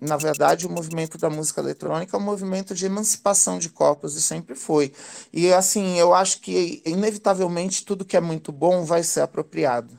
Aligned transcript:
na 0.00 0.16
verdade, 0.16 0.66
o 0.66 0.70
movimento 0.70 1.18
da 1.18 1.28
música 1.28 1.60
eletrônica 1.60 2.16
é 2.16 2.20
um 2.20 2.22
movimento 2.22 2.74
de 2.74 2.86
emancipação 2.86 3.58
de 3.58 3.68
corpos, 3.68 4.16
e 4.16 4.22
sempre 4.22 4.54
foi. 4.54 4.92
E, 5.32 5.52
assim, 5.52 5.98
eu 5.98 6.14
acho 6.14 6.40
que, 6.40 6.82
inevitavelmente, 6.86 7.84
tudo 7.84 8.04
que 8.04 8.16
é 8.16 8.20
muito 8.20 8.50
bom 8.50 8.84
vai 8.84 9.02
ser 9.02 9.20
apropriado. 9.20 9.98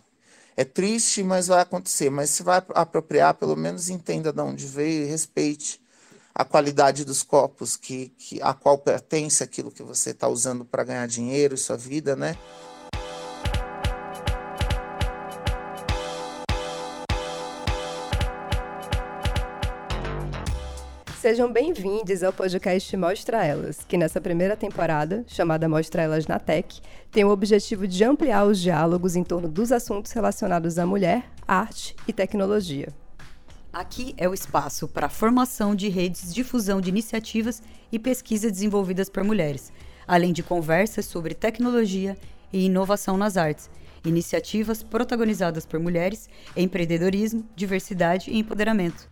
É 0.58 0.64
triste, 0.64 1.24
mas 1.24 1.48
vai 1.48 1.62
acontecer. 1.62 2.10
Mas 2.10 2.32
se 2.32 2.44
vai 2.44 2.64
apropriar, 2.74 3.36
pelo 3.36 3.56
menos 3.56 3.90
entenda 3.90 4.34
de 4.34 4.42
onde 4.42 4.66
veio 4.66 5.04
e 5.04 5.08
respeite 5.08 5.80
a 6.34 6.46
qualidade 6.46 7.06
dos 7.06 7.24
corpos 7.24 7.76
que, 7.76 8.10
que 8.18 8.42
a 8.42 8.54
qual 8.54 8.78
pertence 8.78 9.44
aquilo 9.44 9.72
que 9.72 9.84
você 9.84 10.12
está 10.12 10.28
usando 10.28 10.66
para 10.66 10.84
ganhar 10.84 11.08
dinheiro, 11.08 11.58
sua 11.58 11.78
vida, 11.78 12.16
né? 12.16 12.38
Sejam 21.32 21.50
bem-vindos 21.50 22.24
ao 22.24 22.34
podcast 22.34 22.98
Mostra 22.98 23.46
Elas, 23.46 23.86
que 23.88 23.96
nessa 23.96 24.20
primeira 24.20 24.58
temporada, 24.58 25.24
chamada 25.26 25.70
Mostra 25.70 26.02
Elas 26.02 26.28
na 26.28 26.38
Tech, 26.38 26.82
tem 27.10 27.24
o 27.24 27.30
objetivo 27.30 27.88
de 27.88 28.04
ampliar 28.04 28.44
os 28.44 28.60
diálogos 28.60 29.16
em 29.16 29.24
torno 29.24 29.48
dos 29.48 29.72
assuntos 29.72 30.12
relacionados 30.12 30.78
à 30.78 30.86
mulher, 30.86 31.24
arte 31.48 31.96
e 32.06 32.12
tecnologia. 32.12 32.90
Aqui 33.72 34.14
é 34.18 34.28
o 34.28 34.34
espaço 34.34 34.90
para 34.90 35.06
a 35.06 35.10
formação 35.10 35.74
de 35.74 35.88
redes 35.88 36.28
de 36.28 36.34
difusão 36.34 36.82
de 36.82 36.90
iniciativas 36.90 37.64
e 37.90 37.98
pesquisas 37.98 38.52
desenvolvidas 38.52 39.08
por 39.08 39.24
mulheres, 39.24 39.72
além 40.06 40.34
de 40.34 40.44
conversas 40.44 41.06
sobre 41.06 41.34
tecnologia 41.34 42.18
e 42.52 42.66
inovação 42.66 43.16
nas 43.16 43.38
artes, 43.38 43.70
iniciativas 44.04 44.84
protagonizadas 44.84 45.66
por 45.66 45.80
mulheres, 45.80 46.28
empreendedorismo, 46.58 47.48
diversidade 47.56 48.30
e 48.30 48.38
empoderamento. 48.38 49.10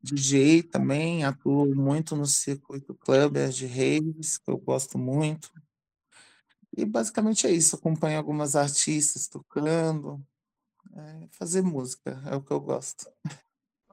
DJ 0.02 0.64
também, 0.64 1.26
atuo 1.26 1.66
muito 1.76 2.16
no 2.16 2.26
circuito 2.26 2.94
clubber 2.94 3.50
de 3.50 3.66
raves, 3.66 4.38
que 4.38 4.50
eu 4.50 4.58
gosto 4.58 4.98
muito. 4.98 5.50
E 6.76 6.86
basicamente 6.86 7.46
é 7.46 7.52
isso, 7.52 7.76
acompanho 7.76 8.18
algumas 8.18 8.56
artistas 8.56 9.28
tocando, 9.28 10.20
é, 10.96 11.28
fazer 11.30 11.62
música, 11.62 12.20
é 12.26 12.36
o 12.36 12.42
que 12.42 12.52
eu 12.52 12.60
gosto. 12.60 13.12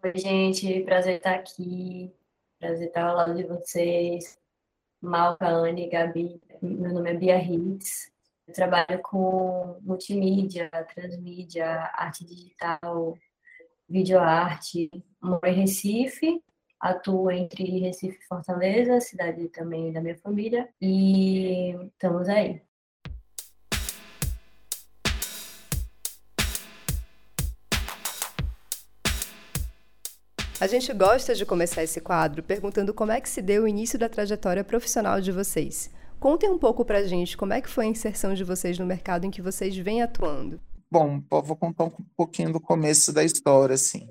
Oi, 0.03 0.13
gente, 0.17 0.83
prazer 0.85 1.17
estar 1.17 1.35
aqui, 1.35 2.11
prazer 2.59 2.89
estar 2.89 3.07
ao 3.07 3.17
lado 3.17 3.35
de 3.35 3.45
vocês. 3.45 4.39
Malca, 5.03 5.47
Anne, 5.49 5.89
Gabi, 5.89 6.41
meu 6.63 6.93
nome 6.93 7.11
é 7.11 7.15
Bia 7.15 7.39
Ritz, 7.39 8.11
eu 8.47 8.55
trabalho 8.55 9.01
com 9.03 9.79
multimídia, 9.83 10.71
transmídia, 10.95 11.91
arte 11.95 12.25
digital, 12.25 13.17
videoarte, 13.89 14.91
moro 15.23 15.47
em 15.47 15.55
Recife, 15.55 16.43
atuo 16.79 17.31
entre 17.31 17.81
Recife 17.81 18.19
e 18.19 18.27
Fortaleza, 18.27 19.01
cidade 19.01 19.49
também 19.49 19.93
da 19.93 20.01
minha 20.01 20.19
família, 20.19 20.69
e 20.81 21.73
estamos 21.93 22.29
aí. 22.29 22.63
A 30.61 30.67
gente 30.67 30.93
gosta 30.93 31.35
de 31.35 31.47
começar 31.47 31.83
esse 31.83 32.03
quadro 32.03 32.43
perguntando 32.43 32.93
como 32.93 33.11
é 33.11 33.19
que 33.19 33.31
se 33.31 33.41
deu 33.41 33.63
o 33.63 33.69
início 33.69 33.99
da 33.99 34.11
trajetória 34.11 34.63
profissional 34.63 35.19
de 35.19 35.33
vocês. 35.33 35.91
Contem 36.19 36.51
um 36.51 36.59
pouco 36.59 36.85
pra 36.85 37.03
gente 37.03 37.35
como 37.35 37.55
é 37.55 37.63
que 37.63 37.69
foi 37.71 37.87
a 37.87 37.89
inserção 37.89 38.35
de 38.35 38.45
vocês 38.45 38.79
no 38.79 38.85
mercado 38.85 39.25
em 39.25 39.31
que 39.31 39.41
vocês 39.41 39.75
vêm 39.75 40.03
atuando. 40.03 40.61
Bom, 40.91 41.23
vou 41.31 41.57
contar 41.57 41.85
um 41.85 41.91
pouquinho 42.15 42.53
do 42.53 42.61
começo 42.61 43.11
da 43.11 43.25
história, 43.25 43.75
assim. 43.75 44.07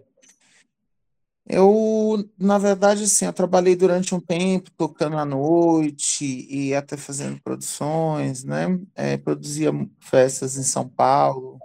Eu, 1.45 2.27
na 2.35 2.57
verdade, 2.57 3.03
assim, 3.03 3.25
eu 3.25 3.33
trabalhei 3.33 3.75
durante 3.75 4.15
um 4.15 4.19
tempo 4.19 4.71
tocando 4.71 5.19
à 5.19 5.25
noite 5.25 6.47
e 6.49 6.73
até 6.73 6.97
fazendo 6.97 7.39
produções, 7.43 8.43
né? 8.43 8.79
É, 8.95 9.17
produzia 9.17 9.71
festas 9.99 10.57
em 10.57 10.63
São 10.63 10.89
Paulo, 10.89 11.59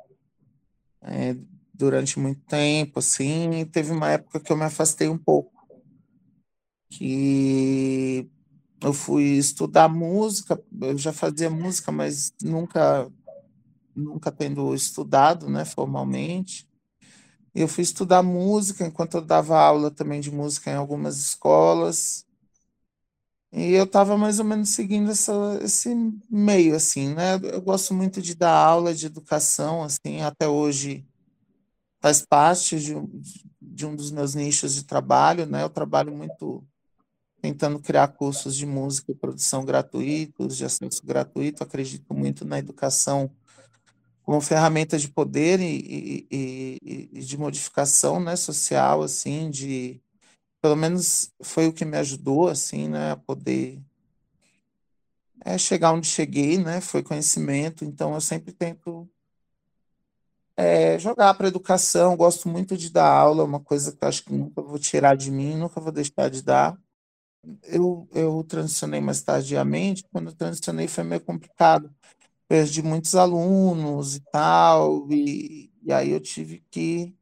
é, 1.01 1.35
durante 1.75 2.19
muito 2.19 2.41
tempo, 2.43 3.01
assim, 3.01 3.67
teve 3.73 3.93
uma 3.93 4.11
época 4.13 4.41
que 4.41 4.53
eu 4.53 4.57
me 4.57 4.65
afastei 4.65 5.09
um 5.09 5.19
pouco, 5.19 5.53
que 6.91 8.29
eu 8.83 8.93
fui 8.93 9.25
estudar 9.39 9.89
música, 9.89 10.63
eu 10.83 10.99
já 10.99 11.13
fazia 11.13 11.51
música, 11.51 11.93
mas 11.93 12.33
nunca 12.43 13.11
nunca 13.97 14.33
tendo 14.33 14.75
estudado, 14.75 15.49
né, 15.51 15.65
formalmente. 15.65 16.69
Eu 17.55 17.69
fui 17.69 17.85
estudar 17.85 18.23
música 18.23 18.87
enquanto 18.87 19.17
eu 19.17 19.23
dava 19.23 19.59
aula 19.61 19.91
também 19.91 20.21
de 20.21 20.31
música 20.31 20.71
em 20.71 20.75
algumas 20.77 21.19
escolas. 21.19 22.27
E 23.53 23.73
eu 23.75 23.85
estava 23.85 24.17
mais 24.19 24.39
ou 24.41 24.45
menos 24.45 24.71
seguindo 24.71 25.11
essa, 25.13 25.33
esse 25.63 25.89
meio, 26.29 26.75
assim, 26.75 27.15
né? 27.15 27.37
Eu 27.43 27.63
gosto 27.63 27.95
muito 27.95 28.21
de 28.21 28.35
dar 28.35 28.53
aula 28.53 28.93
de 28.93 29.07
educação, 29.07 29.83
assim, 29.85 30.21
até 30.23 30.49
hoje 30.49 31.07
faz 32.05 32.21
parte 32.21 32.79
de 32.79 32.95
um, 32.95 33.09
de 33.63 33.87
um 33.87 33.97
dos 33.97 34.11
meus 34.11 34.35
nichos 34.35 34.75
de 34.75 34.85
trabalho, 34.85 35.47
né? 35.47 35.63
Eu 35.63 35.71
trabalho 35.71 36.15
muito 36.15 36.63
tentando 37.41 37.81
criar 37.81 38.09
cursos 38.09 38.55
de 38.55 38.67
música 38.67 39.11
e 39.11 39.15
produção 39.15 39.65
gratuitos, 39.65 40.55
de 40.55 40.67
acesso 40.67 41.03
gratuito. 41.03 41.63
Acredito 41.63 42.13
muito 42.13 42.45
na 42.45 42.59
educação 42.59 43.31
como 44.23 44.39
ferramenta 44.43 44.99
de 44.99 45.09
poder 45.09 45.61
e, 45.61 46.27
e, 46.31 46.79
e, 46.83 47.11
e 47.11 47.21
de 47.21 47.39
modificação, 47.39 48.21
né, 48.21 48.37
social, 48.37 49.03
assim, 49.03 49.49
de 49.49 49.99
pelo 50.61 50.77
menos 50.77 51.33
foi 51.43 51.67
o 51.69 51.73
que 51.73 51.87
me 51.87 51.97
ajudou, 51.97 52.49
assim, 52.49 52.87
né, 52.87 53.13
a 53.13 53.17
poder 53.17 53.81
é, 55.43 55.57
chegar 55.57 55.95
onde 55.95 56.07
cheguei, 56.07 56.59
né, 56.59 56.83
foi 56.83 57.03
conhecimento. 57.03 57.83
Então 57.83 58.13
eu 58.13 58.21
sempre 58.21 58.53
tento 58.53 59.09
é, 60.57 60.99
jogar 60.99 61.35
para 61.35 61.49
educação, 61.49 62.17
gosto 62.17 62.49
muito 62.49 62.77
de 62.77 62.91
dar 62.91 63.09
aula, 63.09 63.43
é 63.43 63.47
uma 63.47 63.61
coisa 63.61 63.93
que 63.93 64.05
acho 64.05 64.25
que 64.25 64.33
nunca 64.33 64.63
vou 64.63 64.79
tirar 64.79 65.17
de 65.17 65.31
mim, 65.31 65.57
nunca 65.57 65.81
vou 65.81 65.93
deixar 65.93 66.31
de 66.31 66.43
dar. 66.43 66.79
Eu, 67.65 68.09
eu 68.13 68.43
transicionei 68.45 69.01
mais 69.01 69.23
tardiamente, 69.23 70.05
quando 70.13 70.29
eu 70.31 70.37
transicionei 70.37 70.89
foi 70.89 71.05
meio 71.05 71.21
complicado, 71.21 71.95
perdi 72.49 72.83
muitos 72.83 73.15
alunos 73.15 74.17
e 74.17 74.21
tal, 74.33 75.11
e, 75.13 75.73
e 75.83 75.93
aí 75.93 76.11
eu 76.11 76.21
tive 76.21 76.65
que, 76.71 77.15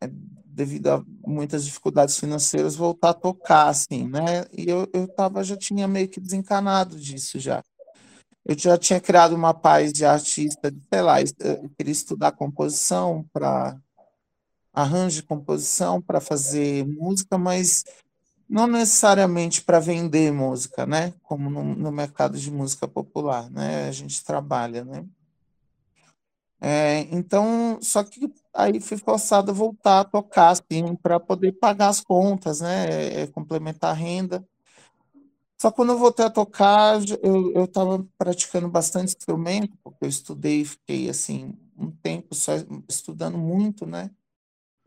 é, 0.00 0.08
devido 0.44 0.88
a 0.88 1.04
muitas 1.26 1.64
dificuldades 1.64 2.18
financeiras, 2.18 2.76
voltar 2.76 3.10
a 3.10 3.14
tocar, 3.14 3.68
assim, 3.68 4.08
né? 4.08 4.46
E 4.52 4.68
eu, 4.68 4.88
eu 4.92 5.08
tava, 5.08 5.44
já 5.44 5.56
tinha 5.56 5.86
meio 5.88 6.08
que 6.08 6.20
desencanado 6.20 6.98
disso 6.98 7.38
já 7.38 7.62
eu 8.46 8.56
já 8.56 8.78
tinha 8.78 9.00
criado 9.00 9.34
uma 9.34 9.52
paz 9.52 9.92
de 9.92 10.04
artista, 10.04 10.72
sei 10.92 11.02
lá, 11.02 11.20
eu 11.20 11.68
queria 11.76 11.92
estudar 11.92 12.30
composição 12.30 13.28
para 13.32 13.76
arranjo 14.72 15.16
de 15.16 15.22
composição 15.24 16.00
para 16.00 16.20
fazer 16.20 16.86
música, 16.86 17.36
mas 17.36 17.84
não 18.48 18.68
necessariamente 18.68 19.62
para 19.62 19.80
vender 19.80 20.32
música, 20.32 20.86
né? 20.86 21.12
Como 21.24 21.50
no, 21.50 21.64
no, 21.74 21.90
mercado 21.90 22.38
de 22.38 22.50
música 22.50 22.86
popular, 22.86 23.50
né? 23.50 23.88
A 23.88 23.92
gente 23.92 24.22
trabalha, 24.22 24.84
né? 24.84 25.04
É, 26.60 27.00
então, 27.10 27.78
só 27.82 28.04
que 28.04 28.32
aí 28.54 28.80
fui 28.80 28.96
forçado 28.96 29.50
a 29.50 29.54
voltar 29.54 30.00
a 30.00 30.04
tocar, 30.04 30.50
assim, 30.50 30.94
para 31.02 31.18
poder 31.18 31.52
pagar 31.52 31.88
as 31.88 32.00
contas, 32.00 32.60
né? 32.60 33.22
É, 33.22 33.26
complementar 33.26 33.90
a 33.90 33.94
renda. 33.94 34.46
Só 35.60 35.70
quando 35.72 35.92
eu 35.92 35.98
voltei 35.98 36.24
a 36.26 36.30
tocar, 36.30 37.00
eu 37.22 37.64
estava 37.64 38.06
praticando 38.18 38.68
bastante 38.68 39.08
instrumento, 39.16 39.76
porque 39.82 40.04
eu 40.04 40.08
estudei, 40.08 40.64
fiquei 40.64 41.08
assim 41.08 41.54
um 41.78 41.90
tempo 41.90 42.34
só 42.34 42.52
estudando 42.88 43.38
muito, 43.38 43.86
né? 43.86 44.10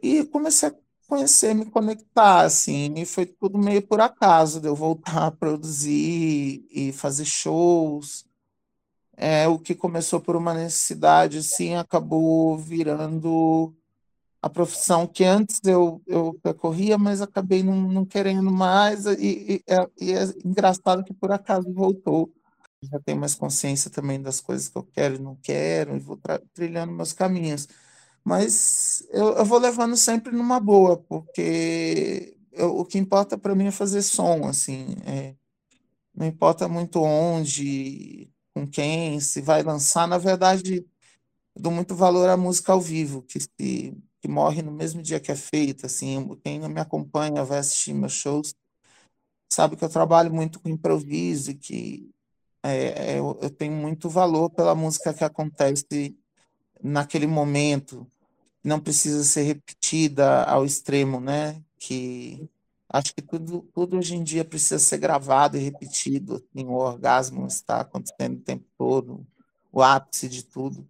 E 0.01 0.25
comecei 0.25 0.69
a 0.69 0.75
conhecer, 1.07 1.53
me 1.55 1.65
conectar, 1.65 2.41
assim, 2.41 2.93
e 2.97 3.05
foi 3.05 3.25
tudo 3.25 3.57
meio 3.57 3.81
por 3.87 4.01
acaso 4.01 4.61
de 4.61 4.67
eu 4.67 4.75
voltar 4.75 5.27
a 5.27 5.31
produzir 5.31 6.65
e 6.71 6.91
fazer 6.93 7.25
shows. 7.25 8.25
É, 9.17 9.47
o 9.47 9.59
que 9.59 9.75
começou 9.75 10.21
por 10.21 10.35
uma 10.35 10.53
necessidade, 10.53 11.39
assim, 11.39 11.75
acabou 11.75 12.57
virando 12.57 13.73
a 14.41 14.49
profissão 14.49 15.05
que 15.05 15.23
antes 15.23 15.59
eu, 15.65 16.01
eu 16.07 16.33
percorria, 16.41 16.97
mas 16.97 17.21
acabei 17.21 17.61
não, 17.61 17.75
não 17.75 18.05
querendo 18.05 18.49
mais, 18.51 19.05
e, 19.05 19.55
e, 19.55 19.63
é, 19.67 19.89
e, 19.99 20.13
é, 20.13 20.23
engraçado 20.45 21.03
que 21.03 21.13
por 21.13 21.31
acaso 21.31 21.71
voltou. 21.73 22.33
Já 22.81 22.99
tenho 23.01 23.19
mais 23.19 23.35
consciência 23.35 23.91
também 23.91 24.21
das 24.21 24.39
coisas 24.39 24.69
que 24.69 24.77
eu 24.77 24.83
quero 24.83 25.15
e 25.15 25.19
não 25.19 25.35
quero, 25.35 25.95
e 25.95 25.99
vou 25.99 26.17
trilhando 26.53 26.93
meus 26.93 27.11
caminhos. 27.11 27.67
Mas 28.23 29.03
eu, 29.11 29.33
eu 29.35 29.45
vou 29.45 29.59
levando 29.59 29.97
sempre 29.97 30.31
numa 30.33 30.59
boa, 30.59 30.97
porque 30.97 32.37
eu, 32.53 32.77
o 32.77 32.85
que 32.85 32.97
importa 32.97 33.37
para 33.37 33.55
mim 33.55 33.67
é 33.67 33.71
fazer 33.71 34.01
som, 34.01 34.47
assim, 34.47 34.95
é, 35.05 35.35
não 36.15 36.27
importa 36.27 36.67
muito 36.67 37.01
onde, 37.01 38.29
com 38.53 38.67
quem, 38.67 39.19
se 39.19 39.41
vai 39.41 39.63
lançar, 39.63 40.07
na 40.07 40.17
verdade, 40.17 40.85
dou 41.55 41.71
muito 41.71 41.95
valor 41.95 42.29
à 42.29 42.37
música 42.37 42.71
ao 42.73 42.81
vivo, 42.81 43.23
que 43.23 43.39
se 43.39 43.93
que 44.21 44.27
morre 44.27 44.61
no 44.61 44.71
mesmo 44.71 45.01
dia 45.01 45.19
que 45.19 45.31
é 45.31 45.35
feita, 45.35 45.87
assim, 45.87 46.27
quem 46.43 46.59
me 46.59 46.79
acompanha, 46.79 47.43
vai 47.43 47.59
assistir 47.59 47.93
meus 47.93 48.13
shows, 48.13 48.53
sabe 49.51 49.75
que 49.75 49.83
eu 49.83 49.89
trabalho 49.89 50.33
muito 50.33 50.59
com 50.59 50.69
improviso, 50.69 51.55
que 51.57 52.09
é, 52.63 53.13
é, 53.13 53.19
eu, 53.19 53.37
eu 53.41 53.49
tenho 53.49 53.73
muito 53.73 54.09
valor 54.09 54.49
pela 54.49 54.75
música 54.75 55.13
que 55.13 55.23
acontece 55.23 56.17
naquele 56.81 57.27
momento, 57.27 58.09
não 58.63 58.79
precisa 58.79 59.23
ser 59.23 59.43
repetida 59.43 60.43
ao 60.43 60.65
extremo, 60.65 61.19
né? 61.19 61.63
Que 61.77 62.49
acho 62.89 63.13
que 63.15 63.21
tudo, 63.21 63.63
tudo 63.73 63.97
hoje 63.97 64.15
em 64.15 64.23
dia 64.23 64.45
precisa 64.45 64.79
ser 64.79 64.97
gravado 64.97 65.57
e 65.57 65.61
repetido, 65.61 66.35
assim, 66.35 66.65
o 66.67 66.73
orgasmo 66.73 67.47
está 67.47 67.81
acontecendo 67.81 68.37
o 68.39 68.43
tempo 68.43 68.65
todo, 68.77 69.25
o 69.71 69.81
ápice 69.81 70.27
de 70.29 70.43
tudo. 70.43 70.87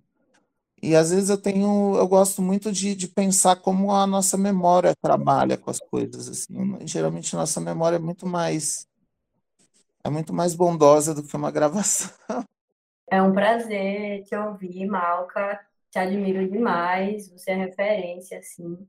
E 0.81 0.95
às 0.95 1.11
vezes 1.11 1.29
eu 1.29 1.37
tenho, 1.37 1.95
eu 1.95 2.07
gosto 2.07 2.41
muito 2.41 2.71
de, 2.71 2.95
de 2.95 3.07
pensar 3.07 3.57
como 3.57 3.91
a 3.91 4.07
nossa 4.07 4.37
memória 4.37 4.93
trabalha 5.01 5.57
com 5.57 5.69
as 5.69 5.79
coisas. 5.79 6.29
Assim. 6.29 6.87
Geralmente 6.87 7.35
nossa 7.35 7.59
memória 7.59 7.97
é 7.97 7.99
muito 7.99 8.25
mais 8.25 8.87
é 10.03 10.09
muito 10.09 10.33
mais 10.33 10.55
bondosa 10.55 11.13
do 11.13 11.23
que 11.23 11.35
uma 11.35 11.51
gravação. 11.51 12.11
É 13.09 13.21
um 13.21 13.33
prazer 13.33 14.23
te 14.23 14.35
ouvir, 14.35 14.85
Malca. 14.85 15.59
Te 15.91 15.99
admiro 15.99 16.49
demais. 16.49 17.29
Você 17.31 17.51
é 17.51 17.55
referência, 17.55 18.39
assim. 18.39 18.87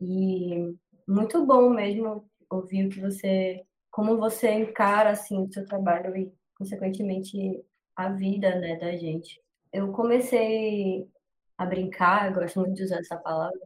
E 0.00 0.74
muito 1.06 1.46
bom 1.46 1.70
mesmo 1.70 2.28
ouvir 2.50 2.86
o 2.86 2.90
que 2.90 3.00
você, 3.00 3.64
como 3.90 4.18
você 4.18 4.52
encara 4.52 5.10
assim 5.10 5.42
o 5.42 5.52
seu 5.52 5.64
trabalho 5.64 6.16
e 6.16 6.32
consequentemente 6.54 7.64
a 7.94 8.10
vida, 8.10 8.58
né, 8.58 8.76
da 8.76 8.94
gente 8.96 9.40
eu 9.76 9.92
comecei 9.92 11.06
a 11.58 11.66
brincar, 11.66 12.28
eu 12.28 12.34
gosto 12.34 12.60
muito 12.60 12.74
de 12.74 12.84
usar 12.84 12.98
essa 13.00 13.16
palavra, 13.16 13.58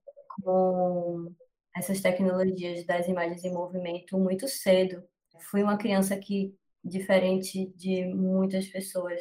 com 0.42 1.32
essas 1.76 2.00
tecnologias 2.00 2.84
das 2.84 3.06
imagens 3.08 3.44
em 3.44 3.52
movimento 3.52 4.18
muito 4.18 4.48
cedo. 4.48 5.04
Fui 5.50 5.62
uma 5.62 5.78
criança 5.78 6.16
que, 6.18 6.54
diferente 6.84 7.66
de 7.76 8.06
muitas 8.06 8.66
pessoas 8.66 9.20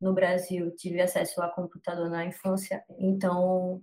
no 0.00 0.12
Brasil, 0.12 0.70
tive 0.76 1.00
acesso 1.00 1.40
a 1.42 1.48
computador 1.48 2.10
na 2.10 2.26
infância, 2.26 2.84
então, 2.98 3.82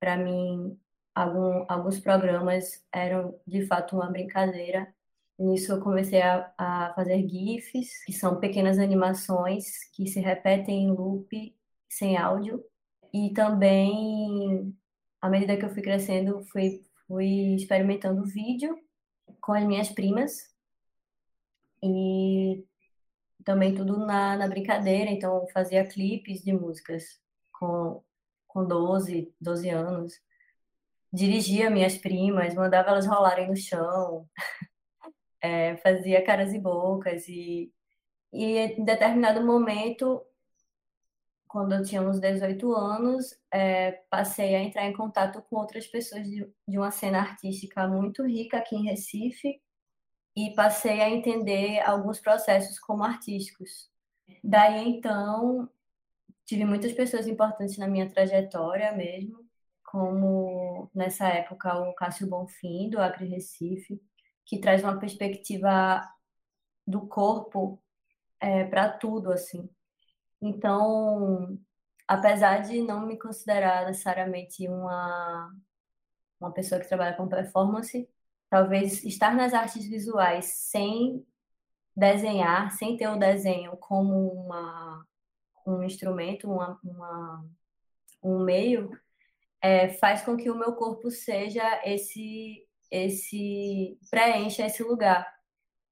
para 0.00 0.16
mim, 0.16 0.78
algum, 1.14 1.64
alguns 1.68 1.98
programas 2.00 2.84
eram 2.92 3.38
de 3.46 3.66
fato 3.66 3.96
uma 3.96 4.10
brincadeira. 4.10 4.92
Nisso 5.38 5.72
eu 5.72 5.80
comecei 5.80 6.22
a, 6.22 6.52
a 6.58 6.92
fazer 6.94 7.28
GIFs, 7.28 8.04
que 8.04 8.12
são 8.12 8.38
pequenas 8.38 8.78
animações 8.78 9.84
que 9.92 10.06
se 10.06 10.20
repetem 10.20 10.84
em 10.84 10.92
loop 10.92 11.56
sem 11.92 12.16
áudio. 12.16 12.64
E 13.12 13.30
também, 13.34 14.74
à 15.20 15.28
medida 15.28 15.56
que 15.56 15.64
eu 15.64 15.70
fui 15.70 15.82
crescendo, 15.82 16.42
fui, 16.46 16.82
fui 17.06 17.54
experimentando 17.54 18.24
vídeo 18.24 18.78
com 19.40 19.52
as 19.52 19.64
minhas 19.64 19.90
primas. 19.90 20.50
E 21.82 22.64
também 23.44 23.74
tudo 23.74 23.98
na, 24.06 24.36
na 24.36 24.48
brincadeira. 24.48 25.10
Então, 25.10 25.46
fazia 25.52 25.86
clipes 25.86 26.42
de 26.42 26.52
músicas 26.52 27.20
com, 27.52 28.02
com 28.48 28.66
12, 28.66 29.34
12 29.40 29.68
anos. 29.68 30.14
Dirigia 31.12 31.70
minhas 31.70 31.98
primas, 31.98 32.54
mandava 32.54 32.90
elas 32.90 33.06
rolarem 33.06 33.48
no 33.48 33.56
chão. 33.56 34.28
É, 35.44 35.76
fazia 35.78 36.24
caras 36.24 36.52
e 36.54 36.58
bocas. 36.60 37.26
E, 37.26 37.72
e 38.32 38.58
em 38.58 38.84
determinado 38.84 39.44
momento 39.44 40.24
quando 41.52 41.74
eu 41.74 41.82
tinha 41.84 42.00
uns 42.00 42.18
18 42.18 42.72
anos, 42.72 43.38
é, 43.52 43.92
passei 44.08 44.54
a 44.54 44.62
entrar 44.62 44.86
em 44.86 44.92
contato 44.94 45.42
com 45.42 45.56
outras 45.56 45.86
pessoas 45.86 46.26
de, 46.26 46.50
de 46.66 46.78
uma 46.78 46.90
cena 46.90 47.18
artística 47.18 47.86
muito 47.86 48.26
rica 48.26 48.56
aqui 48.56 48.74
em 48.74 48.84
Recife 48.84 49.60
e 50.34 50.54
passei 50.54 51.02
a 51.02 51.10
entender 51.10 51.80
alguns 51.80 52.18
processos 52.18 52.78
como 52.78 53.04
artísticos. 53.04 53.90
Daí 54.42 54.88
então, 54.88 55.68
tive 56.46 56.64
muitas 56.64 56.92
pessoas 56.92 57.26
importantes 57.26 57.76
na 57.76 57.86
minha 57.86 58.08
trajetória 58.08 58.90
mesmo, 58.92 59.44
como 59.84 60.90
nessa 60.94 61.28
época 61.28 61.78
o 61.80 61.92
Cássio 61.94 62.30
Bonfim, 62.30 62.88
do 62.88 62.98
Acre 62.98 63.26
Recife, 63.26 64.00
que 64.46 64.58
traz 64.58 64.82
uma 64.82 64.98
perspectiva 64.98 66.00
do 66.86 67.06
corpo 67.06 67.78
é, 68.40 68.64
para 68.64 68.88
tudo, 68.88 69.30
assim. 69.30 69.68
Então, 70.42 71.56
apesar 72.08 72.62
de 72.62 72.82
não 72.82 73.06
me 73.06 73.16
considerar 73.16 73.86
necessariamente 73.86 74.68
uma, 74.68 75.54
uma 76.40 76.52
pessoa 76.52 76.80
que 76.80 76.88
trabalha 76.88 77.16
com 77.16 77.28
performance, 77.28 78.08
talvez 78.50 79.04
estar 79.04 79.34
nas 79.36 79.54
artes 79.54 79.88
visuais 79.88 80.46
sem 80.46 81.24
desenhar, 81.96 82.72
sem 82.72 82.96
ter 82.96 83.08
o 83.08 83.18
desenho 83.18 83.76
como 83.76 84.32
uma, 84.32 85.06
um 85.64 85.82
instrumento, 85.84 86.50
uma, 86.50 86.78
uma 86.82 87.46
um 88.22 88.38
meio, 88.44 88.90
é, 89.60 89.88
faz 89.88 90.22
com 90.22 90.36
que 90.36 90.50
o 90.50 90.58
meu 90.58 90.74
corpo 90.74 91.10
seja 91.10 91.62
esse, 91.84 92.66
esse 92.90 93.98
preencha 94.10 94.66
esse 94.66 94.82
lugar. 94.82 95.26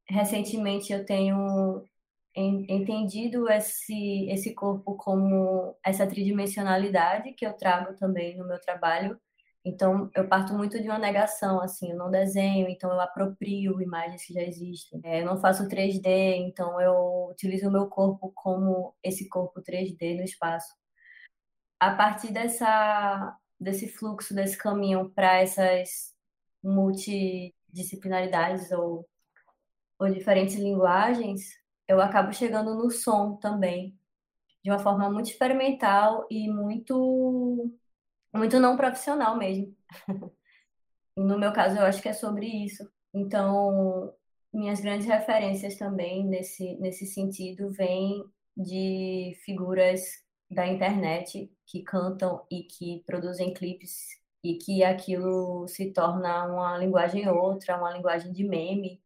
Recentemente 0.09 0.93
eu 0.93 1.05
tenho 1.05 1.85
entendido 2.35 3.49
esse, 3.51 4.29
esse 4.31 4.55
corpo 4.55 4.97
como 4.97 5.77
essa 5.85 6.07
tridimensionalidade 6.07 7.33
que 7.33 7.47
eu 7.47 7.53
trago 7.55 7.95
também 7.97 8.37
no 8.37 8.47
meu 8.47 8.61
trabalho. 8.61 9.19
Então, 9.65 10.11
eu 10.15 10.27
parto 10.27 10.55
muito 10.55 10.81
de 10.81 10.89
uma 10.89 10.99
negação, 10.99 11.61
assim, 11.61 11.91
eu 11.91 11.97
não 11.97 12.11
desenho, 12.11 12.67
então 12.69 12.91
eu 12.91 13.01
aproprio 13.01 13.81
imagens 13.83 14.25
que 14.25 14.33
já 14.33 14.43
existem. 14.43 15.01
É, 15.05 15.21
eu 15.21 15.27
não 15.27 15.39
faço 15.39 15.69
3D, 15.69 16.07
então 16.39 16.81
eu 16.81 17.29
utilizo 17.31 17.69
o 17.69 17.73
meu 17.73 17.87
corpo 17.89 18.33
como 18.35 18.95
esse 19.03 19.29
corpo 19.29 19.61
3D 19.61 20.17
no 20.17 20.25
espaço. 20.25 20.75
A 21.79 21.95
partir 21.95 22.33
dessa, 22.33 23.37
desse 23.59 23.89
fluxo, 23.89 24.35
desse 24.35 24.57
caminho 24.57 25.11
para 25.11 25.41
essas 25.41 26.15
multidisciplinaridades 26.63 28.71
ou, 28.73 29.07
ou 29.99 30.11
diferentes 30.11 30.57
linguagens, 30.57 31.60
eu 31.91 32.01
acabo 32.01 32.33
chegando 32.33 32.75
no 32.77 32.91
som 32.91 33.37
também, 33.37 33.99
de 34.63 34.71
uma 34.71 34.79
forma 34.79 35.11
muito 35.11 35.31
experimental 35.31 36.27
e 36.31 36.49
muito, 36.49 37.73
muito 38.33 38.61
não 38.61 38.77
profissional 38.77 39.37
mesmo. 39.37 39.77
no 41.17 41.39
meu 41.39 41.53
caso, 41.53 41.77
eu 41.77 41.85
acho 41.85 42.01
que 42.01 42.09
é 42.09 42.13
sobre 42.13 42.47
isso. 42.47 42.89
Então, 43.13 44.15
minhas 44.53 44.81
grandes 44.81 45.07
referências 45.07 45.77
também 45.77 46.25
nesse, 46.27 46.77
nesse 46.77 47.07
sentido 47.07 47.71
vêm 47.73 48.25
de 48.57 49.37
figuras 49.45 50.03
da 50.51 50.67
internet 50.67 51.53
que 51.67 51.83
cantam 51.83 52.47
e 52.51 52.65
que 52.65 53.03
produzem 53.07 53.53
clipes 53.55 54.21
e 54.45 54.57
que 54.59 54.85
aquilo 54.85 55.67
se 55.69 55.93
torna 55.93 56.47
uma 56.47 56.79
linguagem 56.79 57.29
outra, 57.29 57.77
uma 57.79 57.93
linguagem 57.93 58.33
de 58.33 58.45
meme, 58.45 59.03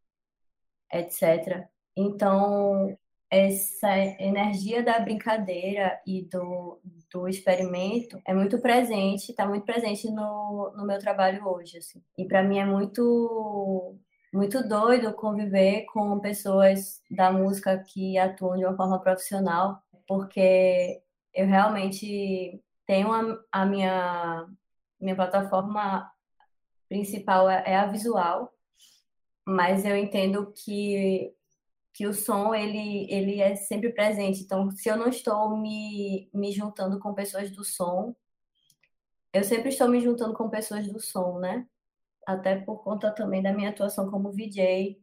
etc. 0.93 1.69
Então, 1.97 2.97
essa 3.31 3.97
energia 3.97 4.83
da 4.83 4.99
brincadeira 5.01 6.01
e 6.07 6.23
do, 6.23 6.81
do 7.13 7.29
experimento 7.29 8.21
é 8.25 8.33
muito 8.33 8.61
presente, 8.61 9.31
está 9.31 9.47
muito 9.47 9.65
presente 9.65 10.09
no, 10.11 10.73
no 10.77 10.87
meu 10.87 10.99
trabalho 10.99 11.47
hoje. 11.47 11.79
Assim. 11.79 12.03
E 12.17 12.27
para 12.27 12.43
mim 12.43 12.59
é 12.59 12.65
muito 12.65 13.97
muito 14.33 14.67
doido 14.69 15.15
conviver 15.15 15.85
com 15.87 16.19
pessoas 16.19 17.01
da 17.09 17.31
música 17.33 17.79
que 17.79 18.19
atuam 18.19 18.57
de 18.57 18.65
uma 18.65 18.77
forma 18.77 19.01
profissional, 19.01 19.81
porque 20.09 21.01
eu 21.33 21.47
realmente 21.47 22.61
tenho 22.87 23.13
a, 23.13 23.39
a 23.53 23.67
minha 23.67 24.47
minha 25.01 25.17
plataforma 25.17 26.11
principal 26.89 27.49
é, 27.51 27.63
é 27.67 27.77
a 27.77 27.87
visual, 27.87 28.53
mas 29.47 29.85
eu 29.85 29.97
entendo 29.97 30.53
que 30.53 31.33
que 31.95 32.09
o 32.09 32.13
som 32.13 32.53
ele, 32.53 33.07
ele 33.09 33.41
é 33.41 33.55
sempre 33.55 33.93
presente. 33.93 34.43
Então, 34.43 34.71
se 34.73 34.89
eu 34.89 34.97
não 34.97 35.09
estou 35.09 35.57
me, 35.57 36.29
me 36.35 36.51
juntando 36.51 36.99
com 36.99 37.15
pessoas 37.15 37.51
do 37.53 37.65
som, 37.65 38.15
eu 39.33 39.45
sempre 39.45 39.69
estou 39.71 39.89
me 39.89 40.01
juntando 40.01 40.35
com 40.35 40.51
pessoas 40.51 40.89
do 40.93 41.01
som, 41.01 41.39
né? 41.39 41.67
Até 42.27 42.57
por 42.57 42.83
conta 42.83 43.13
também 43.15 43.43
da 43.43 43.53
minha 43.53 43.71
atuação 43.71 44.11
como 44.11 44.33
VJ 44.33 45.01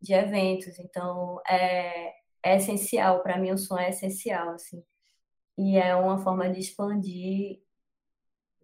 de 0.00 0.12
eventos. 0.14 0.78
Então, 0.78 1.40
é, 1.48 2.12
é 2.44 2.56
essencial, 2.56 3.22
para 3.22 3.36
mim 3.38 3.50
o 3.50 3.58
som 3.58 3.78
é 3.78 3.90
essencial, 3.90 4.50
assim. 4.50 4.84
E 5.58 5.76
é 5.78 5.96
uma 5.96 6.18
forma 6.18 6.48
de 6.50 6.60
expandir 6.60 7.60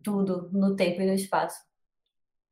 tudo 0.04 0.50
no 0.52 0.76
tempo 0.76 1.02
e 1.02 1.06
no 1.06 1.14
espaço. 1.14 1.60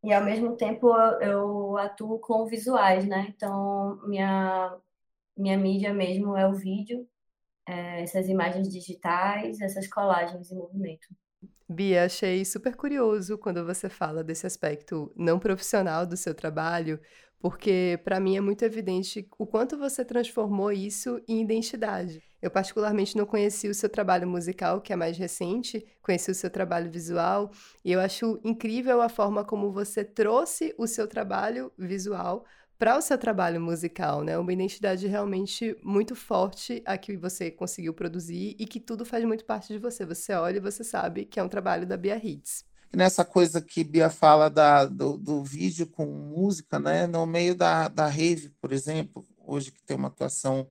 E 0.02 0.12
ao 0.12 0.24
mesmo 0.24 0.56
tempo 0.56 0.88
eu, 0.88 1.20
eu 1.20 1.78
atuo 1.78 2.18
com 2.18 2.46
visuais, 2.46 3.06
né? 3.06 3.26
Então, 3.30 4.00
minha 4.08 4.76
minha 5.36 5.58
mídia 5.58 5.92
mesmo 5.92 6.36
é 6.36 6.46
o 6.46 6.54
vídeo, 6.54 7.06
é, 7.66 8.02
essas 8.02 8.28
imagens 8.28 8.68
digitais, 8.68 9.60
essas 9.60 9.88
colagens 9.88 10.50
em 10.50 10.56
movimento. 10.56 11.08
Bia, 11.68 12.04
achei 12.04 12.44
super 12.44 12.76
curioso 12.76 13.38
quando 13.38 13.64
você 13.64 13.88
fala 13.88 14.22
desse 14.22 14.46
aspecto 14.46 15.12
não 15.16 15.38
profissional 15.38 16.06
do 16.06 16.16
seu 16.16 16.34
trabalho, 16.34 17.00
porque 17.40 18.00
para 18.04 18.20
mim 18.20 18.36
é 18.36 18.40
muito 18.40 18.64
evidente 18.64 19.26
o 19.38 19.46
quanto 19.46 19.78
você 19.78 20.04
transformou 20.04 20.70
isso 20.70 21.20
em 21.26 21.42
identidade. 21.42 22.22
Eu 22.40 22.50
particularmente 22.50 23.16
não 23.16 23.24
conheci 23.24 23.68
o 23.68 23.74
seu 23.74 23.88
trabalho 23.88 24.28
musical, 24.28 24.80
que 24.82 24.92
é 24.92 24.96
mais 24.96 25.16
recente, 25.16 25.84
conheci 26.02 26.30
o 26.30 26.34
seu 26.34 26.50
trabalho 26.50 26.90
visual, 26.90 27.50
e 27.82 27.92
eu 27.92 28.00
acho 28.00 28.38
incrível 28.44 29.00
a 29.00 29.08
forma 29.08 29.42
como 29.42 29.72
você 29.72 30.04
trouxe 30.04 30.74
o 30.76 30.86
seu 30.86 31.08
trabalho 31.08 31.72
visual 31.78 32.44
para 32.78 32.98
o 32.98 33.02
seu 33.02 33.16
trabalho 33.16 33.60
musical, 33.60 34.22
né? 34.22 34.36
Uma 34.36 34.52
identidade 34.52 35.06
realmente 35.06 35.76
muito 35.82 36.14
forte 36.14 36.82
a 36.84 36.98
que 36.98 37.16
você 37.16 37.50
conseguiu 37.50 37.94
produzir 37.94 38.56
e 38.58 38.66
que 38.66 38.80
tudo 38.80 39.04
faz 39.04 39.24
muito 39.24 39.44
parte 39.44 39.72
de 39.72 39.78
você. 39.78 40.04
Você 40.04 40.32
olha 40.32 40.56
e 40.56 40.60
você 40.60 40.82
sabe 40.82 41.24
que 41.24 41.38
é 41.38 41.42
um 41.42 41.48
trabalho 41.48 41.86
da 41.86 41.96
Bia 41.96 42.20
Hits. 42.22 42.64
Nessa 42.92 43.24
coisa 43.24 43.60
que 43.60 43.82
Bia 43.82 44.10
fala 44.10 44.48
da, 44.48 44.84
do, 44.84 45.16
do 45.16 45.42
vídeo 45.42 45.86
com 45.86 46.06
música, 46.06 46.78
né? 46.78 47.06
No 47.06 47.26
meio 47.26 47.54
da, 47.54 47.88
da 47.88 48.06
rave, 48.06 48.50
por 48.60 48.72
exemplo, 48.72 49.24
hoje 49.38 49.72
que 49.72 49.82
tem 49.82 49.96
uma 49.96 50.08
atuação, 50.08 50.68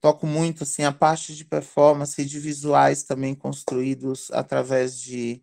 toco 0.00 0.26
muito 0.26 0.62
assim 0.62 0.84
a 0.84 0.92
parte 0.92 1.34
de 1.34 1.44
performance 1.44 2.20
e 2.20 2.24
de 2.24 2.38
visuais 2.38 3.02
também 3.02 3.34
construídos 3.34 4.30
através 4.32 4.98
de, 4.98 5.42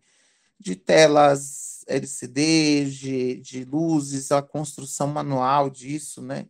de 0.58 0.76
telas 0.76 1.75
LCD, 1.86 2.90
de, 2.90 3.36
de 3.36 3.64
luzes, 3.64 4.32
a 4.32 4.42
construção 4.42 5.08
manual 5.08 5.70
disso, 5.70 6.22
né? 6.22 6.46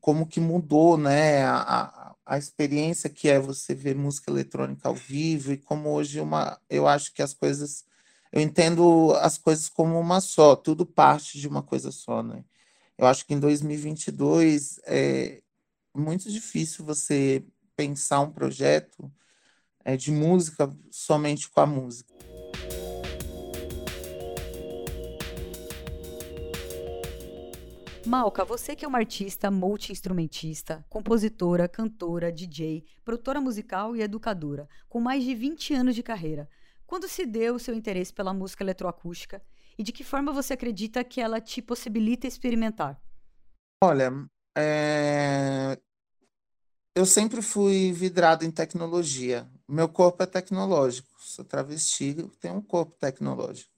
Como 0.00 0.26
que 0.26 0.40
mudou, 0.40 0.96
né? 0.96 1.44
A, 1.44 2.14
a 2.26 2.36
experiência 2.36 3.08
que 3.08 3.28
é 3.28 3.38
você 3.38 3.72
ver 3.72 3.94
música 3.94 4.30
eletrônica 4.30 4.88
ao 4.88 4.94
vivo 4.94 5.52
e 5.52 5.56
como 5.56 5.90
hoje 5.90 6.20
uma, 6.20 6.60
eu 6.68 6.88
acho 6.88 7.14
que 7.14 7.22
as 7.22 7.32
coisas, 7.32 7.84
eu 8.32 8.40
entendo 8.40 9.12
as 9.20 9.38
coisas 9.38 9.68
como 9.68 9.98
uma 9.98 10.20
só, 10.20 10.56
tudo 10.56 10.84
parte 10.84 11.38
de 11.38 11.46
uma 11.46 11.62
coisa 11.62 11.92
só, 11.92 12.22
né? 12.22 12.44
Eu 12.98 13.06
acho 13.06 13.24
que 13.26 13.34
em 13.34 13.40
2022 13.40 14.80
é 14.84 15.40
muito 15.94 16.30
difícil 16.30 16.84
você 16.84 17.44
pensar 17.76 18.20
um 18.20 18.32
projeto 18.32 19.12
é, 19.84 19.96
de 19.96 20.10
música 20.10 20.74
somente 20.90 21.48
com 21.48 21.60
a 21.60 21.66
música. 21.66 22.12
Malca, 28.06 28.44
você 28.44 28.76
que 28.76 28.84
é 28.84 28.88
uma 28.88 28.98
artista 28.98 29.50
multi-instrumentista, 29.50 30.84
compositora, 30.88 31.66
cantora, 31.66 32.30
DJ, 32.30 32.84
produtora 33.04 33.40
musical 33.40 33.96
e 33.96 34.00
educadora, 34.00 34.68
com 34.88 35.00
mais 35.00 35.24
de 35.24 35.34
20 35.34 35.74
anos 35.74 35.94
de 35.94 36.04
carreira, 36.04 36.48
quando 36.86 37.08
se 37.08 37.26
deu 37.26 37.56
o 37.56 37.58
seu 37.58 37.74
interesse 37.74 38.12
pela 38.12 38.32
música 38.32 38.62
eletroacústica 38.62 39.42
e 39.76 39.82
de 39.82 39.90
que 39.90 40.04
forma 40.04 40.32
você 40.32 40.52
acredita 40.52 41.02
que 41.02 41.20
ela 41.20 41.40
te 41.40 41.60
possibilita 41.60 42.28
experimentar? 42.28 42.96
Olha, 43.82 44.12
é... 44.56 45.76
eu 46.94 47.04
sempre 47.04 47.42
fui 47.42 47.92
vidrado 47.92 48.44
em 48.44 48.52
tecnologia. 48.52 49.50
Meu 49.68 49.88
corpo 49.88 50.22
é 50.22 50.26
tecnológico. 50.26 51.08
Sou 51.18 51.44
travesti, 51.44 52.14
tenho 52.40 52.54
um 52.54 52.62
corpo 52.62 52.96
tecnológico 53.00 53.75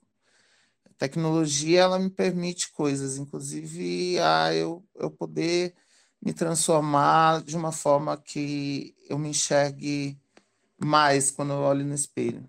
tecnologia 0.99 1.81
ela 1.81 1.99
me 1.99 2.11
permite 2.11 2.73
coisas, 2.73 3.17
inclusive 3.17 4.19
a 4.19 4.55
eu, 4.55 4.85
eu 4.97 5.11
poder 5.11 5.75
me 6.21 6.33
transformar 6.33 7.43
de 7.43 7.57
uma 7.57 7.71
forma 7.71 8.17
que 8.17 8.95
eu 9.09 9.19
me 9.19 9.29
enxergue 9.31 10.19
mais 10.77 11.31
quando 11.31 11.53
eu 11.53 11.61
olho 11.61 11.85
no 11.85 11.95
espelho. 11.95 12.49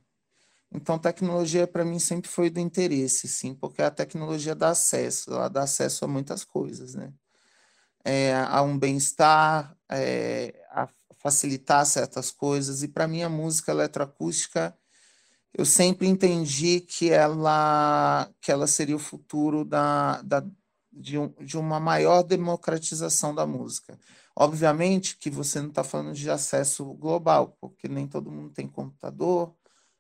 Então, 0.72 1.00
tecnologia 1.00 1.66
para 1.68 1.86
mim 1.86 2.00
sempre 2.00 2.30
foi 2.30 2.50
do 2.50 2.60
interesse, 2.60 3.28
sim, 3.28 3.56
porque 3.56 3.82
a 3.82 3.90
tecnologia 3.90 4.54
dá 4.54 4.70
acesso, 4.70 5.32
ela 5.32 5.48
dá 5.48 5.64
acesso 5.64 6.06
a 6.06 6.08
muitas 6.08 6.44
coisas, 6.44 6.94
né? 6.94 7.12
É, 8.04 8.36
a 8.36 8.62
um 8.62 8.78
bem-estar, 8.78 9.76
é, 9.90 10.54
a 10.72 10.88
facilitar 11.18 11.86
certas 11.86 12.32
coisas, 12.32 12.82
e 12.84 12.88
para 12.88 13.08
mim 13.08 13.24
a 13.24 13.30
música 13.30 13.72
eletroacústica 13.72 14.76
eu 15.54 15.66
sempre 15.66 16.08
entendi 16.08 16.82
que 16.82 17.10
ela, 17.12 18.30
que 18.42 18.52
ela 18.52 18.68
seria 18.68 18.96
o 18.96 19.00
futuro 19.00 19.66
da, 19.66 20.22
da, 20.22 20.44
de, 20.92 21.18
um, 21.18 21.30
de 21.44 21.58
uma 21.58 21.80
maior 21.80 22.24
democratização 22.24 23.34
da 23.34 23.46
música. 23.46 23.98
Obviamente 24.36 25.18
que 25.18 25.30
você 25.30 25.60
não 25.62 25.70
está 25.70 25.84
falando 25.84 26.14
de 26.14 26.30
acesso 26.30 26.86
global, 26.94 27.58
porque 27.60 27.88
nem 27.88 28.08
todo 28.08 28.32
mundo 28.32 28.54
tem 28.54 28.68
computador, 28.68 29.54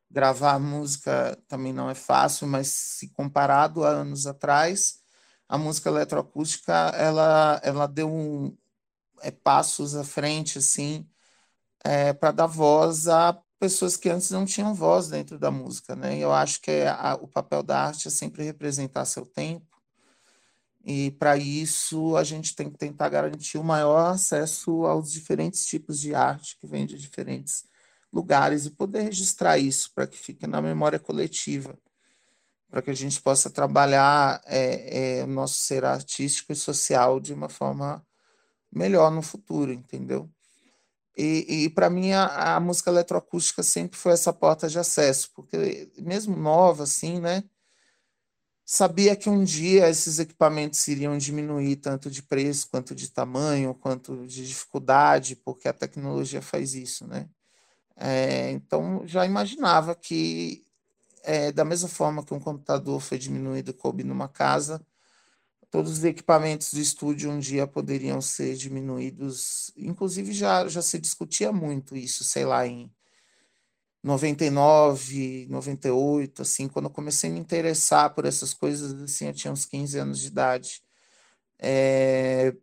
gravar 0.09 0.59
música 0.59 1.37
também 1.47 1.73
não 1.73 1.89
é 1.89 1.95
fácil, 1.95 2.47
mas 2.47 2.67
se 2.67 3.09
comparado 3.09 3.83
a 3.83 3.89
anos 3.89 4.27
atrás, 4.27 4.99
a 5.47 5.57
música 5.57 5.89
eletroacústica 5.89 6.73
ela, 6.95 7.59
ela 7.63 7.87
deu 7.87 8.09
um, 8.11 8.55
é, 9.21 9.31
passos 9.31 9.95
à 9.95 10.03
frente 10.03 10.59
assim 10.59 11.07
é, 11.83 12.13
para 12.13 12.31
dar 12.31 12.47
voz 12.47 13.07
a 13.07 13.33
pessoas 13.59 13.97
que 13.97 14.09
antes 14.09 14.31
não 14.31 14.45
tinham 14.45 14.73
voz 14.73 15.09
dentro 15.09 15.37
da 15.37 15.51
música, 15.51 15.95
né? 15.95 16.17
Eu 16.17 16.31
acho 16.31 16.61
que 16.61 16.71
é 16.71 16.87
a, 16.87 17.15
o 17.21 17.27
papel 17.27 17.61
da 17.61 17.85
arte 17.87 18.07
é 18.07 18.11
sempre 18.11 18.43
representar 18.43 19.05
seu 19.05 19.25
tempo, 19.25 19.69
e 20.83 21.11
para 21.11 21.37
isso 21.37 22.15
a 22.15 22.23
gente 22.23 22.55
tem 22.55 22.69
que 22.69 22.77
tentar 22.77 23.09
garantir 23.09 23.57
o 23.57 23.63
maior 23.63 24.11
acesso 24.11 24.85
aos 24.85 25.11
diferentes 25.11 25.65
tipos 25.65 25.99
de 25.99 26.15
arte 26.15 26.57
que 26.57 26.65
vem 26.65 26.85
de 26.85 26.97
diferentes 26.97 27.65
lugares 28.11 28.65
e 28.65 28.71
poder 28.71 29.01
registrar 29.01 29.57
isso 29.57 29.91
para 29.93 30.07
que 30.07 30.17
fique 30.17 30.47
na 30.47 30.61
memória 30.61 30.97
coletiva, 30.97 31.77
para 32.69 32.81
que 32.81 32.89
a 32.89 32.95
gente 32.95 33.21
possa 33.21 33.49
trabalhar 33.49 34.41
é, 34.45 35.19
é, 35.19 35.23
o 35.23 35.27
nosso 35.27 35.55
ser 35.55 35.83
artístico 35.85 36.51
e 36.53 36.55
social 36.55 37.19
de 37.19 37.33
uma 37.33 37.49
forma 37.49 38.05
melhor 38.71 39.11
no 39.11 39.21
futuro, 39.21 39.71
entendeu? 39.71 40.29
E, 41.21 41.65
e 41.65 41.69
para 41.69 41.89
mim 41.89 42.13
a, 42.13 42.55
a, 42.55 42.59
música 42.61 42.89
eletroacústica 42.89 43.61
sempre 43.61 43.97
foi 43.97 44.13
essa 44.13 44.31
porta 44.31 44.69
de 44.69 44.79
acesso, 44.79 45.29
porque 45.35 45.91
mesmo 45.97 46.33
nova 46.37 46.83
assim, 46.83 47.19
né? 47.19 47.43
Sabia 48.63 49.17
que 49.17 49.29
um 49.29 49.43
dia 49.43 49.89
esses 49.89 50.17
equipamentos 50.17 50.87
iriam 50.87 51.17
diminuir 51.17 51.75
tanto 51.75 52.09
de 52.09 52.23
preço 52.23 52.69
quanto 52.71 52.95
de 52.95 53.11
tamanho, 53.11 53.75
quanto 53.75 54.25
de 54.27 54.47
dificuldade, 54.47 55.35
porque 55.35 55.67
a 55.67 55.73
tecnologia 55.73 56.41
faz 56.41 56.73
isso, 56.73 57.05
né? 57.05 57.27
É, 57.97 58.51
então 58.51 59.05
já 59.05 59.25
imaginava 59.25 59.93
que 59.95 60.63
é, 61.23 61.51
da 61.51 61.65
mesma 61.65 61.89
forma 61.89 62.23
que 62.23 62.33
um 62.33 62.39
computador 62.39 63.01
foi 63.01 63.17
diminuído 63.17 63.73
coube 63.73 64.05
numa 64.05 64.29
casa, 64.29 64.81
todos 65.71 65.91
os 65.91 66.03
equipamentos 66.03 66.73
do 66.73 66.79
estúdio 66.79 67.31
um 67.31 67.39
dia 67.39 67.67
poderiam 67.67 68.21
ser 68.21 68.55
diminuídos. 68.55 69.71
Inclusive, 69.77 70.33
já, 70.33 70.67
já 70.67 70.81
se 70.81 70.99
discutia 70.99 71.51
muito 71.51 71.95
isso, 71.95 72.23
sei 72.23 72.45
lá, 72.45 72.65
em 72.67 72.91
99, 74.03 75.45
98, 75.49 76.41
assim, 76.41 76.67
quando 76.67 76.85
eu 76.85 76.91
comecei 76.91 77.29
a 77.29 77.33
me 77.33 77.39
interessar 77.39 78.13
por 78.13 78.25
essas 78.25 78.53
coisas, 78.53 78.93
assim, 79.01 79.27
eu 79.27 79.33
tinha 79.33 79.51
uns 79.51 79.65
15 79.65 79.97
anos 79.99 80.19
de 80.19 80.27
idade. 80.27 80.81
É, 81.59 82.53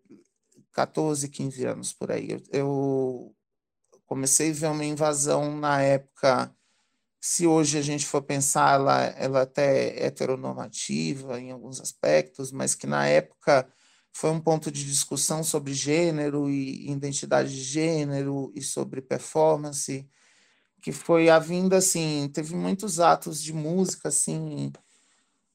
14, 0.73 1.29
15 1.29 1.65
anos 1.67 1.93
por 1.93 2.11
aí. 2.11 2.31
Eu, 2.31 2.43
eu 2.53 3.37
comecei 4.07 4.51
a 4.51 4.55
ver 4.55 4.67
uma 4.69 4.85
invasão 4.85 5.57
na 5.59 5.83
época 5.83 6.56
se 7.27 7.45
hoje 7.45 7.77
a 7.77 7.83
gente 7.83 8.07
for 8.07 8.23
pensar, 8.23 8.75
ela, 8.77 9.03
ela 9.19 9.43
até 9.43 9.89
é 9.89 10.07
heteronormativa 10.07 11.41
em 11.41 11.51
alguns 11.51 11.81
aspectos, 11.81 12.53
mas 12.53 12.73
que 12.77 12.87
na 12.87 13.09
época 13.09 13.69
foi 14.13 14.31
um 14.31 14.39
ponto 14.39 14.71
de 14.71 14.85
discussão 14.85 15.43
sobre 15.43 15.75
gênero 15.75 16.49
e 16.49 16.89
identidade 16.89 17.51
de 17.53 17.65
gênero 17.65 18.53
e 18.55 18.63
sobre 18.63 19.03
performance, 19.03 20.09
que 20.81 20.93
foi 20.93 21.29
a 21.29 21.41
vinda 21.41 21.79
assim, 21.79 22.31
teve 22.33 22.55
muitos 22.55 23.01
atos 23.01 23.43
de 23.43 23.53
música 23.53 24.09
assim, 24.09 24.73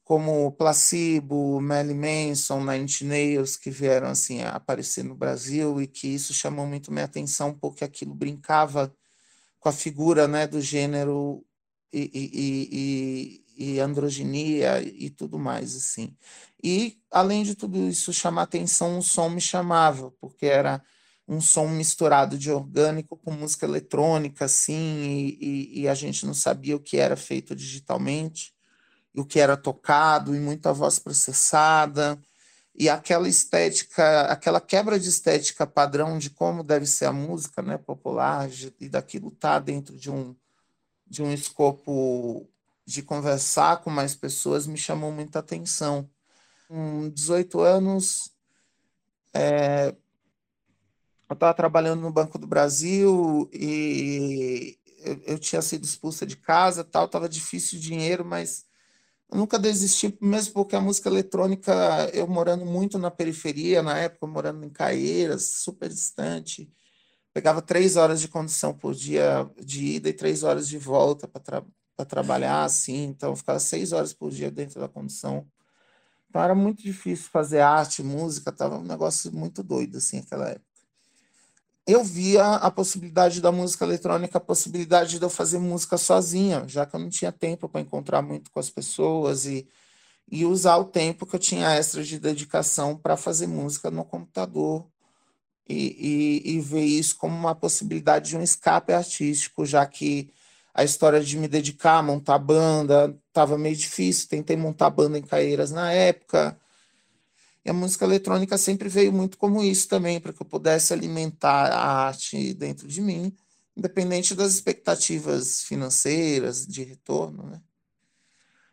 como 0.04 0.52
Placebo, 0.52 1.58
Melly 1.58 1.94
Manson, 1.94 2.60
Nine 2.66 2.86
Nails, 3.04 3.56
que 3.56 3.70
vieram 3.70 4.08
assim 4.08 4.42
aparecer 4.42 5.04
no 5.04 5.14
Brasil 5.14 5.80
e 5.80 5.86
que 5.86 6.06
isso 6.08 6.34
chamou 6.34 6.66
muito 6.66 6.92
minha 6.92 7.06
atenção 7.06 7.54
porque 7.54 7.82
aquilo 7.82 8.14
brincava 8.14 8.94
com 9.58 9.70
a 9.70 9.72
figura 9.72 10.28
né, 10.28 10.46
do 10.46 10.60
gênero 10.60 11.42
e, 11.92 13.42
e, 13.56 13.74
e, 13.74 13.80
androginia 13.80 14.82
e 14.82 15.10
tudo 15.10 15.38
mais 15.38 15.76
assim. 15.76 16.16
E 16.62 16.98
além 17.10 17.42
de 17.42 17.54
tudo 17.54 17.88
isso 17.88 18.12
chamar 18.12 18.42
atenção, 18.42 18.98
o 18.98 19.02
som 19.02 19.28
me 19.28 19.40
chamava 19.40 20.10
porque 20.20 20.46
era 20.46 20.82
um 21.28 21.40
som 21.40 21.68
misturado 21.68 22.38
de 22.38 22.50
orgânico 22.50 23.16
com 23.16 23.32
música 23.32 23.66
eletrônica 23.66 24.44
assim 24.44 25.36
e, 25.40 25.82
e 25.82 25.88
a 25.88 25.94
gente 25.94 26.26
não 26.26 26.34
sabia 26.34 26.76
o 26.76 26.80
que 26.80 26.96
era 26.96 27.16
feito 27.16 27.54
digitalmente 27.54 28.52
o 29.14 29.24
que 29.24 29.38
era 29.40 29.56
tocado, 29.56 30.34
e 30.34 30.40
muita 30.40 30.72
voz 30.72 30.98
processada, 30.98 32.18
e 32.74 32.88
aquela 32.88 33.28
estética, 33.28 34.22
aquela 34.22 34.60
quebra 34.60 34.98
de 34.98 35.08
estética 35.08 35.66
padrão 35.66 36.18
de 36.18 36.30
como 36.30 36.62
deve 36.62 36.86
ser 36.86 37.04
a 37.06 37.12
música 37.12 37.60
né, 37.62 37.76
popular, 37.76 38.48
e 38.80 38.88
daquilo 38.88 39.30
tá 39.30 39.58
dentro 39.58 39.96
de 39.96 40.10
um, 40.10 40.34
de 41.12 41.22
um 41.22 41.30
escopo 41.30 42.48
de 42.86 43.02
conversar 43.02 43.82
com 43.82 43.90
mais 43.90 44.16
pessoas, 44.16 44.66
me 44.66 44.78
chamou 44.78 45.12
muita 45.12 45.40
atenção. 45.40 46.08
Com 46.66 47.10
18 47.10 47.60
anos, 47.60 48.32
é, 49.34 49.94
eu 51.28 51.34
estava 51.34 51.52
trabalhando 51.52 52.00
no 52.00 52.10
Banco 52.10 52.38
do 52.38 52.46
Brasil 52.46 53.46
e 53.52 54.78
eu, 55.04 55.20
eu 55.26 55.38
tinha 55.38 55.60
sido 55.60 55.84
expulsa 55.84 56.24
de 56.24 56.34
casa, 56.34 56.82
tal, 56.82 57.04
estava 57.04 57.28
difícil 57.28 57.78
o 57.78 57.82
dinheiro, 57.82 58.24
mas 58.24 58.64
eu 59.30 59.36
nunca 59.36 59.58
desisti, 59.58 60.16
mesmo 60.18 60.54
porque 60.54 60.74
a 60.74 60.80
música 60.80 61.10
eletrônica, 61.10 61.74
eu 62.14 62.26
morando 62.26 62.64
muito 62.64 62.98
na 62.98 63.10
periferia, 63.10 63.82
na 63.82 63.98
época, 63.98 64.26
morando 64.26 64.64
em 64.64 64.70
Caeiras, 64.70 65.56
super 65.56 65.90
distante, 65.90 66.72
pegava 67.32 67.62
três 67.62 67.96
horas 67.96 68.20
de 68.20 68.28
condução 68.28 68.74
por 68.74 68.94
dia 68.94 69.48
de 69.58 69.84
ida 69.84 70.08
e 70.08 70.12
três 70.12 70.42
horas 70.42 70.68
de 70.68 70.78
volta 70.78 71.26
para 71.26 71.40
tra 71.40 71.64
trabalhar, 72.08 72.64
assim, 72.64 73.04
então 73.04 73.36
ficava 73.36 73.60
seis 73.60 73.92
horas 73.92 74.12
por 74.12 74.30
dia 74.30 74.50
dentro 74.50 74.80
da 74.80 74.88
condução. 74.88 75.46
Então 76.28 76.42
era 76.42 76.54
muito 76.54 76.82
difícil 76.82 77.28
fazer 77.30 77.60
arte, 77.60 78.02
música, 78.02 78.50
tava 78.50 78.78
um 78.78 78.82
negócio 78.82 79.32
muito 79.32 79.62
doido, 79.62 79.98
assim, 79.98 80.16
naquela 80.16 80.48
época. 80.48 80.66
Eu 81.86 82.02
via 82.02 82.54
a 82.56 82.70
possibilidade 82.70 83.40
da 83.40 83.52
música 83.52 83.84
eletrônica, 83.84 84.38
a 84.38 84.40
possibilidade 84.40 85.18
de 85.18 85.24
eu 85.24 85.30
fazer 85.30 85.58
música 85.58 85.98
sozinha, 85.98 86.66
já 86.66 86.86
que 86.86 86.96
eu 86.96 87.00
não 87.00 87.08
tinha 87.08 87.30
tempo 87.30 87.68
para 87.68 87.80
encontrar 87.80 88.22
muito 88.22 88.50
com 88.50 88.58
as 88.58 88.70
pessoas 88.70 89.46
e, 89.46 89.68
e 90.30 90.44
usar 90.44 90.76
o 90.78 90.84
tempo 90.84 91.26
que 91.26 91.36
eu 91.36 91.40
tinha 91.40 91.74
extra 91.74 92.02
de 92.02 92.18
dedicação 92.18 92.96
para 92.96 93.16
fazer 93.16 93.46
música 93.46 93.90
no 93.90 94.04
computador 94.04 94.91
e, 95.68 96.42
e, 96.44 96.56
e, 96.56 96.60
ver 96.60 96.84
isso 96.84 97.16
como 97.16 97.36
uma 97.36 97.54
possibilidade 97.54 98.30
de 98.30 98.36
um 98.36 98.42
escape 98.42 98.92
artístico, 98.92 99.64
já 99.64 99.86
que 99.86 100.32
a 100.74 100.84
história 100.84 101.20
de 101.20 101.36
me 101.38 101.48
dedicar 101.48 101.98
a 101.98 102.02
montar 102.02 102.38
banda 102.38 103.16
estava 103.28 103.56
meio 103.56 103.76
difícil. 103.76 104.28
Tentei 104.28 104.56
montar 104.56 104.90
banda 104.90 105.18
em 105.18 105.22
Caeiras 105.22 105.70
na 105.70 105.92
época, 105.92 106.58
e 107.64 107.70
a 107.70 107.72
música 107.72 108.04
eletrônica 108.04 108.58
sempre 108.58 108.88
veio 108.88 109.12
muito 109.12 109.38
como 109.38 109.62
isso 109.62 109.88
também, 109.88 110.20
para 110.20 110.32
que 110.32 110.42
eu 110.42 110.46
pudesse 110.46 110.92
alimentar 110.92 111.72
a 111.72 112.06
arte 112.06 112.52
dentro 112.54 112.88
de 112.88 113.00
mim, 113.00 113.32
independente 113.76 114.34
das 114.34 114.52
expectativas 114.54 115.62
financeiras, 115.62 116.66
de 116.66 116.82
retorno, 116.82 117.44
né? 117.44 117.60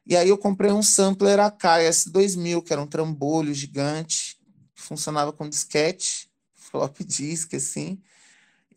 E 0.05 0.17
aí 0.17 0.29
eu 0.29 0.37
comprei 0.39 0.71
um 0.71 0.81
sampler 0.81 1.39
Akai 1.39 1.87
S2000, 1.87 2.63
que 2.63 2.73
era 2.73 2.81
um 2.81 2.87
trambolho 2.87 3.53
gigante, 3.53 4.39
funcionava 4.73 5.31
com 5.31 5.47
disquete, 5.47 6.28
flop 6.69 6.99
disk, 7.03 7.53
assim. 7.55 8.01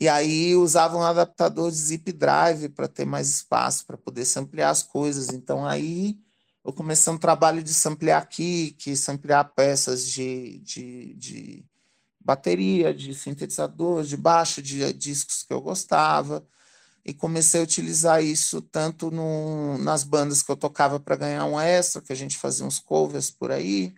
E 0.01 0.09
aí 0.09 0.57
usava 0.57 0.97
um 0.97 1.03
adaptador 1.03 1.71
de 1.71 1.77
zip 1.77 2.11
drive 2.13 2.69
para 2.71 2.89
ter 2.89 3.05
mais 3.05 3.29
espaço, 3.29 3.87
para 3.87 3.97
poder 3.97 4.27
ampliar 4.37 4.71
as 4.71 4.83
coisas. 4.83 5.29
Então 5.29 5.67
aí 5.67 6.19
eu 6.65 6.73
comecei 6.73 7.13
um 7.13 7.19
trabalho 7.19 7.63
de 7.63 7.73
samplear 7.75 8.29
kick, 8.29 8.97
samplear 8.97 9.53
peças 9.55 10.09
de, 10.09 10.59
de, 10.59 11.15
de 11.15 11.65
bateria, 12.21 12.95
de 12.95 13.15
sintetizador, 13.15 14.05
de 14.05 14.17
baixo, 14.17 14.63
de 14.63 14.93
discos 14.93 15.43
que 15.43 15.53
eu 15.53 15.61
gostava. 15.61 16.45
E 17.05 17.13
comecei 17.13 17.61
a 17.61 17.65
utilizar 17.65 18.23
isso 18.23 18.63
tanto 18.63 19.11
no, 19.11 19.77
nas 19.79 20.05
bandas 20.05 20.43
que 20.43 20.51
eu 20.53 20.57
tocava 20.57 21.01
para 21.01 21.17
ganhar 21.17 21.45
um 21.47 21.61
extra, 21.61 22.01
que 22.01 22.13
a 22.13 22.17
gente 22.17 22.39
fazia 22.39 22.65
uns 22.65 22.79
covers 22.79 23.31
por 23.31 23.51
aí, 23.51 23.93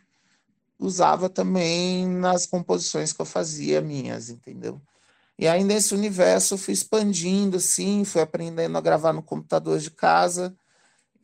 usava 0.85 1.29
também 1.29 2.07
nas 2.07 2.47
composições 2.47 3.13
que 3.13 3.21
eu 3.21 3.27
fazia 3.27 3.81
minhas, 3.81 4.31
entendeu? 4.31 4.81
E 5.39 5.49
aí 5.49 5.65
nesse 5.65 5.95
universo 5.95 6.55
eu 6.55 6.59
fui 6.59 6.75
expandindo, 6.75 7.57
assim, 7.57 8.05
fui 8.05 8.21
aprendendo 8.21 8.79
a 8.79 8.81
gravar 8.81 9.13
no 9.13 9.23
computador 9.23 9.79
de 9.79 9.91
casa, 9.91 10.57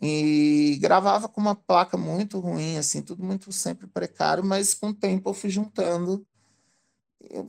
e 0.02 0.78
gravava 0.80 1.28
com 1.28 1.40
uma 1.40 1.54
placa 1.54 1.96
muito 1.96 2.40
ruim, 2.40 2.78
assim, 2.78 3.02
tudo 3.02 3.22
muito 3.22 3.52
sempre 3.52 3.86
precário, 3.86 4.42
mas 4.42 4.72
com 4.72 4.88
o 4.88 4.94
tempo 4.94 5.28
eu 5.28 5.34
fui 5.34 5.50
juntando 5.50 6.26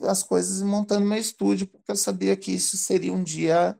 as 0.03 0.21
coisas 0.21 0.59
e 0.59 0.65
montando 0.65 1.05
meu 1.05 1.17
estúdio, 1.17 1.65
porque 1.65 1.91
eu 1.91 1.95
sabia 1.95 2.35
que 2.35 2.51
isso 2.51 2.77
seria 2.77 3.13
um 3.13 3.23
dia 3.23 3.77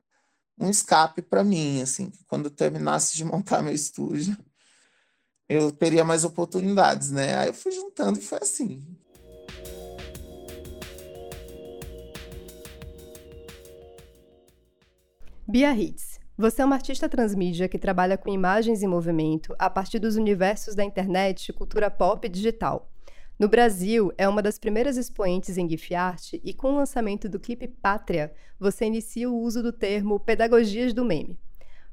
um 0.58 0.70
escape 0.70 1.22
para 1.22 1.44
mim, 1.44 1.82
assim, 1.82 2.12
quando 2.28 2.46
eu 2.46 2.52
terminasse 2.52 3.16
de 3.16 3.26
montar 3.26 3.64
meu 3.64 3.74
estúdio, 3.74 4.38
eu 5.52 5.70
teria 5.70 6.06
mais 6.06 6.24
oportunidades, 6.24 7.12
né? 7.12 7.36
Aí 7.38 7.48
eu 7.50 7.54
fui 7.54 7.74
juntando 7.74 8.18
e 8.18 8.22
foi 8.22 8.40
assim. 8.42 8.82
Bia 15.46 15.76
Hits, 15.76 16.18
você 16.38 16.62
é 16.62 16.66
uma 16.66 16.76
artista 16.76 17.10
transmídia 17.10 17.68
que 17.68 17.78
trabalha 17.78 18.18
com 18.18 18.30
imagens 18.30 18.82
em 18.82 18.88
movimento 18.88 19.54
a 19.60 19.70
partir 19.70 20.00
dos 20.00 20.16
universos 20.16 20.74
da 20.74 20.86
internet, 20.86 21.52
cultura 21.52 21.92
pop 21.92 22.26
e 22.26 22.30
digital. 22.30 22.90
No 23.38 23.50
Brasil, 23.50 24.14
é 24.18 24.30
uma 24.30 24.42
das 24.42 24.58
primeiras 24.58 24.96
expoentes 24.96 25.58
em 25.58 25.68
GIF 25.68 25.94
art 25.94 26.34
e 26.42 26.54
com 26.54 26.72
o 26.72 26.76
lançamento 26.76 27.28
do 27.28 27.40
clipe 27.40 27.68
Pátria, 27.68 28.32
você 28.58 28.86
inicia 28.86 29.30
o 29.30 29.38
uso 29.38 29.62
do 29.62 29.74
termo 29.74 30.18
pedagogias 30.18 30.94
do 30.94 31.04
meme. 31.04 31.38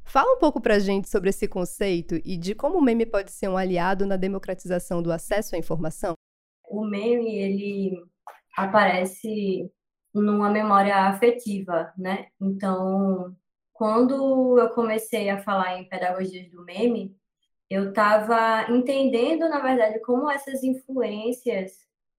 Fala 0.09 0.33
um 0.33 0.39
pouco 0.39 0.59
pra 0.59 0.79
gente 0.79 1.07
sobre 1.07 1.29
esse 1.29 1.47
conceito 1.47 2.15
e 2.25 2.39
de 2.39 2.55
como 2.55 2.79
o 2.79 2.83
meme 2.83 3.05
pode 3.05 3.31
ser 3.31 3.47
um 3.47 3.59
aliado 3.59 4.07
na 4.07 4.17
democratização 4.17 5.03
do 5.03 5.13
acesso 5.13 5.55
à 5.55 5.59
informação. 5.59 6.15
O 6.67 6.83
meme, 6.83 7.37
ele 7.37 8.03
aparece 8.57 9.71
numa 10.15 10.49
memória 10.49 10.97
afetiva, 10.97 11.93
né? 11.97 12.29
Então, 12.41 13.37
quando 13.71 14.59
eu 14.59 14.71
comecei 14.71 15.29
a 15.29 15.43
falar 15.43 15.79
em 15.79 15.87
pedagogias 15.87 16.51
do 16.51 16.65
meme, 16.65 17.15
eu 17.69 17.91
estava 17.91 18.67
entendendo, 18.73 19.47
na 19.47 19.61
verdade, 19.61 20.01
como 20.01 20.31
essas 20.31 20.65
influências 20.65 21.73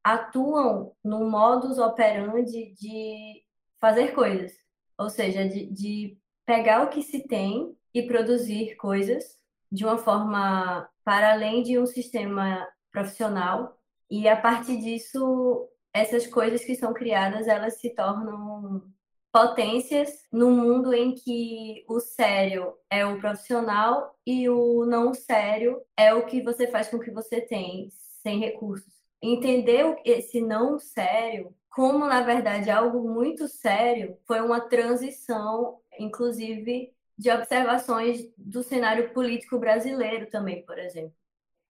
atuam 0.03 0.93
no 1.03 1.27
modus 1.27 1.79
operandi 1.79 2.71
de 2.79 3.43
fazer 3.81 4.13
coisas, 4.13 4.53
ou 4.95 5.09
seja, 5.09 5.49
de, 5.49 5.65
de 5.65 6.17
pegar 6.45 6.83
o 6.83 6.89
que 6.89 7.01
se 7.01 7.27
tem 7.27 7.75
e 7.93 8.03
produzir 8.03 8.75
coisas 8.75 9.37
de 9.71 9.85
uma 9.85 9.97
forma 9.97 10.89
para 11.03 11.33
além 11.33 11.63
de 11.63 11.79
um 11.79 11.85
sistema 11.85 12.67
profissional 12.91 13.77
e 14.09 14.27
a 14.27 14.35
partir 14.35 14.77
disso 14.77 15.67
essas 15.93 16.27
coisas 16.27 16.63
que 16.63 16.75
são 16.75 16.93
criadas 16.93 17.47
elas 17.47 17.79
se 17.79 17.91
tornam 17.91 18.83
potências 19.31 20.25
no 20.31 20.49
mundo 20.49 20.93
em 20.93 21.13
que 21.13 21.85
o 21.87 21.99
sério 21.99 22.73
é 22.89 23.05
o 23.05 23.19
profissional 23.19 24.15
e 24.25 24.49
o 24.49 24.85
não 24.85 25.13
sério 25.13 25.81
é 25.95 26.13
o 26.13 26.25
que 26.25 26.41
você 26.41 26.67
faz 26.67 26.87
com 26.89 26.97
o 26.97 26.99
que 26.99 27.11
você 27.11 27.39
tem, 27.41 27.89
sem 28.23 28.39
recursos. 28.39 28.93
Entender 29.21 29.97
esse 30.03 30.41
não 30.41 30.79
sério 30.79 31.53
como, 31.69 32.07
na 32.07 32.21
verdade, 32.21 32.71
algo 32.71 33.07
muito 33.07 33.47
sério 33.47 34.17
foi 34.25 34.41
uma 34.41 34.59
transição, 34.59 35.79
inclusive, 35.99 36.91
de 37.19 37.29
observações 37.29 38.31
do 38.37 38.63
cenário 38.63 39.13
político 39.13 39.59
brasileiro 39.59 40.29
também, 40.29 40.65
por 40.65 40.79
exemplo. 40.79 41.13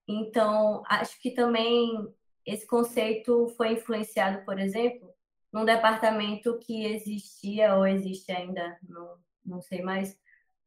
Então, 0.07 0.83
acho 0.87 1.19
que 1.19 1.31
também 1.31 2.07
esse 2.45 2.67
conceito 2.67 3.47
foi 3.57 3.73
influenciado, 3.73 4.45
por 4.45 4.59
exemplo, 4.59 5.11
num 5.51 5.65
departamento 5.65 6.59
que 6.59 6.85
existia 6.85 7.75
ou 7.75 7.87
existe 7.87 8.31
ainda, 8.31 8.77
não, 8.87 9.17
não 9.43 9.59
sei 9.59 9.81
mais, 9.81 10.15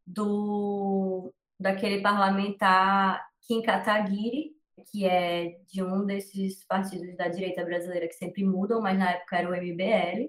do 0.04 1.32
daquele 1.60 2.02
parlamentar 2.02 3.24
Kim 3.42 3.62
Kataguiri, 3.62 4.56
que 4.90 5.06
é 5.06 5.60
de 5.68 5.80
um 5.80 6.04
desses 6.04 6.64
partidos 6.64 7.16
da 7.16 7.28
direita 7.28 7.64
brasileira 7.64 8.08
que 8.08 8.14
sempre 8.14 8.44
mudam, 8.44 8.80
mas 8.80 8.98
na 8.98 9.12
época 9.12 9.36
era 9.36 9.48
o 9.48 9.54
MBL. 9.54 10.28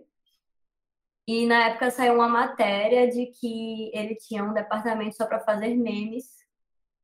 E 1.28 1.46
na 1.46 1.70
época 1.70 1.90
saiu 1.90 2.16
uma 2.16 2.28
matéria 2.28 3.10
de 3.10 3.28
que 3.28 3.92
ele 3.94 4.16
tinha 4.16 4.44
um 4.44 4.54
departamento 4.54 5.16
só 5.16 5.26
para 5.26 5.40
fazer 5.40 5.74
memes 5.76 6.26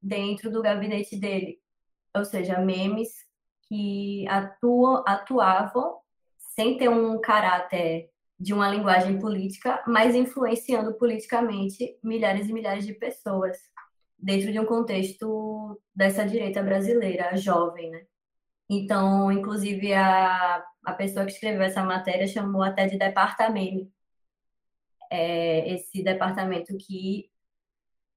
dentro 0.02 0.52
do 0.52 0.62
gabinete 0.62 1.16
dele. 1.16 1.60
Ou 2.16 2.26
seja, 2.26 2.60
memes 2.60 3.10
que 3.68 4.28
atuam, 4.28 5.04
atuavam 5.08 6.00
sem 6.38 6.78
ter 6.78 6.90
um 6.90 7.20
caráter 7.22 8.10
de 8.40 8.54
uma 8.54 8.70
linguagem 8.70 9.20
política, 9.20 9.84
mas 9.88 10.16
influenciando 10.16 10.94
politicamente 10.96 11.98
milhares 12.04 12.50
e 12.50 12.54
milhares 12.54 12.86
de 12.86 12.94
pessoas 12.94 13.58
dentro 14.18 14.52
de 14.52 14.60
um 14.60 14.66
contexto 14.66 15.80
dessa 15.96 16.26
direita 16.26 16.62
brasileira 16.64 17.36
jovem, 17.38 17.90
né? 17.92 18.06
Então, 18.70 19.32
inclusive, 19.32 19.94
a, 19.94 20.64
a 20.86 20.94
pessoa 20.94 21.26
que 21.26 21.32
escreveu 21.32 21.64
essa 21.64 21.84
matéria 21.84 22.28
chamou 22.28 22.62
até 22.62 22.88
de 22.88 22.98
departamento, 22.98 23.92
é, 25.10 25.74
esse 25.74 26.04
departamento 26.04 26.76
que 26.78 27.30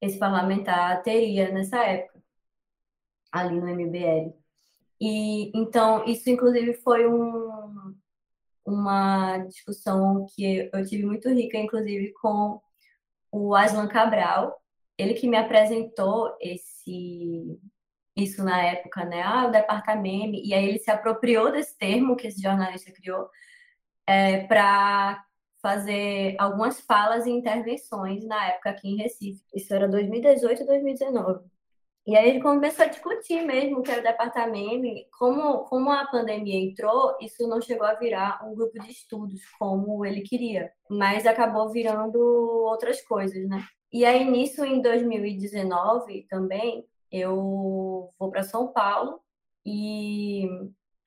esse 0.01 0.19
parlamentar 0.19 1.03
teria 1.03 1.51
nessa 1.53 1.85
época, 1.85 2.23
ali 3.31 3.61
no 3.61 3.69
MBL. 3.69 4.35
E, 5.01 5.51
então, 5.57 6.05
isso, 6.05 6.29
inclusive, 6.31 6.75
foi 6.75 7.09
um, 7.09 7.95
uma 8.65 9.39
discussão 9.39 10.27
que 10.35 10.71
eu 10.73 10.87
tive 10.87 11.05
muito 11.05 11.29
rica, 11.29 11.57
inclusive, 11.59 12.13
com 12.15 12.61
o 13.31 13.55
Aslan 13.55 13.89
Cabral, 13.89 14.61
ele 14.99 15.15
que 15.15 15.29
me 15.29 15.37
apresentou 15.37 16.37
esse 16.41 17.59
isso 18.15 18.45
na 18.45 18.63
época, 18.63 19.05
né? 19.07 19.23
Ah, 19.23 19.47
o 19.47 19.51
departamento, 19.51 20.37
e 20.37 20.53
aí 20.53 20.69
ele 20.69 20.79
se 20.79 20.91
apropriou 20.91 21.51
desse 21.51 21.77
termo 21.79 22.17
que 22.17 22.27
esse 22.27 22.43
jornalista 22.43 22.93
criou 22.93 23.29
é, 24.07 24.47
para 24.47 25.25
fazer 25.63 26.35
algumas 26.39 26.81
falas 26.81 27.25
e 27.25 27.31
intervenções 27.31 28.25
na 28.27 28.49
época 28.49 28.71
aqui 28.71 28.89
em 28.89 28.97
Recife. 28.97 29.43
Isso 29.55 29.73
era 29.73 29.89
2018 29.89 30.63
e 30.63 30.67
2019. 30.67 31.45
E 32.05 32.17
aí 32.17 32.31
ele 32.31 32.41
começou 32.41 32.85
a 32.85 32.89
discutir 32.89 33.43
mesmo 33.43 33.81
que 33.81 33.91
era 33.91 34.01
o 34.01 34.05
departamento, 34.05 35.09
como, 35.17 35.59
como 35.67 35.93
a 35.93 36.05
pandemia 36.07 36.59
entrou, 36.59 37.17
isso 37.21 37.47
não 37.47 37.61
chegou 37.61 37.87
a 37.87 37.95
virar 37.95 38.45
um 38.45 38.57
grupo 38.57 38.77
de 38.81 38.91
estudos 38.91 39.41
como 39.57 40.05
ele 40.05 40.23
queria, 40.23 40.73
mas 40.91 41.27
acabou 41.27 41.71
virando 41.71 42.19
outras 42.19 43.01
coisas, 43.03 43.49
né? 43.49 43.65
E 43.93 44.05
aí 44.05 44.29
nisso, 44.29 44.65
em 44.65 44.83
2019 44.83 46.27
também, 46.29 46.85
eu 47.11 48.13
vou 48.19 48.31
para 48.33 48.43
São 48.43 48.73
Paulo 48.73 49.21
e 49.65 50.49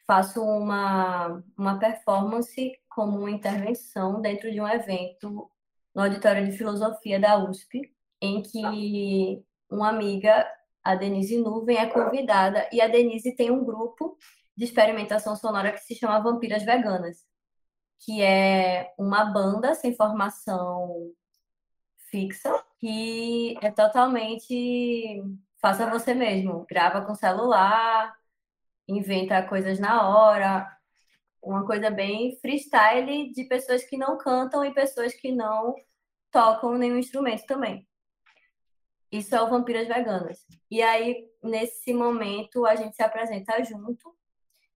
faço 0.08 0.42
uma, 0.42 1.44
uma 1.58 1.78
performance 1.78 2.72
como 2.96 3.20
uma 3.20 3.32
intervenção 3.32 4.22
dentro 4.22 4.50
de 4.50 4.62
um 4.62 4.68
evento 4.68 5.52
no 5.94 6.02
Auditório 6.04 6.46
de 6.46 6.58
Filosofia 6.58 7.20
da 7.20 7.38
USP, 7.38 7.94
em 8.22 8.42
que 8.42 9.44
uma 9.70 9.90
amiga 9.90 10.48
a 10.84 10.96
Denise 10.96 11.38
Nuvem 11.38 11.78
é 11.78 11.88
convidada 11.88 12.70
e 12.72 12.80
a 12.80 12.88
Denise 12.88 13.36
tem 13.36 13.52
um 13.52 13.66
grupo 13.66 14.18
de 14.56 14.66
experimentação 14.66 15.36
sonora 15.36 15.72
que 15.72 15.80
se 15.80 15.96
chama 15.96 16.22
Vampiras 16.22 16.64
Veganas, 16.64 17.26
que 18.00 18.22
é 18.22 18.94
uma 18.98 19.26
banda 19.26 19.74
sem 19.76 19.96
formação 19.96 21.12
fixa 22.10 22.64
que 22.80 23.58
é 23.62 23.72
totalmente 23.72 25.22
faça 25.62 25.90
você 25.90 26.14
mesmo, 26.14 26.66
grava 26.70 27.02
com 27.02 27.16
celular, 27.16 28.16
inventa 28.88 29.42
coisas 29.44 29.80
na 29.80 30.08
hora, 30.08 30.75
uma 31.46 31.66
coisa 31.66 31.92
bem 31.92 32.36
freestyle 32.42 33.32
de 33.32 33.44
pessoas 33.44 33.84
que 33.84 33.96
não 33.98 34.18
cantam 34.18 34.66
e 34.66 34.74
pessoas 34.74 35.14
que 35.14 35.32
não 35.32 35.76
tocam 36.32 36.76
nenhum 36.78 36.98
instrumento 36.98 37.46
também. 37.46 37.88
Isso 39.12 39.36
é 39.36 39.42
o 39.42 39.48
Vampiras 39.48 39.88
Veganas. 39.88 40.46
E 40.70 40.82
aí, 40.82 41.30
nesse 41.42 41.94
momento, 41.94 42.66
a 42.66 42.76
gente 42.76 42.96
se 42.96 43.04
apresenta 43.04 43.64
junto. 43.64 44.14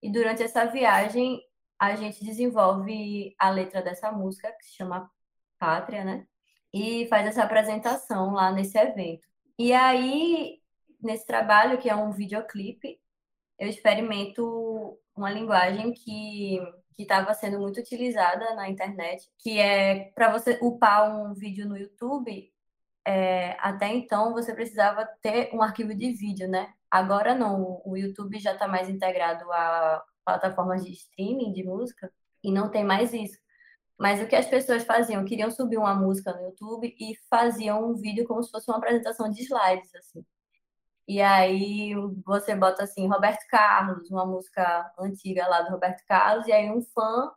E 0.02 0.12
durante 0.12 0.44
essa 0.44 0.64
viagem, 0.66 1.42
a 1.78 1.96
gente 1.96 2.24
desenvolve 2.24 3.36
a 3.40 3.50
letra 3.50 3.82
dessa 3.82 4.12
música, 4.12 4.52
que 4.52 4.66
se 4.66 4.76
chama 4.76 5.10
Pátria, 5.58 6.06
né? 6.06 6.26
E 6.72 7.08
faz 7.08 7.28
essa 7.28 7.44
apresentação 7.44 8.32
lá 8.32 8.52
nesse 8.52 8.78
evento. 8.78 9.28
E 9.58 9.74
aí, 9.74 10.62
nesse 11.02 11.26
trabalho, 11.26 11.80
que 11.80 11.90
é 11.90 11.96
um 11.96 12.12
videoclipe, 12.12 13.02
eu 13.60 13.67
experimento 13.67 14.98
uma 15.15 15.32
linguagem 15.32 15.93
que 15.93 16.60
que 17.00 17.04
estava 17.04 17.34
sendo 17.34 17.60
muito 17.62 17.80
utilizada 17.80 18.54
na 18.56 18.69
internet, 18.69 19.32
que 19.38 19.58
é 19.58 20.12
para 20.13 20.30
você 20.30 20.60
upar 20.62 21.10
um 21.10 21.34
vídeo 21.34 21.65
no 21.65 21.78
YouTube, 21.78 22.52
é, 23.08 23.56
até 23.62 23.88
então 23.88 24.34
você 24.34 24.54
precisava 24.54 25.08
ter 25.22 25.50
um 25.54 25.62
arquivo 25.62 25.95
de 25.95 26.12
vídeo, 26.12 26.50
né? 26.50 26.74
Agora 26.91 27.34
não, 27.34 27.82
o 27.86 27.95
YouTube 27.95 28.38
já 28.38 28.52
está 28.52 28.67
mais 28.67 28.89
integrado 28.89 29.50
a 29.54 30.04
plataformas 30.26 30.84
de 30.84 30.91
streaming 30.91 31.54
de 31.54 31.63
música 31.63 32.12
e 32.43 32.52
não 32.52 32.69
tem 32.69 32.84
mais 32.84 33.13
isso. 33.13 33.38
Mas 33.98 34.22
o 34.22 34.28
que 34.28 34.36
as 34.36 34.48
pessoas 34.48 34.84
faziam? 34.84 35.24
Queriam 35.24 35.50
subir 35.50 35.78
uma 35.78 35.95
música 35.95 36.34
no 36.34 36.41
YouTube 36.43 36.93
e 37.00 37.15
faziam 37.30 37.91
um 37.91 37.95
vídeo 37.95 38.28
como 38.28 38.43
se 38.43 38.52
fosse 38.52 38.69
uma 38.69 38.78
apresentação 38.78 39.30
de 39.30 39.41
slides, 39.41 39.95
assim. 39.95 40.26
E 41.10 41.22
aí 41.24 41.95
você 42.24 42.56
bota 42.56 42.84
assim, 42.84 43.08
Roberto 43.08 43.43
Carlos, 43.50 44.12
uma 44.12 44.28
música 44.28 44.93
antiga 45.00 45.48
lá 45.48 45.63
do 45.63 45.72
Roberto 45.72 46.06
Carlos, 46.08 46.48
e 46.48 46.52
aí 46.52 46.69
um 46.72 46.84
fã 46.84 47.32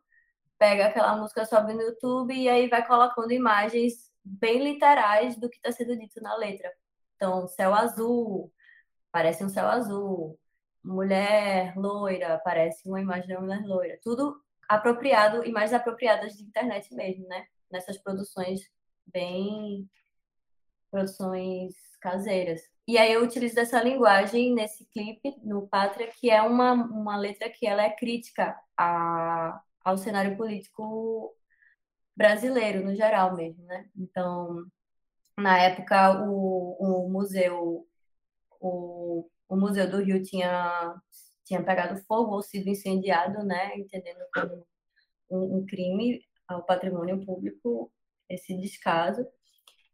pega 0.58 0.88
aquela 0.88 1.16
música, 1.16 1.46
sobe 1.46 1.72
no 1.72 1.80
YouTube 1.80 2.35
e 2.35 2.50
aí 2.50 2.68
vai 2.68 2.87
colocando 2.87 3.32
imagens 3.32 4.12
bem 4.22 4.62
literais 4.62 5.37
do 5.38 5.48
que 5.48 5.56
está 5.56 5.72
sendo 5.72 5.96
dito 5.96 6.20
na 6.20 6.37
letra. 6.37 6.70
Então, 7.16 7.48
céu 7.48 7.74
azul, 7.74 8.52
parece 9.11 9.42
um 9.44 9.48
céu 9.48 9.66
azul. 9.66 10.38
Mulher 10.85 11.74
loira, 11.76 12.40
parece 12.44 12.87
uma 12.88 13.00
imagem 13.00 13.28
de 13.28 13.35
uma 13.35 13.42
mulher 13.42 13.64
loira. 13.66 13.98
Tudo 14.02 14.38
apropriado, 14.68 15.46
imagens 15.46 15.72
apropriadas 15.72 16.35
de 16.37 16.44
internet 16.44 16.94
mesmo, 16.94 17.26
né? 17.28 17.46
Nessas 17.70 17.96
produções 17.98 18.61
bem. 19.06 19.88
produções 20.90 21.74
caseiras. 22.00 22.71
E 22.87 22.99
aí 22.99 23.12
eu 23.12 23.23
utilizo 23.23 23.61
essa 23.61 23.83
linguagem 23.83 24.53
nesse 24.55 24.85
clipe, 24.87 25.37
no 25.42 25.68
Pátria, 25.68 26.09
que 26.09 26.31
é 26.31 26.42
uma, 26.42 26.73
uma 26.73 27.16
letra 27.16 27.49
que 27.49 27.66
ela 27.66 27.83
é 27.83 27.90
crítica 27.90 28.59
a, 28.77 29.62
ao 29.85 29.97
cenário 29.97 30.37
político 30.37 31.35
brasileiro 32.16 32.85
no 32.85 32.95
geral 32.95 33.37
mesmo, 33.37 33.64
né? 33.64 33.88
Então, 33.97 34.64
na 35.38 35.59
época 35.59 36.23
o, 36.25 37.07
o 37.07 37.09
museu 37.11 37.87
o, 38.61 39.29
o 39.49 39.57
museu 39.57 39.90
do 39.90 40.03
Rio 40.03 40.23
tinha 40.23 41.01
tinha 41.45 41.62
pegado 41.64 42.01
fogo 42.05 42.35
ou 42.35 42.42
sido 42.42 42.68
incendiado, 42.68 43.45
né? 43.45 43.77
Entendendo 43.77 44.25
como 44.35 44.66
um, 45.31 45.59
um 45.59 45.66
crime 45.66 46.21
ao 46.49 46.64
patrimônio 46.64 47.25
público 47.25 47.92
esse 48.29 48.57
descaso. 48.57 49.27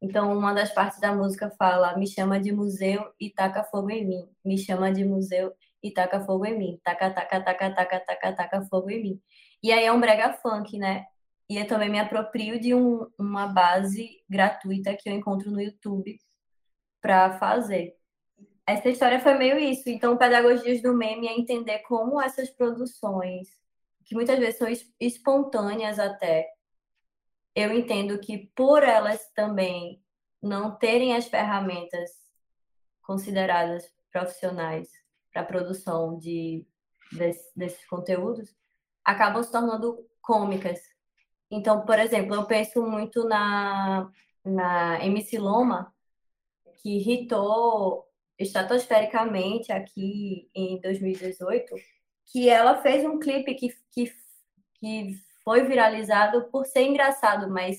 Então, 0.01 0.37
uma 0.37 0.53
das 0.55 0.73
partes 0.73 1.01
da 1.01 1.15
música 1.15 1.51
fala: 1.59 1.97
me 1.97 2.07
chama 2.07 2.41
de 2.41 2.53
museu 2.53 3.13
e 3.21 3.31
taca 3.31 3.65
fogo 3.65 3.91
em 3.91 4.07
mim. 4.07 4.29
Me 4.45 4.57
chama 4.57 4.93
de 4.93 5.05
museu 5.05 5.53
e 5.83 5.91
taca 5.91 6.21
fogo 6.21 6.47
em 6.47 6.59
mim. 6.59 6.81
Taca, 6.85 7.11
taca, 7.11 7.41
taca, 7.41 7.71
taca, 7.75 8.01
taca, 8.01 8.33
taca 8.33 8.63
fogo 8.67 8.91
em 8.91 9.03
mim. 9.03 9.23
E 9.63 9.73
aí 9.73 9.85
é 9.85 9.93
um 9.93 10.01
brega 10.01 10.33
funk, 10.35 10.79
né? 10.79 11.07
E 11.49 11.57
eu 11.57 11.67
também 11.67 11.89
me 11.89 11.99
aproprio 11.99 12.61
de 12.61 12.75
um, 12.75 13.07
uma 13.19 13.47
base 13.47 14.23
gratuita 14.29 14.95
que 14.95 15.09
eu 15.09 15.15
encontro 15.15 15.51
no 15.51 15.61
YouTube 15.61 16.19
para 17.01 17.39
fazer. 17.39 17.97
Essa 18.67 18.91
história 18.91 19.19
foi 19.19 19.35
meio 19.35 19.59
isso. 19.59 19.89
Então, 19.89 20.17
Pedagogias 20.19 20.83
do 20.83 20.95
Meme 20.95 21.27
é 21.27 21.39
entender 21.39 21.79
como 21.81 22.21
essas 22.21 22.51
produções, 22.51 23.49
que 24.05 24.15
muitas 24.15 24.39
vezes 24.39 24.59
são 24.59 24.69
espontâneas 25.01 25.99
até, 25.99 26.47
eu 27.55 27.73
entendo 27.73 28.19
que 28.19 28.51
por 28.55 28.83
elas 28.83 29.29
também 29.35 30.03
não 30.43 30.77
terem 30.77 31.17
as 31.17 31.27
ferramentas 31.27 32.11
consideradas 33.03 33.91
profissionais 34.13 34.89
para 35.33 35.43
a 35.43 35.47
produção 35.47 36.19
de, 36.19 36.67
desse, 37.13 37.51
desses 37.57 37.85
conteúdos, 37.87 38.55
acabam 39.05 39.43
se 39.43 39.51
tornando 39.51 40.07
cômicas. 40.21 40.81
Então, 41.51 41.85
por 41.85 41.99
exemplo, 41.99 42.35
eu 42.35 42.47
penso 42.47 42.83
muito 42.83 43.27
na, 43.27 44.11
na 44.45 45.05
MC 45.05 45.39
Loma, 45.39 45.93
que 46.83 46.99
hitou 46.99 48.07
estratosfericamente 48.39 49.73
aqui 49.73 50.49
em 50.55 50.81
2018, 50.81 51.75
que 52.27 52.49
ela 52.49 52.81
fez 52.83 53.05
um 53.05 53.19
clipe 53.19 53.55
que, 53.55 53.69
que, 53.91 54.13
que 54.75 55.28
foi 55.49 55.65
viralizado 55.65 56.51
por 56.51 56.67
ser 56.67 56.83
engraçado, 56.83 57.49
mas 57.49 57.79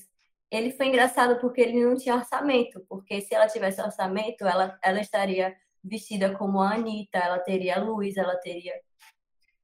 ele 0.50 0.72
foi 0.72 0.88
engraçado 0.88 1.40
porque 1.40 1.62
ele 1.62 1.86
não 1.86 1.96
tinha 1.96 2.16
orçamento, 2.16 2.84
porque 2.90 3.22
se 3.22 3.36
ela 3.36 3.46
tivesse 3.48 3.80
orçamento, 3.80 4.44
ela, 4.44 4.76
ela 4.84 5.00
estaria 5.00 5.56
vestida 5.84 6.36
como 6.36 6.60
a 6.60 6.74
Anitta, 6.74 7.20
ela 7.20 7.38
teria 7.38 7.80
luz, 7.80 8.18
ela 8.18 8.36
teria 8.38 8.74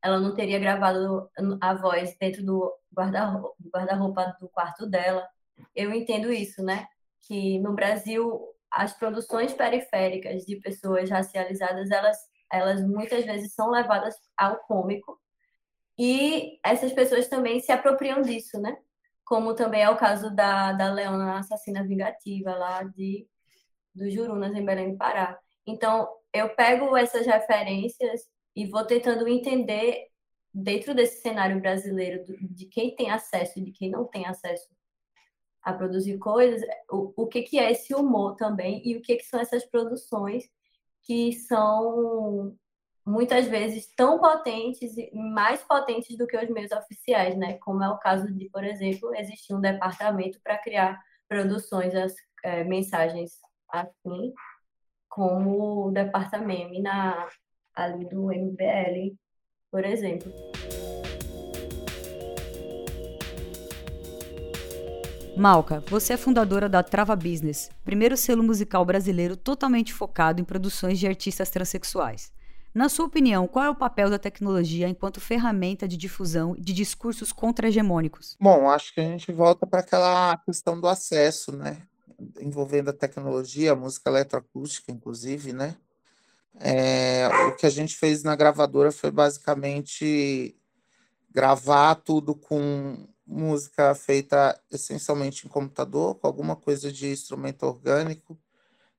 ela 0.03 0.19
não 0.19 0.35
teria 0.35 0.59
gravado 0.59 1.27
a 1.59 1.73
voz 1.73 2.15
dentro 2.19 2.45
do 2.45 2.71
guarda-roupa 2.95 3.55
guarda 3.73 4.37
do 4.39 4.49
quarto 4.49 4.85
dela. 4.85 5.27
Eu 5.75 5.91
entendo 5.91 6.31
isso, 6.31 6.63
né? 6.63 6.87
Que 7.27 7.57
no 7.57 7.73
Brasil 7.73 8.39
as 8.69 8.93
produções 8.93 9.51
periféricas 9.51 10.45
de 10.45 10.57
pessoas 10.57 11.09
racializadas, 11.09 11.89
elas 11.89 12.17
elas 12.51 12.87
muitas 12.87 13.25
vezes 13.25 13.55
são 13.55 13.71
levadas 13.71 14.13
ao 14.37 14.57
cômico 14.67 15.19
e 15.97 16.59
essas 16.63 16.91
pessoas 16.93 17.27
também 17.27 17.59
se 17.59 17.71
apropriam 17.71 18.21
disso, 18.21 18.59
né? 18.59 18.77
Como 19.23 19.55
também 19.55 19.81
é 19.81 19.89
o 19.89 19.97
caso 19.97 20.33
da, 20.35 20.73
da 20.73 20.91
Leona 20.91 21.39
assassina 21.39 21.83
vingativa 21.83 22.55
lá 22.55 22.83
de 22.83 23.27
do 23.93 24.09
Jurunas 24.11 24.53
em 24.53 24.65
Belém 24.65 24.91
do 24.91 24.97
Pará. 24.97 25.39
Então, 25.65 26.07
eu 26.33 26.49
pego 26.49 26.97
essas 26.97 27.25
referências 27.25 28.27
e 28.53 28.65
vou 28.65 28.83
tentando 28.85 29.25
entender 29.25 30.07
dentro 30.53 30.93
desse 30.93 31.21
cenário 31.21 31.59
brasileiro 31.61 32.23
de 32.41 32.65
quem 32.65 32.93
tem 32.93 33.09
acesso 33.09 33.59
e 33.59 33.63
de 33.63 33.71
quem 33.71 33.89
não 33.89 34.05
tem 34.05 34.25
acesso 34.25 34.67
a 35.61 35.73
produzir 35.73 36.17
coisas, 36.19 36.61
o, 36.91 37.11
o 37.23 37.27
que, 37.27 37.41
que 37.41 37.57
é 37.57 37.71
esse 37.71 37.95
humor 37.95 38.35
também 38.35 38.81
e 38.87 38.95
o 38.95 39.01
que, 39.01 39.15
que 39.15 39.25
são 39.25 39.39
essas 39.39 39.65
produções 39.65 40.43
que 41.01 41.33
são 41.33 42.55
muitas 43.05 43.47
vezes 43.47 43.87
tão 43.95 44.19
potentes 44.19 44.97
e 44.97 45.11
mais 45.13 45.61
potentes 45.63 46.17
do 46.17 46.25
que 46.25 46.37
os 46.37 46.49
meios 46.49 46.71
oficiais, 46.71 47.37
né? 47.37 47.57
Como 47.59 47.83
é 47.83 47.89
o 47.89 47.99
caso 47.99 48.33
de, 48.33 48.49
por 48.49 48.63
exemplo, 48.63 49.13
existir 49.15 49.53
um 49.53 49.61
departamento 49.61 50.39
para 50.43 50.57
criar 50.57 50.99
produções, 51.27 51.93
as 51.93 52.15
é, 52.43 52.63
mensagens 52.63 53.33
assim, 53.69 54.33
como 55.09 55.87
o 55.87 55.91
departamento 55.91 56.81
na 56.81 57.27
ali 57.75 58.07
do 58.07 58.31
MBL, 58.31 59.15
por 59.69 59.83
exemplo. 59.83 60.31
Malca, 65.37 65.81
você 65.89 66.13
é 66.13 66.17
fundadora 66.17 66.69
da 66.69 66.81
Trava 66.81 67.13
Business, 67.13 67.69
primeiro 67.83 68.15
selo 68.15 68.41
musical 68.41 68.85
brasileiro 68.85 69.35
totalmente 69.35 69.93
focado 69.93 70.39
em 70.39 70.45
produções 70.45 70.97
de 70.97 71.07
artistas 71.07 71.49
transexuais. 71.49 72.34
Na 72.75 72.89
sua 72.89 73.05
opinião, 73.05 73.47
qual 73.47 73.63
é 73.63 73.69
o 73.69 73.75
papel 73.75 74.09
da 74.09 74.19
tecnologia 74.19 74.89
enquanto 74.89 75.21
ferramenta 75.21 75.87
de 75.87 75.95
difusão 75.95 76.53
de 76.59 76.73
discursos 76.73 77.31
contra-hegemônicos? 77.31 78.35
Bom, 78.37 78.69
acho 78.69 78.93
que 78.93 78.99
a 78.99 79.03
gente 79.03 79.31
volta 79.31 79.65
para 79.65 79.79
aquela 79.79 80.35
questão 80.39 80.77
do 80.77 80.85
acesso, 80.85 81.55
né? 81.55 81.87
Envolvendo 82.37 82.89
a 82.89 82.93
tecnologia, 82.93 83.71
a 83.71 83.75
música 83.77 84.09
eletroacústica, 84.09 84.91
inclusive, 84.91 85.53
né? 85.53 85.77
É, 86.59 87.29
o 87.47 87.55
que 87.55 87.65
a 87.65 87.69
gente 87.69 87.95
fez 87.95 88.23
na 88.23 88.35
gravadora 88.35 88.91
foi 88.91 89.09
basicamente 89.09 90.53
gravar 91.31 91.95
tudo 91.95 92.35
com 92.35 93.07
música 93.25 93.95
feita 93.95 94.59
essencialmente 94.69 95.47
em 95.47 95.49
computador, 95.49 96.15
com 96.15 96.27
alguma 96.27 96.57
coisa 96.57 96.91
de 96.91 97.07
instrumento 97.07 97.63
orgânico 97.63 98.37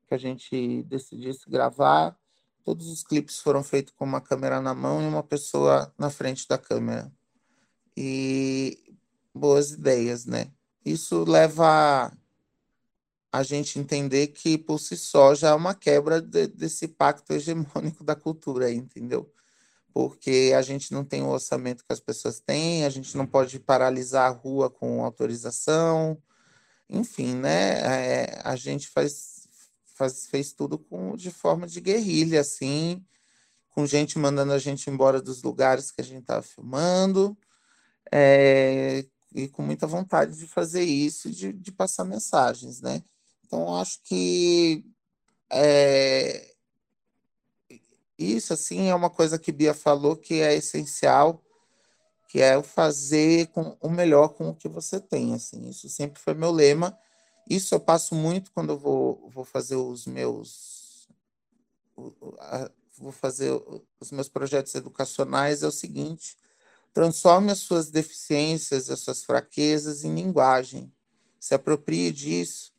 que 0.09 0.15
a 0.15 0.19
gente 0.19 0.83
decidisse 0.85 1.49
gravar. 1.51 2.17
Todos 2.67 2.89
os 2.89 3.05
clipes 3.05 3.39
foram 3.39 3.63
feitos 3.63 3.95
com 3.97 4.05
uma 4.05 4.21
câmera 4.21 4.61
na 4.61 4.75
mão 4.75 5.01
e 5.01 5.07
uma 5.07 5.23
pessoa 5.23 5.95
na 5.97 6.11
frente 6.11 6.49
da 6.49 6.59
câmera. 6.59 7.13
E 7.97 8.93
boas 9.33 9.71
ideias, 9.71 10.27
né? 10.27 10.51
Isso 10.85 11.23
leva 11.23 12.13
a 13.31 13.43
gente 13.45 13.79
entender 13.79 14.27
que 14.27 14.59
por 14.59 14.81
si 14.81 14.97
só 14.97 15.33
já 15.33 15.51
é 15.51 15.55
uma 15.55 15.77
quebra 15.77 16.21
de, 16.21 16.49
desse 16.49 16.89
pacto 16.89 17.33
hegemônico 17.33 18.03
da 18.03 18.17
cultura, 18.17 18.69
entendeu? 18.69 19.33
Porque 19.95 20.53
a 20.57 20.61
gente 20.61 20.93
não 20.93 21.05
tem 21.05 21.23
o 21.23 21.29
orçamento 21.29 21.85
que 21.85 21.93
as 21.93 22.01
pessoas 22.01 22.41
têm, 22.41 22.85
a 22.85 22.91
gente 22.91 23.17
não 23.17 23.29
pode 23.29 23.61
paralisar 23.61 24.29
a 24.29 24.35
rua 24.35 24.69
com 24.69 25.05
autorização, 25.05 26.21
enfim, 26.91 27.37
né? 27.37 28.25
É, 28.25 28.41
a 28.43 28.57
gente 28.57 28.89
faz, 28.89 29.36
faz, 29.97 30.27
fez 30.27 30.53
tudo 30.53 30.79
com, 30.79 31.17
de 31.17 31.31
forma 31.31 31.67
de 31.67 31.81
guerrilha, 31.81 32.41
assim, 32.41 33.05
com 33.71 33.87
gente 33.87 34.19
mandando 34.19 34.53
a 34.53 34.59
gente 34.59 34.89
embora 34.91 35.21
dos 35.21 35.43
lugares 35.43 35.91
que 35.91 36.01
a 36.01 36.05
gente 36.05 36.23
estava 36.23 36.43
filmando, 36.43 37.37
é, 38.13 39.05
e 39.35 39.49
com 39.49 39.63
muita 39.63 39.87
vontade 39.87 40.37
de 40.39 40.47
fazer 40.47 40.83
isso 40.83 41.31
de, 41.31 41.53
de 41.53 41.73
passar 41.73 42.05
mensagens, 42.05 42.81
né? 42.81 43.03
Então, 43.45 43.77
acho 43.77 44.01
que 44.03 44.85
é, 45.51 46.55
isso 48.19 48.53
assim 48.53 48.89
é 48.89 48.95
uma 48.95 49.11
coisa 49.11 49.39
que 49.39 49.53
Bia 49.53 49.75
falou 49.75 50.17
que 50.17 50.41
é 50.41 50.55
essencial, 50.55 51.43
que 52.29 52.41
é 52.41 52.57
o 52.57 52.63
fazer 52.63 53.49
com, 53.49 53.77
o 53.81 53.89
melhor 53.89 54.29
com 54.31 54.49
o 54.49 54.55
que 54.55 54.69
você 54.69 55.01
tem. 55.01 55.35
Assim, 55.35 55.69
isso 55.69 55.89
sempre 55.89 56.21
foi 56.21 56.35
meu 56.35 56.51
lema. 56.51 56.99
Isso 57.49 57.75
eu 57.75 57.81
passo 57.81 58.15
muito 58.15 58.51
quando 58.53 58.71
eu 58.71 58.79
vou, 58.79 59.29
vou 59.31 59.45
fazer 59.45 59.77
os 59.77 60.07
meus 60.07 61.09
vou 62.99 63.13
fazer 63.13 63.53
os 64.01 64.11
meus 64.11 64.29
projetos 64.29 64.75
educacionais 64.75 65.63
é 65.63 65.67
o 65.67 65.73
seguinte: 65.73 66.37
transforme 66.93 67.53
as 67.53 67.59
suas 67.59 67.91
deficiências, 67.91 68.91
as 68.91 69.01
suas 69.01 69.25
fraquezas 69.25 70.05
em 70.05 70.15
linguagem. 70.15 70.93
Se 71.39 71.55
aproprie 71.55 72.11
disso 72.11 72.73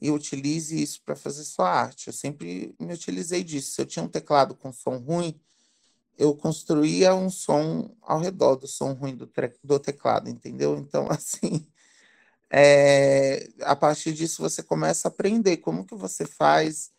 e 0.00 0.10
utilize 0.10 0.80
isso 0.80 1.02
para 1.04 1.14
fazer 1.14 1.44
sua 1.44 1.70
arte. 1.70 2.08
Eu 2.08 2.12
sempre 2.12 2.74
me 2.78 2.92
utilizei 2.92 3.44
disso. 3.44 3.72
Se 3.72 3.80
eu 3.80 3.86
tinha 3.86 4.04
um 4.04 4.08
teclado 4.08 4.54
com 4.54 4.72
som 4.72 4.96
ruim, 4.96 5.38
eu 6.18 6.34
construía 6.34 7.14
um 7.14 7.30
som 7.30 7.94
ao 8.02 8.18
redor 8.18 8.56
do 8.56 8.66
som 8.66 8.92
ruim 8.92 9.16
do, 9.16 9.30
do 9.62 9.78
teclado, 9.78 10.28
entendeu? 10.28 10.76
Então, 10.78 11.08
assim, 11.10 11.66
é, 12.50 13.48
a 13.62 13.76
partir 13.76 14.12
disso 14.12 14.42
você 14.42 14.62
começa 14.62 15.08
a 15.08 15.10
aprender 15.10 15.58
como 15.58 15.84
que 15.86 15.94
você 15.94 16.26
faz 16.26 16.90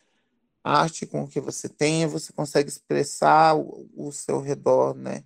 arte 0.64 1.06
com 1.06 1.24
o 1.24 1.28
que 1.28 1.40
você 1.40 1.68
tem, 1.68 2.06
você 2.06 2.32
consegue 2.32 2.68
expressar 2.68 3.56
o, 3.56 3.88
o 3.96 4.12
seu 4.12 4.40
redor, 4.40 4.94
né? 4.94 5.24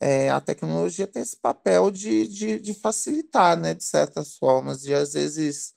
É, 0.00 0.30
a 0.30 0.40
tecnologia 0.40 1.06
tem 1.06 1.22
esse 1.22 1.36
papel 1.36 1.90
de, 1.90 2.28
de, 2.28 2.60
de 2.60 2.74
facilitar, 2.74 3.58
né, 3.58 3.74
de 3.74 3.84
certas 3.84 4.36
formas, 4.36 4.82
de 4.82 4.92
às 4.94 5.14
vezes 5.14 5.74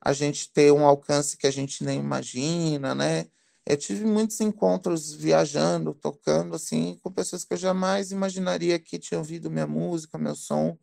a 0.00 0.12
gente 0.12 0.50
ter 0.52 0.72
um 0.72 0.86
alcance 0.86 1.36
que 1.36 1.46
a 1.46 1.50
gente 1.50 1.84
nem 1.84 2.00
imagina, 2.00 2.94
né? 2.94 3.26
Eu 3.66 3.76
tive 3.76 4.04
muitos 4.04 4.40
encontros 4.40 5.12
viajando, 5.14 5.94
tocando, 5.94 6.56
assim, 6.56 6.98
com 7.02 7.12
pessoas 7.12 7.44
que 7.44 7.52
eu 7.54 7.58
jamais 7.58 8.10
imaginaria 8.12 8.78
que 8.78 8.98
tinham 8.98 9.20
ouvido 9.20 9.50
minha 9.50 9.66
música, 9.66 10.16
meu 10.18 10.34
som. 10.34 10.78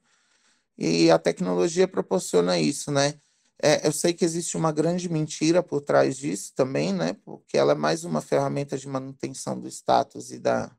E 0.78 1.10
a 1.12 1.20
tecnologia 1.20 1.88
proporciona 1.88 2.60
isso, 2.60 2.92
né? 2.92 3.16
É, 3.62 3.88
eu 3.88 3.92
sei 3.92 4.14
que 4.14 4.26
existe 4.26 4.58
uma 4.58 4.72
grande 4.72 5.10
mentira 5.10 5.64
por 5.64 5.82
trás 5.82 6.18
disso 6.18 6.54
também, 6.56 6.94
né? 6.94 7.14
Porque 7.24 7.58
ela 7.58 7.72
é 7.72 7.76
mais 7.76 8.04
uma 8.04 8.22
ferramenta 8.22 8.78
de 8.78 8.88
manutenção 8.88 9.60
do 9.60 9.68
status 9.68 10.32
e 10.32 10.40
da 10.40 10.72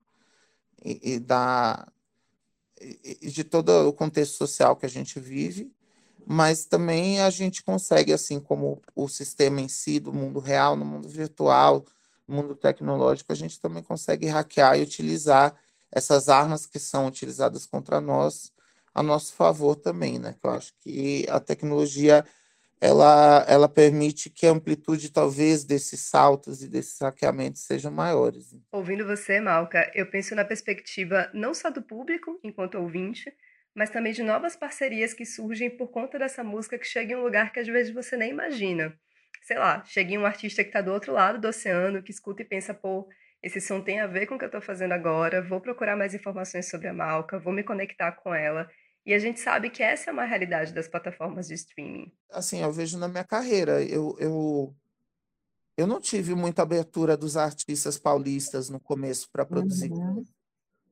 e, 0.84 1.14
e 1.14 1.18
da 1.18 1.88
e 2.78 3.30
de 3.30 3.42
todo 3.42 3.70
o 3.88 3.92
contexto 3.92 4.36
social 4.36 4.76
que 4.76 4.84
a 4.84 4.88
gente 4.88 5.18
vive 5.18 5.72
mas 6.28 6.64
também 6.64 7.20
a 7.20 7.30
gente 7.30 7.62
consegue, 7.62 8.12
assim 8.12 8.40
como 8.40 8.82
o 8.96 9.08
sistema 9.08 9.60
em 9.60 9.68
si, 9.68 10.00
do 10.00 10.12
mundo 10.12 10.40
real, 10.40 10.74
no 10.74 10.84
mundo 10.84 11.08
virtual, 11.08 11.84
no 12.26 12.34
mundo 12.34 12.56
tecnológico, 12.56 13.32
a 13.32 13.36
gente 13.36 13.60
também 13.60 13.80
consegue 13.80 14.26
hackear 14.26 14.76
e 14.76 14.82
utilizar 14.82 15.54
essas 15.90 16.28
armas 16.28 16.66
que 16.66 16.80
são 16.80 17.06
utilizadas 17.06 17.64
contra 17.64 18.00
nós 18.00 18.52
a 18.96 19.02
nosso 19.02 19.34
favor 19.34 19.76
também, 19.76 20.18
né? 20.18 20.34
Eu 20.42 20.50
acho 20.50 20.72
que 20.80 21.26
a 21.28 21.38
tecnologia 21.38 22.24
ela, 22.80 23.44
ela 23.46 23.68
permite 23.68 24.30
que 24.30 24.46
a 24.46 24.50
amplitude, 24.50 25.12
talvez, 25.12 25.64
desses 25.64 26.00
saltos 26.00 26.62
e 26.62 26.68
desses 26.68 26.98
hackeamentos 26.98 27.60
sejam 27.60 27.92
maiores. 27.92 28.54
Ouvindo 28.72 29.06
você, 29.06 29.38
Malca, 29.38 29.90
eu 29.94 30.06
penso 30.06 30.34
na 30.34 30.46
perspectiva 30.46 31.30
não 31.34 31.52
só 31.52 31.70
do 31.70 31.82
público, 31.82 32.40
enquanto 32.42 32.78
ouvinte, 32.78 33.30
mas 33.74 33.90
também 33.90 34.14
de 34.14 34.22
novas 34.22 34.56
parcerias 34.56 35.12
que 35.12 35.26
surgem 35.26 35.68
por 35.68 35.88
conta 35.88 36.18
dessa 36.18 36.42
música 36.42 36.78
que 36.78 36.86
chega 36.86 37.12
em 37.12 37.16
um 37.16 37.22
lugar 37.22 37.52
que 37.52 37.60
às 37.60 37.66
vezes 37.66 37.92
você 37.92 38.16
nem 38.16 38.30
imagina. 38.30 38.98
Sei 39.42 39.58
lá, 39.58 39.84
chega 39.84 40.14
em 40.14 40.18
um 40.18 40.24
artista 40.24 40.62
que 40.64 40.70
está 40.70 40.80
do 40.80 40.90
outro 40.90 41.12
lado 41.12 41.38
do 41.38 41.48
oceano, 41.48 42.02
que 42.02 42.10
escuta 42.10 42.40
e 42.40 42.46
pensa, 42.46 42.72
pô, 42.72 43.06
esse 43.42 43.60
som 43.60 43.80
tem 43.82 44.00
a 44.00 44.06
ver 44.06 44.26
com 44.26 44.36
o 44.36 44.38
que 44.38 44.44
eu 44.44 44.48
estou 44.48 44.62
fazendo 44.62 44.92
agora, 44.92 45.42
vou 45.42 45.60
procurar 45.60 45.96
mais 45.96 46.14
informações 46.14 46.68
sobre 46.70 46.88
a 46.88 46.94
Malca, 46.94 47.38
vou 47.38 47.52
me 47.52 47.62
conectar 47.62 48.12
com 48.12 48.34
ela. 48.34 48.68
E 49.06 49.14
a 49.14 49.18
gente 49.18 49.40
sabe 49.40 49.70
que 49.70 49.82
essa 49.82 50.10
é 50.10 50.12
uma 50.12 50.24
realidade 50.24 50.74
das 50.74 50.88
plataformas 50.88 51.46
de 51.46 51.54
streaming. 51.54 52.12
Assim, 52.30 52.60
eu 52.60 52.72
vejo 52.72 52.98
na 52.98 53.06
minha 53.06 53.24
carreira, 53.24 53.82
eu, 53.82 54.16
eu, 54.18 54.74
eu 55.76 55.86
não 55.86 56.00
tive 56.00 56.34
muita 56.34 56.62
abertura 56.62 57.16
dos 57.16 57.36
artistas 57.36 57.96
paulistas 57.96 58.68
no 58.68 58.80
começo 58.80 59.30
para 59.30 59.46
produzir 59.46 59.92
uhum 59.92 60.24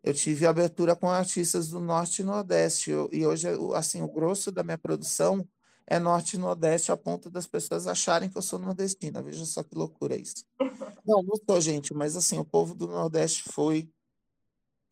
eu 0.05 0.13
tive 0.13 0.47
abertura 0.47 0.95
com 0.95 1.09
artistas 1.09 1.71
do 1.71 1.81
Norte 1.81 2.21
e 2.21 2.25
Nordeste. 2.25 2.91
Eu, 2.91 3.09
e 3.11 3.27
hoje, 3.27 3.49
assim, 3.75 4.03
o 4.03 4.09
grosso 4.09 4.53
da 4.53 4.63
minha 4.63 4.77
produção 4.77 5.49
é 5.87 5.99
norte 5.99 6.35
e 6.35 6.39
nordeste 6.39 6.93
a 6.93 6.97
ponto 6.97 7.31
das 7.31 7.47
pessoas 7.47 7.87
acharem 7.87 8.29
que 8.29 8.37
eu 8.37 8.43
sou 8.43 8.59
nordestina. 8.59 9.23
Veja 9.23 9.47
só 9.47 9.63
que 9.63 9.75
loucura 9.75 10.15
isso. 10.15 10.45
Não, 11.07 11.23
não 11.23 11.37
sou, 11.37 11.61
gente, 11.61 11.93
mas 11.93 12.17
assim, 12.17 12.39
o 12.39 12.45
povo 12.47 12.75
do 12.75 12.87
Nordeste 12.87 13.43
foi 13.53 13.87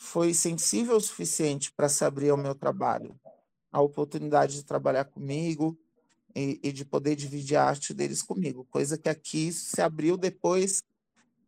foi 0.03 0.35
sensível 0.35 0.97
o 0.97 1.01
suficiente 1.01 1.73
para 1.73 1.89
se 1.89 2.05
abrir 2.05 2.31
ao 2.31 2.37
meu 2.37 2.57
trabalho, 2.57 3.15
a 3.71 3.81
oportunidade 3.81 4.57
de 4.57 4.65
trabalhar 4.65 5.05
comigo 5.05 5.79
e, 6.35 6.59
e, 6.61 6.73
de 6.73 6.85
poder 6.85 7.15
dividir 7.15 7.57
a 7.57 7.65
arte 7.65 7.95
deles 7.95 8.21
comigo, 8.21 8.67
coisa 8.69 8.99
que 8.99 9.09
aqui 9.09 9.53
se 9.53 9.81
abriu 9.81 10.17
depois 10.17 10.83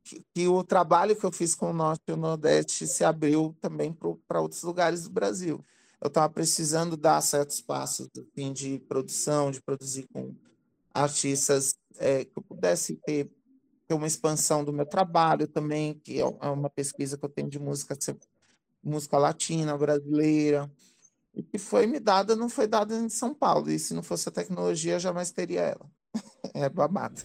que, 0.04 0.24
que 0.32 0.46
o 0.46 0.62
trabalho 0.62 1.16
que 1.16 1.26
eu 1.26 1.32
fiz 1.32 1.54
com 1.54 1.70
o 1.70 1.72
Norte 1.72 2.04
e 2.06 2.12
o 2.12 2.16
Nordeste 2.16 2.86
se 2.86 3.02
abriu 3.04 3.56
também 3.60 3.92
para 4.28 4.40
outros 4.40 4.62
lugares 4.62 5.02
do 5.02 5.10
Brasil. 5.10 5.62
Eu 6.00 6.06
estava 6.06 6.32
precisando 6.32 6.96
dar 6.96 7.20
certos 7.22 7.60
passos 7.60 8.08
assim, 8.16 8.52
de 8.52 8.78
produção, 8.78 9.50
de 9.50 9.60
produzir 9.60 10.06
com 10.12 10.32
artistas 10.92 11.74
é, 11.98 12.24
que 12.24 12.38
eu 12.38 12.42
pudesse 12.42 12.96
ter, 13.04 13.28
ter, 13.88 13.94
uma 13.94 14.06
expansão 14.06 14.64
do 14.64 14.72
meu 14.72 14.86
trabalho 14.86 15.48
também, 15.48 15.94
que 16.04 16.20
é, 16.20 16.24
é 16.24 16.48
uma 16.48 16.70
pesquisa 16.70 17.18
que 17.18 17.24
eu 17.24 17.28
tenho 17.28 17.50
de 17.50 17.58
música, 17.58 17.96
música 18.84 19.18
latina, 19.18 19.76
brasileira, 19.76 20.70
e 21.34 21.42
que 21.42 21.58
foi 21.58 21.86
me 21.86 21.98
dada, 21.98 22.36
não 22.36 22.48
foi 22.48 22.66
dada 22.66 22.94
em 22.94 23.08
São 23.08 23.34
Paulo, 23.34 23.70
e 23.70 23.78
se 23.78 23.94
não 23.94 24.02
fosse 24.02 24.28
a 24.28 24.32
tecnologia, 24.32 24.98
jamais 24.98 25.30
teria 25.30 25.60
ela. 25.62 25.90
é 26.54 26.68
babado. 26.68 27.22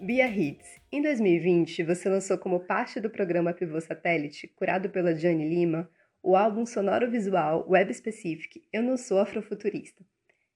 Bia 0.00 0.28
Hits, 0.28 0.68
em 0.90 1.00
2020, 1.00 1.84
você 1.84 2.08
lançou 2.08 2.36
como 2.36 2.60
parte 2.60 3.00
do 3.00 3.08
programa 3.08 3.54
Pivô 3.54 3.80
Satélite, 3.80 4.48
curado 4.48 4.90
pela 4.90 5.14
Jane 5.14 5.48
Lima, 5.48 5.88
o 6.22 6.36
álbum 6.36 6.66
sonoro 6.66 7.10
visual 7.10 7.64
Web 7.68 7.94
Specific 7.94 8.62
Eu 8.72 8.82
Não 8.82 8.96
Sou 8.96 9.18
Afrofuturista. 9.18 10.04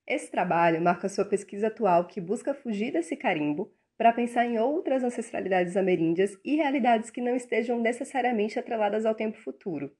Esse 0.05 0.29
trabalho 0.29 0.81
marca 0.81 1.09
sua 1.09 1.25
pesquisa 1.25 1.67
atual 1.67 2.07
que 2.07 2.21
busca 2.21 2.53
fugir 2.53 2.91
desse 2.93 3.15
carimbo 3.15 3.73
para 3.97 4.13
pensar 4.13 4.45
em 4.45 4.59
outras 4.59 5.03
ancestralidades 5.03 5.75
ameríndias 5.75 6.37
e 6.43 6.55
realidades 6.55 7.09
que 7.09 7.21
não 7.21 7.35
estejam 7.35 7.79
necessariamente 7.79 8.59
atreladas 8.59 9.05
ao 9.05 9.15
tempo 9.15 9.37
futuro. 9.39 9.91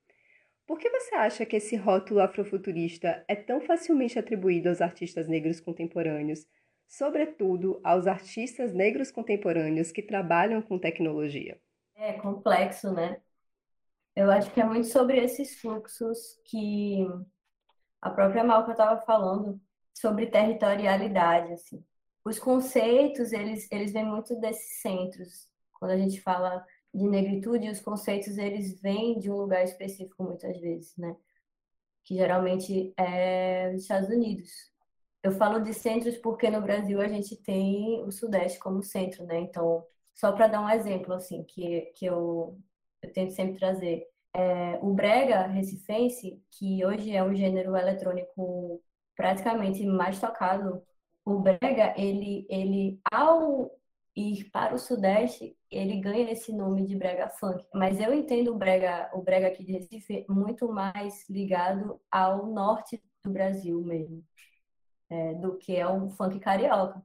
Por 0.68 0.78
que 0.78 0.90
você 0.90 1.16
acha 1.16 1.46
que 1.46 1.56
esse 1.56 1.76
rótulo 1.76 2.20
afrofuturista 2.20 3.24
é 3.28 3.36
tão 3.36 3.62
facilmente 3.62 4.20
atribuído 4.20 4.70
aos 4.70 4.82
artistas 4.82 5.28
negros 5.28 5.60
contemporâneos, 5.60 6.46
sobretudo 6.88 7.80
aos 7.84 8.06
artistas 8.06 8.74
negros 8.74 9.10
contemporâneos 9.10 9.92
que 9.92 10.02
trabalham 10.02 10.62
com 10.62 10.78
tecnologia? 10.78 11.58
É 11.96 12.14
complexo, 12.14 12.94
né? 12.94 13.18
Eu 14.16 14.30
acho 14.30 14.52
que 14.52 14.60
é 14.60 14.66
muito 14.66 14.88
sobre 14.88 15.18
esses 15.24 15.60
fluxos 15.60 16.40
que 16.46 17.08
a 18.02 18.10
própria 18.10 18.44
Malca 18.44 18.72
estava 18.72 19.00
falando 19.02 19.60
sobre 19.94 20.28
territorialidade, 20.28 21.54
assim. 21.54 21.84
Os 22.28 22.40
conceitos, 22.40 23.32
eles, 23.32 23.72
eles 23.72 23.94
vêm 23.94 24.06
muito 24.06 24.36
desses 24.36 24.82
centros. 24.82 25.48
Quando 25.80 25.92
a 25.92 25.98
gente 25.98 26.20
fala 26.20 26.66
de 26.94 27.08
negritude, 27.08 27.70
os 27.70 27.80
conceitos, 27.80 28.38
eles 28.38 28.82
vêm 28.82 29.18
de 29.18 29.32
um 29.32 29.38
lugar 29.38 29.64
específico, 29.64 30.24
muitas 30.24 30.60
vezes, 30.60 30.94
né? 30.98 31.16
Que 32.04 32.16
geralmente 32.16 32.94
é 32.98 33.72
os 33.74 33.84
Estados 33.84 34.10
Unidos. 34.10 34.52
Eu 35.24 35.32
falo 35.32 35.62
de 35.62 35.74
centros 35.74 36.18
porque 36.18 36.50
no 36.50 36.62
Brasil 36.62 37.00
a 37.00 37.08
gente 37.08 37.34
tem 37.38 38.04
o 38.04 38.12
Sudeste 38.12 38.60
como 38.60 38.84
centro, 38.84 39.26
né? 39.26 39.40
Então, 39.40 39.86
só 40.14 40.34
para 40.34 40.48
dar 40.48 40.60
um 40.62 40.70
exemplo, 40.70 41.14
assim, 41.14 41.46
que, 41.46 41.82
que 41.96 42.06
eu, 42.08 42.60
eu 43.02 43.14
tento 43.14 43.32
sempre 43.32 43.58
trazer. 43.58 44.06
É, 44.34 44.78
o 44.82 44.94
brega 44.94 45.48
recifense, 45.48 46.44
que 46.52 46.86
hoje 46.86 47.16
é 47.16 47.24
um 47.24 47.34
gênero 47.34 47.74
eletrônico 47.78 48.82
praticamente 49.16 49.86
mais 49.86 50.20
tocado, 50.20 50.84
o 51.28 51.40
brega, 51.40 51.94
ele, 51.98 52.48
ele 52.50 53.02
ao 53.12 53.70
ir 54.16 54.50
para 54.50 54.74
o 54.74 54.80
Sudeste, 54.80 55.58
ele 55.70 56.00
ganha 56.00 56.32
esse 56.32 56.54
nome 56.54 56.86
de 56.86 56.96
brega 56.96 57.28
funk. 57.28 57.66
Mas 57.74 58.00
eu 58.00 58.14
entendo 58.14 58.54
o 58.54 58.58
brega, 58.58 59.10
o 59.14 59.22
brega 59.22 59.48
aqui 59.48 59.64
de 59.64 59.74
Recife 59.74 60.26
muito 60.30 60.72
mais 60.72 61.28
ligado 61.30 62.00
ao 62.10 62.48
norte 62.48 63.04
do 63.26 63.32
Brasil 63.32 63.82
mesmo 63.82 64.24
é, 65.10 65.34
do 65.34 65.58
que 65.58 65.76
é 65.76 65.86
um 65.88 66.10
funk 66.10 66.40
carioca. 66.40 67.04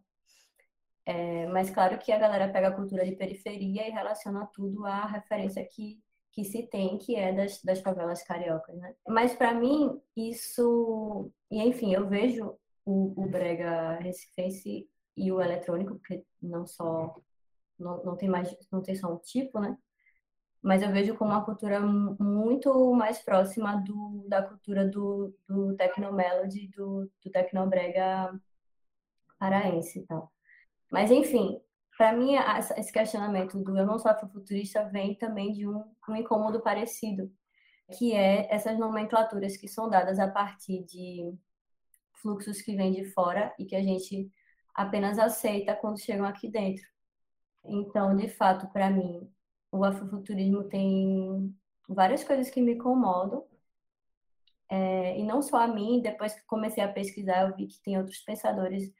É, 1.04 1.46
mas 1.48 1.68
claro 1.68 1.98
que 1.98 2.12
a 2.12 2.18
galera 2.18 2.52
pega 2.52 2.68
a 2.68 2.76
cultura 2.76 3.04
de 3.04 3.16
periferia 3.16 3.88
e 3.88 3.90
relaciona 3.90 4.46
tudo 4.54 4.86
à 4.86 5.04
referência 5.04 5.66
que, 5.68 5.98
que 6.30 6.44
se 6.44 6.62
tem, 6.68 6.96
que 6.96 7.16
é 7.16 7.32
das, 7.32 7.60
das 7.62 7.80
favelas 7.80 8.22
cariocas, 8.22 8.76
né? 8.78 8.94
Mas 9.08 9.34
para 9.34 9.52
mim, 9.52 10.00
isso... 10.16 11.28
E 11.50 11.60
enfim, 11.60 11.92
eu 11.92 12.08
vejo 12.08 12.56
o, 12.84 13.22
o 13.22 13.28
brega 13.28 13.98
recifense 13.98 14.88
e 15.16 15.32
o 15.32 15.40
eletrônico, 15.40 15.94
porque 15.96 16.24
não 16.40 16.66
só... 16.66 17.14
Não, 17.78 18.02
não 18.04 18.16
tem 18.16 18.28
mais... 18.28 18.54
Não 18.70 18.82
tem 18.82 18.94
só 18.94 19.12
um 19.12 19.18
tipo, 19.18 19.60
né? 19.60 19.76
mas 20.62 20.80
eu 20.80 20.92
vejo 20.92 21.16
como 21.16 21.32
uma 21.32 21.44
cultura 21.44 21.80
muito 21.80 22.94
mais 22.94 23.18
próxima 23.18 23.76
do, 23.78 24.24
da 24.28 24.42
cultura 24.42 24.88
do, 24.88 25.36
do 25.48 25.74
Tecnomelody, 25.76 26.68
do, 26.68 27.10
do 27.22 27.30
Tecnobrega 27.32 28.32
paraense 29.38 29.98
e 29.98 30.06
tal. 30.06 30.32
Mas, 30.88 31.10
enfim, 31.10 31.60
para 31.98 32.12
mim, 32.12 32.36
esse 32.76 32.92
questionamento 32.92 33.58
do 33.58 33.76
eu 33.76 33.84
não 33.84 33.98
sou 33.98 34.10
afrofuturista 34.10 34.84
vem 34.84 35.16
também 35.16 35.52
de 35.52 35.66
um, 35.66 35.84
um 36.08 36.14
incômodo 36.14 36.60
parecido, 36.60 37.28
que 37.98 38.12
é 38.12 38.46
essas 38.54 38.78
nomenclaturas 38.78 39.56
que 39.56 39.66
são 39.66 39.90
dadas 39.90 40.20
a 40.20 40.28
partir 40.30 40.84
de 40.84 41.34
fluxos 42.22 42.62
que 42.62 42.76
vêm 42.76 42.92
de 42.92 43.04
fora 43.04 43.54
e 43.58 43.66
que 43.66 43.76
a 43.76 43.82
gente 43.82 44.30
apenas 44.74 45.18
aceita 45.18 45.76
quando 45.76 46.00
chegam 46.00 46.24
aqui 46.24 46.48
dentro. 46.48 46.84
Então, 47.64 48.16
de 48.16 48.28
fato, 48.28 48.66
para 48.72 48.90
mim, 48.90 49.28
o 49.70 49.84
afrofuturismo 49.84 50.64
tem 50.64 51.54
várias 51.88 52.24
coisas 52.24 52.50
que 52.50 52.60
me 52.60 52.74
incomodam. 52.74 53.44
É, 54.68 55.18
e 55.18 55.24
não 55.24 55.42
só 55.42 55.58
a 55.58 55.68
mim, 55.68 56.00
depois 56.00 56.34
que 56.34 56.46
comecei 56.46 56.82
a 56.82 56.92
pesquisar, 56.92 57.42
eu 57.42 57.56
vi 57.56 57.66
que 57.66 57.82
tem 57.82 57.98
outros 57.98 58.18
pensadores 58.20 58.90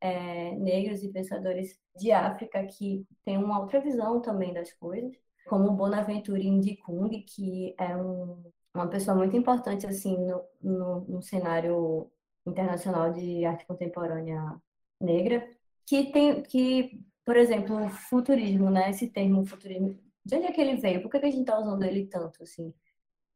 é, 0.00 0.56
negros 0.56 1.02
e 1.02 1.12
pensadores 1.12 1.78
de 1.96 2.10
África 2.10 2.64
que 2.66 3.06
têm 3.24 3.36
uma 3.36 3.60
outra 3.60 3.80
visão 3.80 4.20
também 4.20 4.52
das 4.52 4.72
coisas, 4.72 5.12
como 5.46 5.72
Bonaventure 5.72 6.50
Ndikung, 6.50 7.10
que 7.22 7.74
é 7.78 7.96
um, 7.96 8.42
uma 8.74 8.88
pessoa 8.88 9.16
muito 9.16 9.36
importante 9.36 9.86
assim 9.86 10.16
no, 10.18 10.42
no, 10.60 11.00
no 11.02 11.22
cenário 11.22 12.10
internacional 12.46 13.12
de 13.12 13.44
arte 13.44 13.66
contemporânea 13.66 14.60
negra, 15.00 15.48
que 15.86 16.12
tem 16.12 16.42
que, 16.42 17.00
por 17.24 17.36
exemplo, 17.36 17.88
futurismo, 17.88 18.70
né? 18.70 18.90
Esse 18.90 19.08
termo 19.08 19.44
futurismo 19.44 19.98
de 20.24 20.36
onde 20.36 20.46
é 20.46 20.52
que 20.52 20.60
ele 20.60 20.76
veio? 20.76 21.02
Por 21.02 21.10
que, 21.10 21.16
a 21.18 21.30
gente 21.30 21.40
está 21.40 21.58
usando 21.58 21.82
ele 21.84 22.06
tanto, 22.06 22.42
assim? 22.42 22.74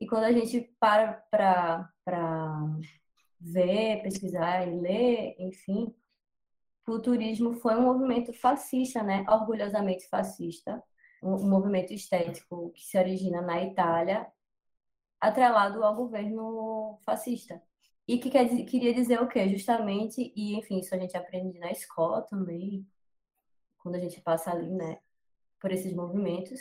E 0.01 0.07
quando 0.07 0.25
a 0.25 0.33
gente 0.33 0.61
para 0.79 1.15
para 1.35 2.61
ver, 3.41 4.03
pesquisar 4.03 4.67
e 4.67 4.81
ler, 4.81 5.35
enfim, 5.39 5.95
futurismo 6.85 7.55
foi 7.55 7.77
um 7.77 7.83
movimento 7.83 8.33
fascista, 8.33 9.03
né? 9.03 9.25
Orgulhosamente 9.29 10.09
fascista, 10.09 10.83
um, 11.23 11.49
movimento 11.49 11.93
estético 11.93 12.71
que 12.73 12.83
se 12.85 12.99
origina 12.99 13.43
na 13.43 13.63
Itália, 13.65 14.27
atrelado 15.21 15.83
ao 15.83 15.97
governo 15.97 16.99
fascista. 17.05 17.63
E 18.07 18.19
que 18.19 18.31
quer, 18.31 18.47
queria 18.67 18.93
dizer 18.93 19.21
o 19.21 19.29
quê? 19.29 19.49
Justamente, 19.49 20.33
e 20.37 20.57
enfim, 20.57 20.79
isso 20.79 20.95
a 20.95 20.99
gente 20.99 21.17
aprende 21.17 21.59
na 21.59 21.71
escola 21.73 22.23
também, 22.23 22.87
quando 23.79 23.97
a 23.97 23.99
gente 23.99 24.21
passa 24.21 24.51
ali, 24.51 24.71
né, 24.71 24.99
por 25.61 25.73
esses 25.73 25.95
movimentos, 25.95 26.61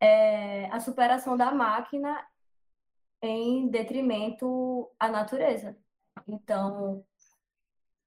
é 0.00 0.66
a 0.66 0.80
superação 0.80 1.36
da 1.36 1.50
máquina 1.52 2.24
em 3.22 3.68
detrimento 3.68 4.90
à 4.98 5.08
natureza. 5.08 5.76
Então, 6.26 7.04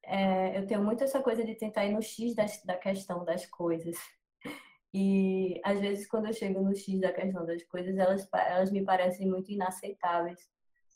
é, 0.04 0.58
eu 0.58 0.68
tenho 0.68 0.84
muito 0.84 1.04
essa 1.04 1.22
coisa 1.22 1.44
de 1.44 1.56
tentar 1.56 1.86
ir 1.86 1.94
no 1.94 2.02
X 2.02 2.36
das, 2.36 2.64
da 2.64 2.78
questão 2.78 3.24
das 3.26 3.46
coisas. 3.46 3.98
E, 4.94 5.62
às 5.64 5.80
vezes, 5.80 6.08
quando 6.08 6.28
eu 6.28 6.34
chego 6.34 6.62
no 6.62 6.76
X 6.76 7.00
da 7.00 7.14
questão 7.14 7.46
das 7.46 7.64
coisas, 7.64 7.98
elas, 7.98 8.28
elas 8.34 8.72
me 8.72 8.84
parecem 8.84 9.28
muito 9.28 9.52
inaceitáveis. 9.52 10.50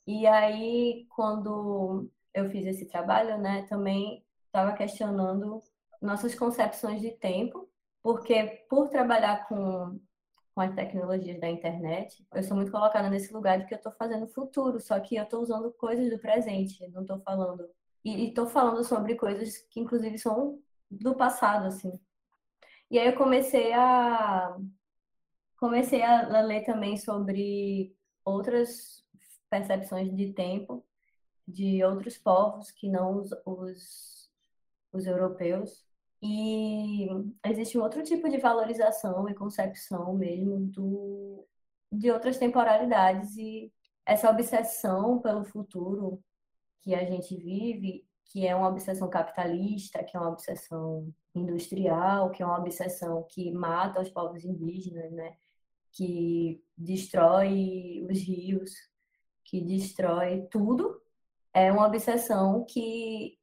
E 0.08 0.28
aí, 0.28 1.06
quando 1.10 2.10
eu 2.34 2.50
fiz 2.50 2.66
esse 2.66 2.86
trabalho, 2.88 3.38
né, 3.38 3.64
também 3.68 4.24
estava 4.46 4.74
questionando 4.74 5.62
nossas 6.02 6.36
concepções 6.36 7.02
de 7.02 7.12
tempo, 7.12 7.70
porque 8.04 8.66
por 8.70 8.90
trabalhar 8.90 9.48
com 9.48 10.00
com 10.56 10.62
as 10.62 10.74
tecnologias 10.74 11.38
da 11.40 11.50
internet, 11.50 12.26
eu 12.34 12.42
sou 12.42 12.56
muito 12.56 12.72
colocada 12.72 13.10
nesse 13.10 13.34
lugar 13.34 13.60
de 13.60 13.66
que 13.66 13.74
eu 13.74 13.78
estou 13.78 13.92
fazendo 13.92 14.26
futuro, 14.26 14.80
só 14.80 14.98
que 15.02 15.18
eu 15.18 15.24
estou 15.24 15.42
usando 15.42 15.70
coisas 15.74 16.10
do 16.10 16.18
presente, 16.18 16.88
não 16.88 17.02
estou 17.02 17.20
falando. 17.20 17.68
E 18.06 18.30
estou 18.30 18.48
falando 18.48 18.82
sobre 18.84 19.16
coisas 19.16 19.58
que, 19.70 19.82
inclusive, 19.82 20.18
são 20.18 20.58
do 20.90 21.14
passado, 21.14 21.66
assim. 21.66 22.00
E 22.90 22.98
aí 22.98 23.08
eu 23.08 23.18
comecei 23.18 23.74
a. 23.74 24.56
Comecei 25.58 26.02
a 26.02 26.42
ler 26.42 26.64
também 26.64 26.98
sobre 26.98 27.96
outras 28.24 29.05
percepções 29.60 30.14
de 30.16 30.34
tempo 30.34 30.84
de 31.48 31.84
outros 31.84 32.18
povos 32.18 32.72
que 32.72 32.90
não 32.90 33.18
os, 33.18 33.32
os, 33.46 34.30
os 34.92 35.06
europeus. 35.06 35.86
E 36.22 37.08
existe 37.46 37.78
um 37.78 37.84
outro 37.84 38.04
tipo 38.04 38.28
de 38.30 38.38
valorização 38.38 39.30
e 39.30 39.36
concepção 39.36 40.14
mesmo 40.16 40.60
do, 40.60 41.48
de 41.92 42.12
outras 42.12 42.38
temporalidades 42.38 43.38
e 43.38 43.72
essa 44.06 44.30
obsessão 44.30 45.20
pelo 45.20 45.44
futuro 45.44 46.22
que 46.82 46.94
a 46.96 47.04
gente 47.06 47.36
vive, 47.36 48.06
que 48.26 48.46
é 48.46 48.56
uma 48.56 48.70
obsessão 48.70 49.10
capitalista, 49.10 50.04
que 50.04 50.18
é 50.18 50.20
uma 50.20 50.30
obsessão 50.30 51.14
industrial, 51.34 52.32
que 52.32 52.42
é 52.42 52.46
uma 52.46 52.60
obsessão 52.60 53.24
que 53.30 53.52
mata 53.52 54.02
os 54.02 54.10
povos 54.10 54.44
indígenas, 54.44 55.12
né? 55.12 55.36
que 55.92 56.62
destrói 56.78 58.06
os 58.10 58.20
rios, 58.20 58.74
que 59.56 59.62
destrói 59.62 60.42
tudo, 60.52 61.02
é 61.54 61.72
uma 61.72 61.88
obsessão 61.88 62.66
que 62.66 63.38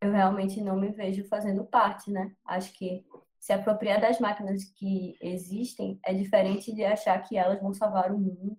eu 0.00 0.12
realmente 0.12 0.60
não 0.60 0.76
me 0.76 0.90
vejo 0.90 1.26
fazendo 1.26 1.64
parte, 1.64 2.10
né? 2.10 2.34
Acho 2.44 2.70
que 2.74 3.06
se 3.40 3.52
apropriar 3.52 3.98
das 4.00 4.20
máquinas 4.20 4.64
que 4.64 5.16
existem 5.22 5.98
é 6.04 6.12
diferente 6.12 6.74
de 6.74 6.84
achar 6.84 7.18
que 7.22 7.38
elas 7.38 7.60
vão 7.62 7.72
salvar 7.72 8.12
o 8.12 8.18
mundo 8.18 8.58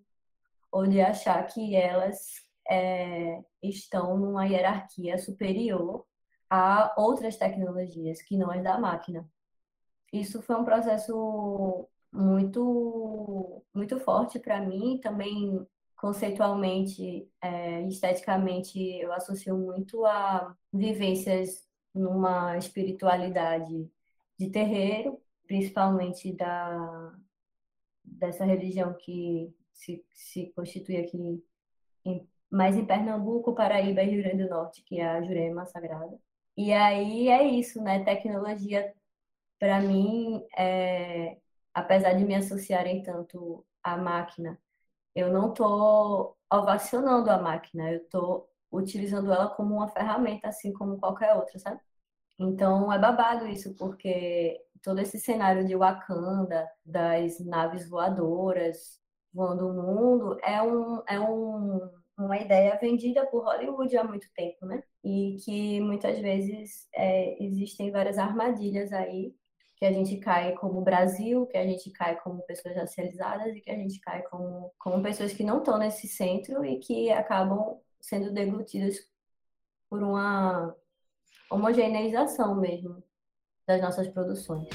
ou 0.72 0.88
de 0.88 1.00
achar 1.00 1.46
que 1.46 1.76
elas 1.76 2.18
é, 2.68 3.44
estão 3.62 4.18
numa 4.18 4.46
hierarquia 4.46 5.18
superior 5.20 6.06
a 6.50 6.94
outras 6.98 7.38
tecnologias 7.38 8.22
que 8.24 8.36
não 8.36 8.50
as 8.50 8.64
da 8.64 8.80
máquina. 8.80 9.30
Isso 10.12 10.42
foi 10.42 10.56
um 10.56 10.66
processo 10.66 11.88
muito 12.12 13.64
muito 13.74 14.00
forte 14.00 14.40
para 14.40 14.60
mim, 14.60 15.00
também 15.02 15.68
conceitualmente, 16.00 17.30
é, 17.41 17.82
esteticamente, 17.88 18.80
eu 18.80 19.12
associo 19.12 19.58
muito 19.58 20.06
a 20.06 20.56
vivências 20.72 21.68
numa 21.93 22.58
espiritualidade 22.58 23.91
de 24.38 24.50
terreiro, 24.50 25.22
principalmente 25.45 26.34
da 26.34 27.14
dessa 28.04 28.43
religião 28.43 28.95
que 28.95 29.54
se, 29.72 30.04
se 30.14 30.52
constitui 30.56 30.97
aqui 30.97 31.43
em, 32.06 32.28
mais 32.50 32.76
em 32.76 32.86
Pernambuco, 32.86 33.54
Paraíba 33.54 34.02
e 34.02 34.10
Rio 34.10 34.24
Grande 34.24 34.43
do 34.43 34.50
Norte, 34.50 34.82
que 34.84 35.00
é 35.00 35.06
a 35.08 35.22
Jurema 35.22 35.66
Sagrada. 35.66 36.18
E 36.58 36.74
aí 36.74 37.30
é 37.30 37.43
isso, 37.43 37.82
né? 37.84 38.04
Tecnologia, 38.04 38.93
para 39.60 39.80
mim, 39.82 40.43
é, 40.58 41.38
apesar 41.74 42.14
de 42.14 42.26
me 42.26 42.36
associarem 42.36 43.04
tanto 43.04 43.66
à 43.84 43.95
máquina 43.97 44.60
eu 45.20 45.32
não 45.32 45.49
estou 45.51 46.38
ovacionando 46.51 47.30
a 47.30 47.38
máquina, 47.39 47.91
eu 47.91 47.99
estou 47.99 48.49
utilizando 48.72 49.32
ela 49.32 49.49
como 49.49 49.76
uma 49.76 49.88
ferramenta, 49.89 50.49
assim 50.49 50.72
como 50.74 50.99
qualquer 50.99 51.36
outra, 51.36 51.59
sabe? 51.59 51.80
Então 52.39 52.91
é 52.91 52.99
babado 52.99 53.47
isso, 53.47 53.76
porque 53.76 54.59
todo 54.84 54.99
esse 54.99 55.20
cenário 55.20 55.65
de 55.67 55.76
Wakanda, 55.76 56.67
das 56.86 57.39
naves 57.39 57.89
voadoras 57.89 58.99
voando 59.34 59.67
o 59.67 59.74
mundo, 59.74 60.38
é, 60.43 60.61
um, 60.61 61.03
é 61.07 61.20
um, 61.20 61.89
uma 62.17 62.38
ideia 62.38 62.78
vendida 62.80 63.26
por 63.28 63.43
Hollywood 63.43 63.95
há 63.97 64.03
muito 64.03 64.28
tempo, 64.34 64.65
né? 64.65 64.84
E 65.03 65.38
que 65.45 65.80
muitas 65.82 66.20
vezes 66.20 66.88
é, 66.93 67.41
existem 67.43 67.91
várias 67.91 68.17
armadilhas 68.17 68.91
aí 68.93 69.36
que 69.80 69.86
a 69.86 69.93
gente 69.93 70.17
cai 70.17 70.53
como 70.55 70.82
Brasil, 70.82 71.45
que 71.47 71.57
a 71.57 71.65
gente 71.65 71.89
cai 71.91 72.19
como 72.19 72.41
pessoas 72.41 72.75
racializadas 72.75 73.55
e 73.55 73.61
que 73.61 73.71
a 73.71 73.75
gente 73.75 73.97
cai 74.01 74.21
como, 74.23 74.73
como 74.77 75.01
pessoas 75.01 75.32
que 75.32 75.43
não 75.43 75.59
estão 75.59 75.77
nesse 75.77 76.05
centro 76.05 76.65
e 76.65 76.80
que 76.80 77.09
acabam 77.09 77.80
sendo 78.01 78.34
deglutidas 78.34 78.97
por 79.89 80.03
uma 80.03 80.75
homogeneização 81.49 82.59
mesmo 82.59 83.01
das 83.65 83.82
nossas 83.82 84.09
produções. 84.09 84.67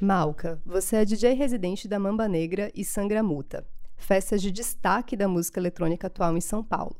Malca, 0.00 0.58
você 0.64 0.96
é 0.96 1.04
DJ 1.04 1.34
residente 1.34 1.86
da 1.86 1.98
Mamba 1.98 2.26
Negra 2.26 2.70
e 2.74 2.82
Sangra 2.82 3.22
Muta, 3.22 3.66
festas 3.98 4.40
de 4.40 4.50
destaque 4.50 5.14
da 5.14 5.28
música 5.28 5.60
eletrônica 5.60 6.06
atual 6.06 6.34
em 6.38 6.40
São 6.40 6.64
Paulo. 6.64 6.96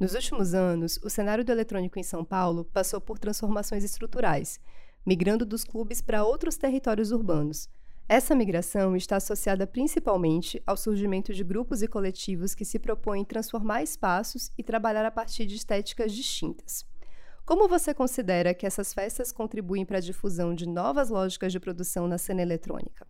Nos 0.00 0.14
últimos 0.14 0.54
anos, 0.54 0.98
o 1.04 1.10
cenário 1.10 1.44
do 1.44 1.52
eletrônico 1.52 1.98
em 1.98 2.02
São 2.02 2.24
Paulo 2.24 2.64
passou 2.64 3.02
por 3.02 3.18
transformações 3.18 3.84
estruturais, 3.84 4.58
migrando 5.04 5.44
dos 5.44 5.62
clubes 5.62 6.00
para 6.00 6.24
outros 6.24 6.56
territórios 6.56 7.12
urbanos. 7.12 7.68
Essa 8.08 8.34
migração 8.34 8.96
está 8.96 9.16
associada 9.16 9.66
principalmente 9.66 10.60
ao 10.66 10.74
surgimento 10.74 11.34
de 11.34 11.44
grupos 11.44 11.82
e 11.82 11.86
coletivos 11.86 12.54
que 12.54 12.64
se 12.64 12.78
propõem 12.78 13.26
transformar 13.26 13.82
espaços 13.82 14.50
e 14.56 14.64
trabalhar 14.64 15.04
a 15.04 15.10
partir 15.10 15.44
de 15.44 15.56
estéticas 15.56 16.14
distintas. 16.14 16.82
Como 17.44 17.68
você 17.68 17.92
considera 17.92 18.54
que 18.54 18.66
essas 18.66 18.94
festas 18.94 19.30
contribuem 19.30 19.84
para 19.84 19.98
a 19.98 20.00
difusão 20.00 20.54
de 20.54 20.66
novas 20.66 21.10
lógicas 21.10 21.52
de 21.52 21.60
produção 21.60 22.08
na 22.08 22.16
cena 22.16 22.40
eletrônica? 22.40 23.06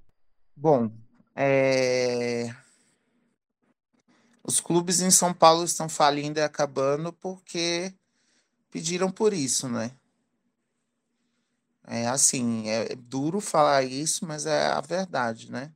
Bom, 0.56 0.90
é... 1.36 2.52
Os 4.42 4.60
clubes 4.60 5.00
em 5.00 5.10
São 5.10 5.32
Paulo 5.34 5.64
estão 5.64 5.88
falindo 5.88 6.38
e 6.38 6.42
acabando 6.42 7.12
porque 7.12 7.94
pediram 8.70 9.10
por 9.10 9.32
isso, 9.32 9.68
né? 9.68 9.92
É 11.86 12.06
assim, 12.06 12.68
é 12.68 12.94
duro 12.94 13.40
falar 13.40 13.82
isso, 13.82 14.24
mas 14.26 14.46
é 14.46 14.66
a 14.68 14.80
verdade, 14.80 15.50
né? 15.50 15.72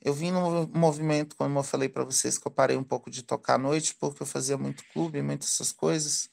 Eu 0.00 0.14
vim 0.14 0.30
no 0.30 0.66
movimento, 0.68 1.36
como 1.36 1.58
eu 1.58 1.62
falei 1.62 1.88
para 1.88 2.04
vocês, 2.04 2.38
que 2.38 2.46
eu 2.46 2.52
parei 2.52 2.76
um 2.76 2.84
pouco 2.84 3.10
de 3.10 3.22
tocar 3.22 3.54
à 3.54 3.58
noite, 3.58 3.94
porque 3.96 4.22
eu 4.22 4.26
fazia 4.26 4.56
muito 4.56 4.84
clube, 4.92 5.20
muitas 5.22 5.50
essas 5.52 5.72
coisas. 5.72 6.30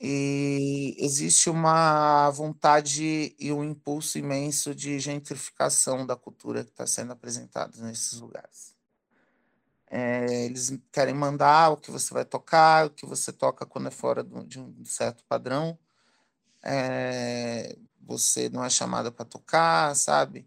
E 0.00 0.96
existe 0.98 1.48
uma 1.48 2.30
vontade 2.30 3.34
e 3.38 3.52
um 3.52 3.64
impulso 3.64 4.18
imenso 4.18 4.74
de 4.74 4.98
gentrificação 4.98 6.06
da 6.06 6.16
cultura 6.16 6.64
que 6.64 6.70
está 6.70 6.86
sendo 6.86 7.12
apresentada 7.12 7.76
nesses 7.82 8.18
lugares. 8.20 8.73
É, 9.90 10.44
eles 10.46 10.76
querem 10.92 11.14
mandar 11.14 11.70
o 11.70 11.76
que 11.76 11.90
você 11.90 12.12
vai 12.12 12.24
tocar, 12.24 12.86
o 12.86 12.90
que 12.90 13.06
você 13.06 13.32
toca 13.32 13.66
quando 13.66 13.88
é 13.88 13.90
fora 13.90 14.24
de 14.24 14.58
um 14.58 14.84
certo 14.84 15.24
padrão. 15.28 15.78
É, 16.62 17.76
você 18.00 18.48
não 18.48 18.64
é 18.64 18.70
chamada 18.70 19.12
para 19.12 19.24
tocar, 19.24 19.94
sabe? 19.96 20.46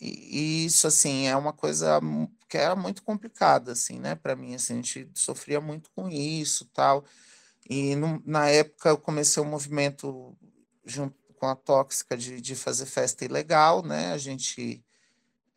E, 0.00 0.64
e, 0.64 0.66
isso, 0.66 0.86
assim, 0.86 1.26
é 1.26 1.36
uma 1.36 1.52
coisa 1.52 2.00
que 2.48 2.56
era 2.58 2.74
muito 2.76 3.02
complicada, 3.02 3.72
assim, 3.72 3.98
né? 3.98 4.14
Para 4.14 4.36
mim, 4.36 4.54
assim, 4.54 4.74
a 4.74 4.76
gente 4.76 5.10
sofria 5.14 5.60
muito 5.60 5.90
com 5.94 6.08
isso 6.08 6.64
tal. 6.74 7.04
E 7.68 7.94
no, 7.96 8.22
na 8.26 8.48
época 8.48 8.88
eu 8.90 8.98
comecei 8.98 9.42
um 9.42 9.46
movimento 9.46 10.36
junto 10.84 11.16
com 11.38 11.46
a 11.46 11.56
Tóxica 11.56 12.16
de, 12.16 12.40
de 12.40 12.54
fazer 12.56 12.86
festa 12.86 13.24
ilegal, 13.24 13.82
né? 13.82 14.12
A 14.12 14.18
gente 14.18 14.84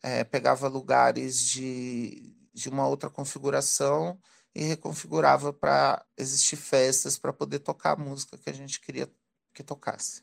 é, 0.02 0.24
pegava 0.24 0.68
lugares 0.68 1.42
de 1.42 2.32
de 2.54 2.68
uma 2.68 2.86
outra 2.86 3.10
configuração 3.10 4.18
e 4.54 4.62
reconfigurava 4.62 5.52
para 5.52 6.04
existir 6.16 6.56
festas 6.56 7.18
para 7.18 7.32
poder 7.32 7.58
tocar 7.58 7.92
a 7.92 7.96
música 7.96 8.38
que 8.38 8.48
a 8.48 8.52
gente 8.52 8.80
queria 8.80 9.10
que 9.52 9.62
tocasse. 9.62 10.22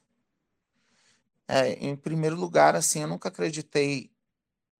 É, 1.47 1.73
em 1.73 1.95
primeiro 1.95 2.35
lugar, 2.35 2.75
assim, 2.75 3.01
eu 3.01 3.07
nunca 3.07 3.27
acreditei 3.27 4.09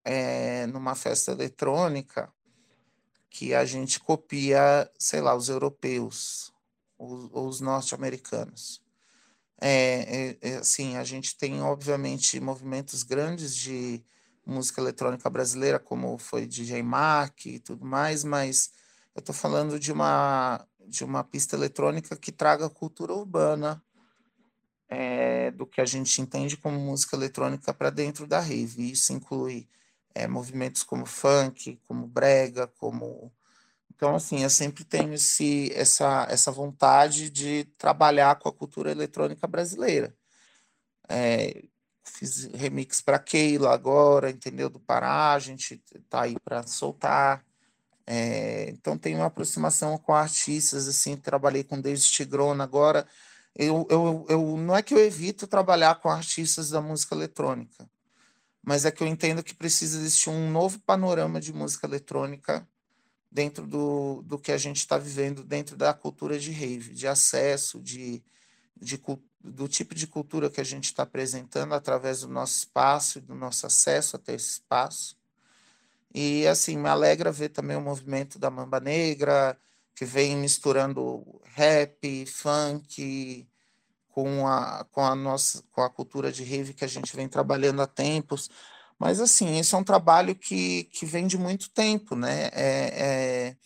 é, 0.06 0.66
numa 0.68 0.96
festa 0.96 1.32
eletrônica 1.32 2.34
que 3.30 3.54
a 3.54 3.66
gente 3.66 4.00
copia, 4.00 4.90
sei 4.98 5.22
lá, 5.22 5.36
os 5.36 5.50
europeus 5.50 6.54
ou 6.98 7.48
os 7.48 7.60
norte-americanos. 7.60 8.82
É, 9.60 10.38
é, 10.42 10.50
é, 10.50 10.56
assim, 10.58 10.98
a 10.98 11.04
gente 11.04 11.36
tem, 11.38 11.62
obviamente, 11.62 12.40
movimentos 12.40 13.04
grandes 13.04 13.56
de 13.56 14.04
música 14.46 14.82
eletrônica 14.82 15.30
brasileira, 15.30 15.80
como 15.80 16.18
foi 16.18 16.46
DJ 16.46 16.82
Mark 16.84 17.46
e 17.46 17.60
tudo 17.60 17.86
mais, 17.86 18.24
mas 18.24 18.72
eu 19.16 19.20
estou 19.20 19.36
falando 19.36 19.80
de 19.80 19.92
uma, 19.92 20.66
de 20.88 21.04
uma 21.04 21.24
pista 21.24 21.56
eletrônica 21.56 22.16
que 22.16 22.32
traga 22.32 22.70
cultura 22.70 23.14
urbana 23.14 23.82
é, 24.90 25.52
do 25.52 25.66
que 25.66 25.80
a 25.80 25.86
gente 25.86 26.22
entende 26.22 26.58
como 26.58 26.80
música 26.80 27.16
eletrônica 27.16 27.74
para 27.74 27.90
dentro 27.90 28.28
da 28.28 28.40
rave. 28.40 28.92
Isso 28.92 29.14
inclui 29.14 29.68
é, 30.14 30.28
movimentos 30.28 30.84
como 30.84 31.06
funk, 31.06 31.80
como 31.88 32.08
brega, 32.08 32.68
como 32.68 33.32
então 33.94 34.16
assim 34.16 34.44
eu 34.44 34.50
sempre 34.50 34.84
tenho 34.84 35.14
esse, 35.14 35.72
essa, 35.76 36.26
essa 36.30 36.52
vontade 36.52 37.30
de 37.30 37.66
trabalhar 37.78 38.36
com 38.40 38.50
a 38.50 38.54
cultura 38.54 38.92
eletrônica 38.92 39.46
brasileira. 39.48 40.16
É, 41.08 41.66
fiz 42.04 42.46
remix 42.54 43.02
para 43.02 43.20
Keila 43.20 43.74
agora, 43.74 44.30
entendeu? 44.30 44.70
Do 44.70 44.80
Pará, 44.80 45.34
a 45.34 45.40
gente 45.40 45.82
tá 46.10 46.24
aí 46.24 46.36
para 46.44 46.64
soltar. 46.64 47.44
É, 48.06 48.70
então 48.70 48.98
tem 48.98 49.16
uma 49.16 49.28
aproximação 49.28 49.98
com 49.98 50.14
artistas, 50.14 50.88
assim, 50.88 51.16
trabalhei 51.16 51.64
com 51.64 51.80
David 51.80 52.04
Tigrona 52.04 52.64
agora. 52.64 53.08
Eu, 53.56 53.88
eu, 53.90 54.26
eu, 54.30 54.58
não 54.58 54.76
é 54.76 54.82
que 54.82 54.94
eu 54.94 55.00
evito 55.00 55.46
trabalhar 55.48 55.96
com 55.96 56.10
artistas 56.10 56.70
da 56.70 56.82
música 56.82 57.14
eletrônica, 57.16 57.90
mas 58.64 58.86
é 58.86 58.92
que 58.92 59.04
eu 59.04 59.08
entendo 59.08 59.44
que 59.44 59.54
precisa 59.54 60.00
existir 60.00 60.30
um 60.30 60.50
novo 60.52 60.80
panorama 60.80 61.40
de 61.40 61.54
música 61.54 61.86
eletrônica 61.86 62.68
dentro 63.32 63.66
do, 63.66 64.22
do 64.24 64.38
que 64.38 64.52
a 64.52 64.58
gente 64.58 64.78
está 64.78 64.98
vivendo, 64.98 65.44
dentro 65.44 65.78
da 65.78 65.94
cultura 65.94 66.38
de 66.38 66.52
rave, 66.52 66.94
de 66.94 67.08
acesso, 67.08 67.80
de, 67.80 68.22
de, 68.76 69.02
do 69.44 69.68
tipo 69.68 69.96
de 69.96 70.08
cultura 70.08 70.50
que 70.50 70.62
a 70.62 70.64
gente 70.64 70.86
está 70.86 71.04
apresentando 71.04 71.74
através 71.74 72.22
do 72.22 72.28
nosso 72.28 72.60
espaço, 72.60 73.22
do 73.22 73.36
nosso 73.36 73.66
acesso 73.66 74.16
até 74.16 74.34
esse 74.34 74.52
espaço. 74.52 75.18
E, 76.14 76.46
assim, 76.48 76.78
me 76.78 76.90
alegra 76.90 77.32
ver 77.32 77.50
também 77.50 77.78
o 77.78 77.82
movimento 77.82 78.38
da 78.38 78.50
Mamba 78.50 78.80
Negra, 78.80 79.58
que 79.96 80.06
vem 80.06 80.36
misturando 80.36 81.42
rap, 81.56 82.26
funk, 82.26 83.48
com 84.12 84.48
a, 84.48 84.86
com 84.92 85.02
a 85.02 85.16
nossa 85.16 85.64
com 85.72 85.82
a 85.82 85.90
cultura 85.90 86.32
de 86.32 86.44
rave 86.44 86.74
que 86.74 86.86
a 86.86 86.88
gente 86.88 87.16
vem 87.16 87.28
trabalhando 87.28 87.82
há 87.82 87.88
tempos. 87.88 88.50
Mas 89.00 89.20
assim, 89.20 89.58
esse 89.58 89.74
é 89.74 89.78
um 89.78 89.84
trabalho 89.84 90.36
que, 90.36 90.84
que 90.86 91.06
vem 91.06 91.26
de 91.26 91.38
muito 91.38 91.70
tempo, 91.72 92.16
né? 92.16 92.50
É, 92.54 93.50
é... 93.54 93.58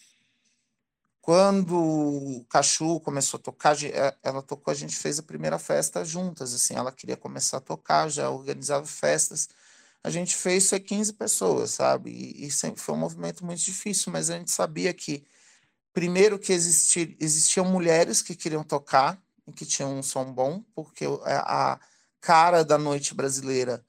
Quando 1.25 1.75
o 1.75 2.45
Cachu 2.47 2.99
começou 2.99 3.39
a 3.39 3.41
tocar, 3.41 3.75
é, 3.83 4.15
ela 4.21 4.43
tocou, 4.43 4.71
a 4.71 4.75
gente 4.75 4.95
fez 4.95 5.17
a 5.17 5.23
primeira 5.23 5.57
festa 5.57 6.05
juntas, 6.05 6.53
assim, 6.53 6.75
ela 6.75 6.91
queria 6.91 7.17
começar 7.17 7.57
a 7.57 7.61
tocar, 7.61 8.07
já 8.09 8.29
organizava 8.29 8.85
festas. 8.85 9.49
A 10.03 10.11
gente 10.11 10.35
fez 10.35 10.65
isso 10.65 10.79
15 10.79 11.13
pessoas, 11.13 11.71
sabe? 11.71 12.11
E, 12.11 12.45
e 12.45 12.51
sempre 12.51 12.79
foi 12.79 12.93
um 12.93 12.99
movimento 12.99 13.43
muito 13.43 13.59
difícil, 13.59 14.11
mas 14.11 14.29
a 14.29 14.37
gente 14.37 14.51
sabia 14.51 14.93
que 14.93 15.25
primeiro 15.91 16.37
que 16.37 16.53
existir, 16.53 17.17
existiam 17.19 17.65
mulheres 17.65 18.21
que 18.21 18.35
queriam 18.35 18.63
tocar, 18.63 19.19
que 19.55 19.65
tinham 19.65 19.97
um 19.97 20.03
som 20.03 20.31
bom, 20.31 20.63
porque 20.75 21.05
a 21.25 21.79
cara 22.21 22.63
da 22.63 22.77
noite 22.77 23.15
brasileira 23.15 23.83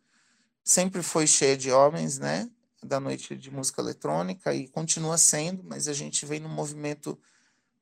sempre 0.64 1.02
foi 1.02 1.26
cheia 1.26 1.54
de 1.54 1.70
homens, 1.70 2.18
né? 2.18 2.48
Da 2.82 3.00
noite 3.00 3.36
de 3.36 3.50
música 3.50 3.80
eletrônica 3.80 4.54
e 4.54 4.68
continua 4.68 5.18
sendo, 5.18 5.64
mas 5.64 5.88
a 5.88 5.92
gente 5.92 6.26
vem 6.26 6.40
num 6.40 6.48
movimento 6.48 7.18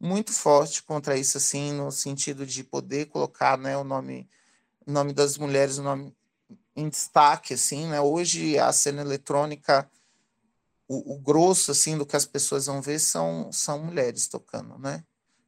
muito 0.01 0.33
forte 0.33 0.83
contra 0.83 1.17
isso, 1.17 1.37
assim, 1.37 1.73
no 1.73 1.91
sentido 1.91 2.47
de 2.47 2.63
poder 2.63 3.07
colocar, 3.07 3.57
né, 3.57 3.77
o 3.77 3.85
nome, 3.85 4.29
nome 4.87 5.13
das 5.13 5.39
mulheres, 5.39 5.79
o 5.79 5.83
nome 5.83 6.15
em 6.77 6.89
destaque, 6.89 7.55
assim, 7.55 7.87
né? 7.87 8.01
Hoje 8.01 8.59
a 8.59 8.73
cena 8.73 9.01
eletrônica, 9.01 9.89
o, 10.89 11.15
o 11.15 11.19
grosso, 11.19 11.71
assim, 11.71 11.97
do 11.97 12.05
que 12.05 12.17
as 12.17 12.27
pessoas 12.27 12.67
vão 12.67 12.83
ver 12.83 12.99
são, 12.99 13.51
são 13.53 13.79
mulheres 13.79 14.27
tocando, 14.29 14.79
né? 14.79 15.05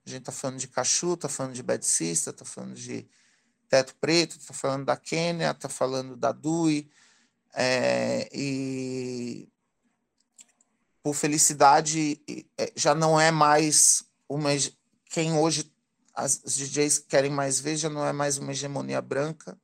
A 0.07 0.11
gente 0.11 0.20
está 0.20 0.32
falando 0.32 0.59
de 0.59 0.68
Cachu, 0.68 1.14
está 1.14 1.28
falando 1.28 1.53
de 1.53 1.62
Bad 1.62 1.84
Sister, 1.84 2.32
está 2.32 2.44
falando 2.44 2.74
de 2.74 3.09
Teto 3.68 3.94
Preto, 3.97 4.38
está 4.38 4.55
falando 4.55 4.84
da 4.84 4.97
Quênia, 4.97 5.51
está 5.51 5.68
falando 5.68 6.16
da 6.16 6.30
Dui. 6.30 6.88
É, 7.59 8.29
e 8.35 9.49
por 11.03 11.15
felicidade 11.15 12.21
é, 12.59 12.71
já 12.77 12.95
não 12.95 13.19
é 13.19 13.31
mais 13.31 14.05
uma 14.29 14.51
quem 15.07 15.33
hoje 15.33 15.73
as 16.15 16.43
DJs 16.45 16.99
querem 16.99 17.31
mais 17.31 17.59
ver 17.59 17.77
já 17.77 17.89
não 17.89 18.05
é 18.05 18.13
mais 18.13 18.37
uma 18.37 18.53
hegemonia 18.53 19.01
branca 19.01 19.59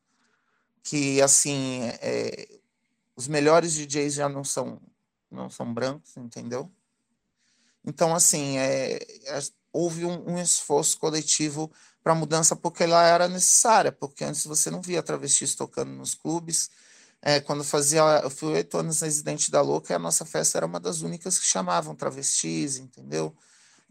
que 0.82 1.20
assim 1.20 1.82
é, 2.00 2.48
os 3.14 3.28
melhores 3.28 3.74
DJs 3.74 4.14
já 4.14 4.28
não 4.28 4.42
são 4.42 4.80
não 5.30 5.50
são 5.50 5.74
brancos 5.74 6.16
entendeu 6.16 6.72
então 7.84 8.14
assim 8.14 8.56
é, 8.56 8.94
é 9.26 9.40
houve 9.72 10.04
um, 10.04 10.32
um 10.32 10.38
esforço 10.38 10.98
coletivo 10.98 11.70
para 12.02 12.14
mudança 12.14 12.54
porque 12.54 12.82
ela 12.82 13.02
era 13.06 13.28
necessária, 13.28 13.90
porque 13.90 14.24
antes 14.24 14.44
você 14.44 14.70
não 14.70 14.82
via 14.82 15.02
travestis 15.02 15.54
tocando 15.54 15.90
nos 15.92 16.14
clubes. 16.14 16.70
É, 17.24 17.40
quando 17.40 17.62
fazia, 17.62 18.00
eu 18.22 18.30
fui 18.30 18.52
oito 18.54 18.76
anos 18.76 19.00
residente 19.00 19.48
da 19.48 19.60
Louca 19.60 19.94
a 19.94 19.98
nossa 19.98 20.24
festa 20.24 20.58
era 20.58 20.66
uma 20.66 20.80
das 20.80 21.02
únicas 21.02 21.38
que 21.38 21.44
chamavam 21.46 21.94
travestis, 21.94 22.78
entendeu? 22.78 23.32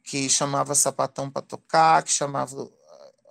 Que 0.03 0.29
chamava 0.29 0.75
sapatão 0.75 1.31
para 1.31 1.41
tocar, 1.41 2.03
que 2.03 2.11
chamava 2.11 2.69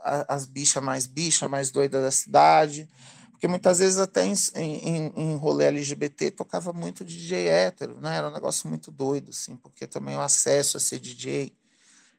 as 0.02 0.46
bichas 0.46 0.82
mais 0.82 1.06
bichas, 1.06 1.50
mais 1.50 1.70
doidas 1.70 2.02
da 2.02 2.10
cidade. 2.10 2.88
Porque 3.30 3.46
muitas 3.46 3.78
vezes 3.78 3.98
até 3.98 4.24
em, 4.24 4.34
em, 4.56 5.12
em 5.16 5.36
rolê 5.36 5.66
LGBT 5.66 6.30
tocava 6.30 6.72
muito 6.72 7.04
DJ 7.04 7.48
hétero, 7.48 8.00
né? 8.00 8.16
Era 8.16 8.28
um 8.28 8.32
negócio 8.32 8.68
muito 8.68 8.90
doido, 8.90 9.30
assim, 9.30 9.56
porque 9.56 9.86
também 9.86 10.16
o 10.16 10.20
acesso 10.20 10.76
a 10.76 10.80
ser 10.80 10.98
DJ 10.98 11.52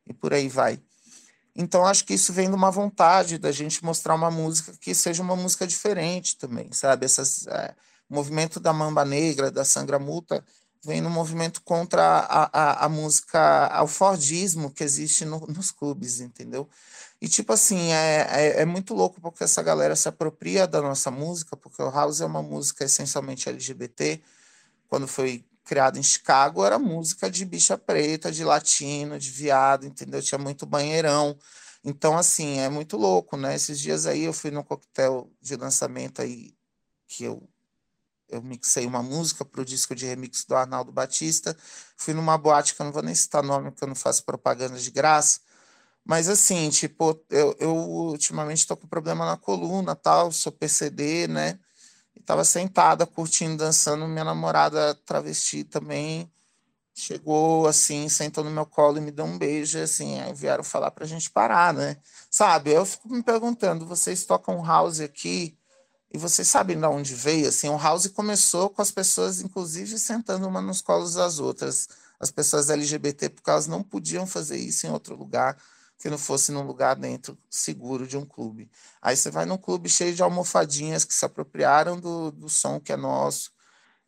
e 0.05 0.13
por 0.13 0.33
aí 0.33 0.47
vai. 0.47 0.79
Então, 1.55 1.85
acho 1.85 2.05
que 2.05 2.13
isso 2.13 2.31
vem 2.31 2.49
de 2.49 2.55
uma 2.55 2.71
vontade 2.71 3.37
da 3.37 3.51
gente 3.51 3.83
mostrar 3.83 4.15
uma 4.15 4.31
música 4.31 4.73
que 4.79 4.95
seja 4.95 5.21
uma 5.21 5.35
música 5.35 5.67
diferente 5.67 6.37
também, 6.37 6.71
sabe? 6.71 7.05
Essas, 7.05 7.45
é, 7.47 7.75
o 8.09 8.15
movimento 8.15 8.59
da 8.59 8.71
Mamba 8.71 9.03
Negra, 9.03 9.51
da 9.51 9.65
Sangra 9.65 9.99
Multa, 9.99 10.43
vem 10.83 11.01
no 11.01 11.09
movimento 11.09 11.61
contra 11.61 12.01
a, 12.01 12.49
a, 12.51 12.85
a 12.85 12.89
música, 12.89 13.67
ao 13.67 13.87
Fordismo 13.87 14.71
que 14.71 14.83
existe 14.83 15.25
no, 15.25 15.39
nos 15.47 15.71
clubes, 15.71 16.19
entendeu? 16.21 16.67
E, 17.21 17.27
tipo 17.27 17.53
assim, 17.53 17.91
é, 17.91 18.27
é, 18.31 18.61
é, 18.61 18.65
muito 18.65 18.95
louco 18.95 19.21
porque 19.21 19.43
essa 19.43 19.61
galera 19.61 19.95
se 19.95 20.07
apropria 20.07 20.65
da 20.65 20.81
nossa 20.81 21.11
música, 21.11 21.55
porque 21.55 21.81
o 21.81 21.91
House 21.91 22.21
é 22.21 22.25
uma 22.25 22.41
música 22.41 22.83
essencialmente 22.83 23.47
LGBT, 23.47 24.21
quando 24.89 25.07
foi 25.07 25.45
criado 25.63 25.97
em 25.97 26.03
Chicago 26.03 26.65
era 26.65 26.79
música 26.79 27.29
de 27.29 27.45
bicha 27.45 27.77
preta, 27.77 28.31
de 28.31 28.43
latino, 28.43 29.19
de 29.19 29.29
viado, 29.29 29.85
entendeu? 29.85 30.21
Tinha 30.21 30.39
muito 30.39 30.65
banheirão. 30.65 31.37
Então, 31.83 32.17
assim, 32.17 32.59
é 32.59 32.69
muito 32.69 32.97
louco, 32.97 33.37
né? 33.37 33.55
Esses 33.55 33.79
dias 33.79 34.05
aí 34.05 34.23
eu 34.23 34.33
fui 34.33 34.51
no 34.51 34.63
coquetel 34.63 35.31
de 35.41 35.55
lançamento 35.55 36.21
aí, 36.21 36.55
que 37.07 37.23
eu, 37.23 37.49
eu 38.29 38.41
mixei 38.41 38.85
uma 38.85 39.03
música 39.03 39.43
para 39.45 39.61
o 39.61 39.65
disco 39.65 39.95
de 39.95 40.05
remix 40.05 40.45
do 40.45 40.55
Arnaldo 40.55 40.91
Batista. 40.91 41.57
Fui 41.97 42.13
numa 42.13 42.37
boate 42.37 42.75
que 42.75 42.81
eu 42.81 42.85
não 42.85 42.93
vou 42.93 43.03
nem 43.03 43.15
citar 43.15 43.43
nome, 43.43 43.71
porque 43.71 43.83
eu 43.83 43.87
não 43.89 43.95
faço 43.95 44.23
propaganda 44.25 44.77
de 44.79 44.91
graça. 44.91 45.41
Mas 46.05 46.29
assim, 46.29 46.69
tipo, 46.69 47.23
eu, 47.29 47.55
eu 47.59 47.75
ultimamente 47.75 48.59
estou 48.59 48.77
com 48.77 48.87
problema 48.87 49.25
na 49.25 49.37
coluna, 49.37 49.95
tal, 49.95 50.31
sou 50.31 50.51
PCD, 50.51 51.27
né? 51.27 51.59
Estava 52.19 52.43
sentada, 52.43 53.05
curtindo, 53.05 53.57
dançando. 53.57 54.07
Minha 54.07 54.23
namorada 54.23 54.95
travesti 55.05 55.63
também 55.63 56.31
chegou 56.93 57.67
assim, 57.67 58.09
sentou 58.09 58.43
no 58.43 58.51
meu 58.51 58.65
colo 58.65 58.97
e 58.97 59.01
me 59.01 59.11
deu 59.11 59.25
um 59.25 59.37
beijo. 59.37 59.79
Assim, 59.79 60.19
aí 60.19 60.33
vieram 60.33 60.63
falar 60.63 60.91
para 60.91 61.05
a 61.05 61.07
gente 61.07 61.29
parar, 61.29 61.73
né? 61.73 61.97
Sabe? 62.29 62.71
Eu 62.71 62.85
fico 62.85 63.09
me 63.09 63.23
perguntando: 63.23 63.85
vocês 63.85 64.23
tocam 64.25 64.63
house 64.63 64.99
aqui 64.99 65.57
e 66.13 66.17
vocês 66.17 66.47
sabem 66.47 66.79
de 66.79 66.85
onde 66.85 67.15
veio? 67.15 67.47
Assim, 67.47 67.69
o 67.69 67.77
house 67.77 68.07
começou 68.07 68.69
com 68.69 68.81
as 68.81 68.91
pessoas, 68.91 69.41
inclusive, 69.41 69.97
sentando 69.97 70.47
uma 70.47 70.61
nos 70.61 70.81
colos 70.81 71.15
das 71.15 71.39
outras. 71.39 71.89
As 72.19 72.29
pessoas 72.29 72.69
LGBT, 72.69 73.29
porque 73.29 73.49
elas 73.49 73.65
não 73.65 73.81
podiam 73.81 74.27
fazer 74.27 74.57
isso 74.57 74.85
em 74.85 74.91
outro 74.91 75.15
lugar 75.15 75.57
que 76.01 76.09
não 76.09 76.17
fosse 76.17 76.51
num 76.51 76.63
lugar 76.63 76.95
dentro 76.95 77.37
seguro 77.49 78.07
de 78.07 78.17
um 78.17 78.25
clube. 78.25 78.69
Aí 79.01 79.15
você 79.15 79.29
vai 79.29 79.45
num 79.45 79.57
clube 79.57 79.87
cheio 79.87 80.15
de 80.15 80.23
almofadinhas 80.23 81.05
que 81.05 81.13
se 81.13 81.23
apropriaram 81.23 81.99
do, 81.99 82.31
do 82.31 82.49
som 82.49 82.79
que 82.79 82.91
é 82.91 82.97
nosso 82.97 83.51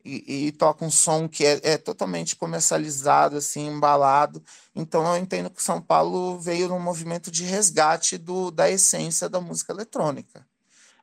e, 0.04 0.48
e 0.48 0.52
toca 0.52 0.84
um 0.84 0.90
som 0.90 1.30
que 1.30 1.46
é, 1.46 1.60
é, 1.64 1.78
totalmente 1.78 2.36
comercializado, 2.36 3.38
assim, 3.38 3.68
embalado. 3.68 4.44
Então 4.76 5.06
eu 5.06 5.22
entendo 5.22 5.52
que 5.52 5.62
São 5.62 5.80
Paulo 5.80 6.40
veio 6.40 6.68
num 6.68 6.80
movimento 6.80 7.30
de 7.30 7.44
resgate 7.44 8.18
do, 8.18 8.50
da 8.50 8.70
essência 8.70 9.30
da 9.30 9.40
música 9.40 9.72
eletrônica. 9.72 10.46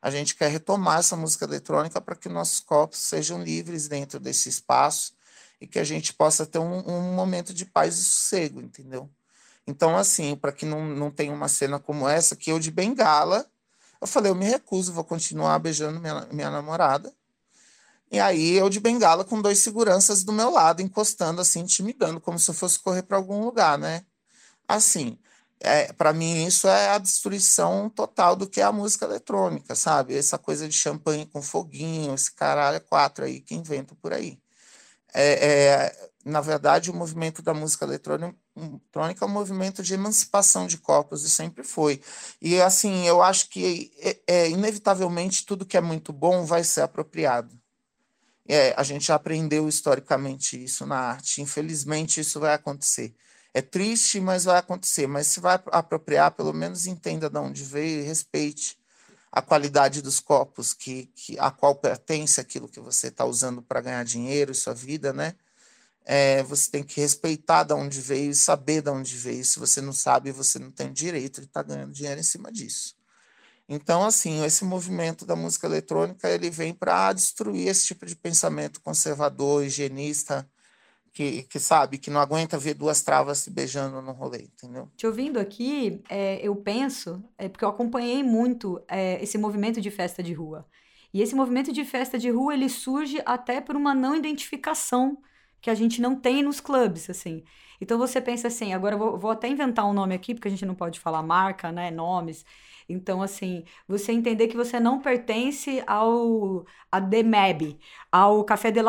A 0.01 0.11
gente 0.11 0.35
quer 0.35 0.49
retomar 0.49 0.99
essa 0.99 1.15
música 1.15 1.45
eletrônica 1.45 2.01
para 2.01 2.15
que 2.15 2.27
nossos 2.27 2.59
corpos 2.59 2.99
sejam 2.99 3.41
livres 3.41 3.87
dentro 3.87 4.19
desse 4.19 4.49
espaço 4.49 5.13
e 5.59 5.65
que 5.65 5.79
a 5.79 5.83
gente 5.83 6.13
possa 6.13 6.45
ter 6.45 6.59
um, 6.59 6.85
um 6.87 7.13
momento 7.13 7.53
de 7.53 7.65
paz 7.65 7.97
e 7.97 8.03
sossego, 8.03 8.59
entendeu? 8.59 9.09
Então, 9.67 9.97
assim, 9.97 10.35
para 10.35 10.51
que 10.51 10.65
não, 10.65 10.85
não 10.85 11.11
tenha 11.11 11.33
uma 11.33 11.47
cena 11.47 11.79
como 11.79 12.07
essa, 12.07 12.35
que 12.35 12.51
eu 12.51 12.59
de 12.59 12.71
bengala, 12.71 13.45
eu 14.01 14.07
falei, 14.07 14.31
eu 14.31 14.35
me 14.35 14.45
recuso, 14.45 14.93
vou 14.93 15.03
continuar 15.03 15.59
beijando 15.59 15.99
minha, 15.99 16.27
minha 16.31 16.49
namorada. 16.49 17.13
E 18.11 18.19
aí 18.19 18.57
eu 18.57 18.69
de 18.69 18.79
bengala 18.79 19.23
com 19.23 19.41
dois 19.41 19.59
seguranças 19.59 20.23
do 20.23 20.33
meu 20.33 20.49
lado, 20.49 20.81
encostando 20.81 21.39
assim, 21.39 21.61
intimidando, 21.61 22.19
como 22.19 22.37
se 22.37 22.49
eu 22.49 22.55
fosse 22.55 22.79
correr 22.79 23.03
para 23.03 23.15
algum 23.17 23.45
lugar, 23.45 23.77
né? 23.77 24.03
Assim, 24.67 25.17
é, 25.61 25.93
para 25.93 26.11
mim 26.11 26.45
isso 26.45 26.67
é 26.67 26.89
a 26.89 26.97
destruição 26.97 27.89
total 27.89 28.35
do 28.35 28.47
que 28.47 28.59
é 28.59 28.63
a 28.63 28.71
música 28.71 29.05
eletrônica, 29.05 29.75
sabe? 29.75 30.17
Essa 30.17 30.37
coisa 30.37 30.67
de 30.67 30.73
champanhe 30.75 31.25
com 31.25 31.41
foguinho, 31.41 32.13
esse 32.13 32.33
caralho 32.33 32.77
é 32.77 32.79
quatro 32.79 33.23
aí 33.23 33.39
que 33.39 33.55
inventa 33.55 33.95
por 33.95 34.11
aí. 34.11 34.39
É, 35.13 35.89
é, 35.93 36.09
na 36.25 36.41
verdade, 36.41 36.91
o 36.91 36.95
movimento 36.95 37.41
da 37.41 37.53
música 37.53 37.85
eletrônica, 37.85 38.37
eletrônica 38.55 39.23
é 39.23 39.27
um 39.27 39.31
movimento 39.31 39.81
de 39.81 39.93
emancipação 39.93 40.67
de 40.67 40.77
corpos, 40.77 41.23
e 41.23 41.29
sempre 41.29 41.63
foi. 41.63 42.01
E, 42.41 42.61
assim, 42.61 43.05
eu 43.05 43.21
acho 43.21 43.49
que, 43.49 43.91
é, 43.99 44.19
é 44.27 44.49
inevitavelmente, 44.49 45.45
tudo 45.45 45.65
que 45.65 45.77
é 45.77 45.81
muito 45.81 46.11
bom 46.11 46.45
vai 46.45 46.63
ser 46.63 46.81
apropriado. 46.81 47.59
É, 48.47 48.73
a 48.75 48.83
gente 48.83 49.11
aprendeu 49.11 49.69
historicamente 49.69 50.61
isso 50.61 50.85
na 50.85 50.97
arte. 50.97 51.41
Infelizmente, 51.41 52.19
isso 52.19 52.39
vai 52.39 52.53
acontecer. 52.53 53.15
É 53.53 53.61
triste, 53.61 54.19
mas 54.19 54.45
vai 54.45 54.57
acontecer. 54.57 55.07
Mas 55.07 55.27
se 55.27 55.39
vai 55.39 55.61
apropriar, 55.71 56.31
pelo 56.31 56.53
menos 56.53 56.85
entenda 56.85 57.29
de 57.29 57.37
onde 57.37 57.63
veio 57.63 58.01
e 58.01 58.03
respeite 58.03 58.77
a 59.31 59.41
qualidade 59.41 60.01
dos 60.01 60.19
copos 60.19 60.73
que, 60.73 61.05
que 61.15 61.39
a 61.39 61.49
qual 61.49 61.75
pertence 61.75 62.41
aquilo 62.41 62.67
que 62.67 62.81
você 62.81 63.07
está 63.07 63.23
usando 63.23 63.61
para 63.61 63.79
ganhar 63.79 64.03
dinheiro 64.03 64.51
e 64.51 64.55
sua 64.55 64.73
vida, 64.73 65.13
né? 65.13 65.35
É, 66.05 66.41
você 66.43 66.69
tem 66.71 66.83
que 66.83 66.99
respeitar 66.99 67.63
de 67.63 67.73
onde 67.73 68.01
veio 68.01 68.31
e 68.31 68.35
saber 68.35 68.81
de 68.81 68.89
onde 68.89 69.15
veio. 69.15 69.45
Se 69.45 69.59
você 69.59 69.81
não 69.81 69.93
sabe, 69.93 70.31
você 70.31 70.57
não 70.57 70.71
tem 70.71 70.91
direito 70.91 71.41
de 71.41 71.47
estar 71.47 71.63
tá 71.63 71.69
ganhando 71.73 71.93
dinheiro 71.93 72.19
em 72.19 72.23
cima 72.23 72.51
disso. 72.51 72.95
Então, 73.69 74.03
assim, 74.03 74.43
esse 74.43 74.65
movimento 74.65 75.25
da 75.25 75.35
música 75.35 75.65
eletrônica 75.65 76.29
ele 76.29 76.49
vem 76.49 76.73
para 76.73 77.13
destruir 77.13 77.67
esse 77.67 77.87
tipo 77.87 78.05
de 78.05 78.15
pensamento 78.15 78.81
conservador, 78.81 79.63
higienista, 79.63 80.49
que, 81.13 81.43
que 81.43 81.59
sabe, 81.59 81.97
que 81.97 82.09
não 82.09 82.19
aguenta 82.19 82.57
ver 82.57 82.73
duas 82.73 83.01
travas 83.01 83.39
se 83.39 83.49
beijando 83.49 84.01
no 84.01 84.11
rolê, 84.11 84.43
entendeu? 84.43 84.89
Te 84.95 85.05
ouvindo 85.05 85.39
aqui, 85.39 86.01
é, 86.09 86.39
eu 86.45 86.55
penso, 86.55 87.23
é 87.37 87.49
porque 87.49 87.65
eu 87.65 87.69
acompanhei 87.69 88.23
muito 88.23 88.81
é, 88.87 89.21
esse 89.21 89.37
movimento 89.37 89.81
de 89.81 89.91
festa 89.91 90.23
de 90.23 90.33
rua. 90.33 90.65
E 91.13 91.21
esse 91.21 91.35
movimento 91.35 91.73
de 91.73 91.83
festa 91.83 92.17
de 92.17 92.29
rua, 92.29 92.53
ele 92.53 92.69
surge 92.69 93.21
até 93.25 93.59
por 93.59 93.75
uma 93.75 93.93
não 93.93 94.15
identificação 94.15 95.17
que 95.61 95.69
a 95.69 95.75
gente 95.75 96.01
não 96.01 96.15
tem 96.15 96.43
nos 96.43 96.59
clubes, 96.59 97.09
assim. 97.09 97.43
Então 97.79 97.97
você 97.97 98.21
pensa 98.21 98.47
assim, 98.47 98.73
agora 98.73 98.95
vou, 98.97 99.17
vou 99.17 99.31
até 99.31 99.47
inventar 99.47 99.85
um 99.85 99.93
nome 99.93 100.13
aqui, 100.15 100.33
porque 100.33 100.47
a 100.47 100.51
gente 100.51 100.65
não 100.65 100.75
pode 100.75 100.99
falar 100.99 101.23
marca, 101.23 101.71
né, 101.71 101.89
nomes. 101.91 102.45
Então, 102.87 103.21
assim, 103.21 103.63
você 103.87 104.11
entender 104.11 104.47
que 104.47 104.57
você 104.57 104.79
não 104.79 104.99
pertence 104.99 105.81
ao 105.87 106.65
a 106.91 106.99
DEMEB, 106.99 107.79
ao 108.11 108.43
Café 108.43 108.69
de 108.69 108.81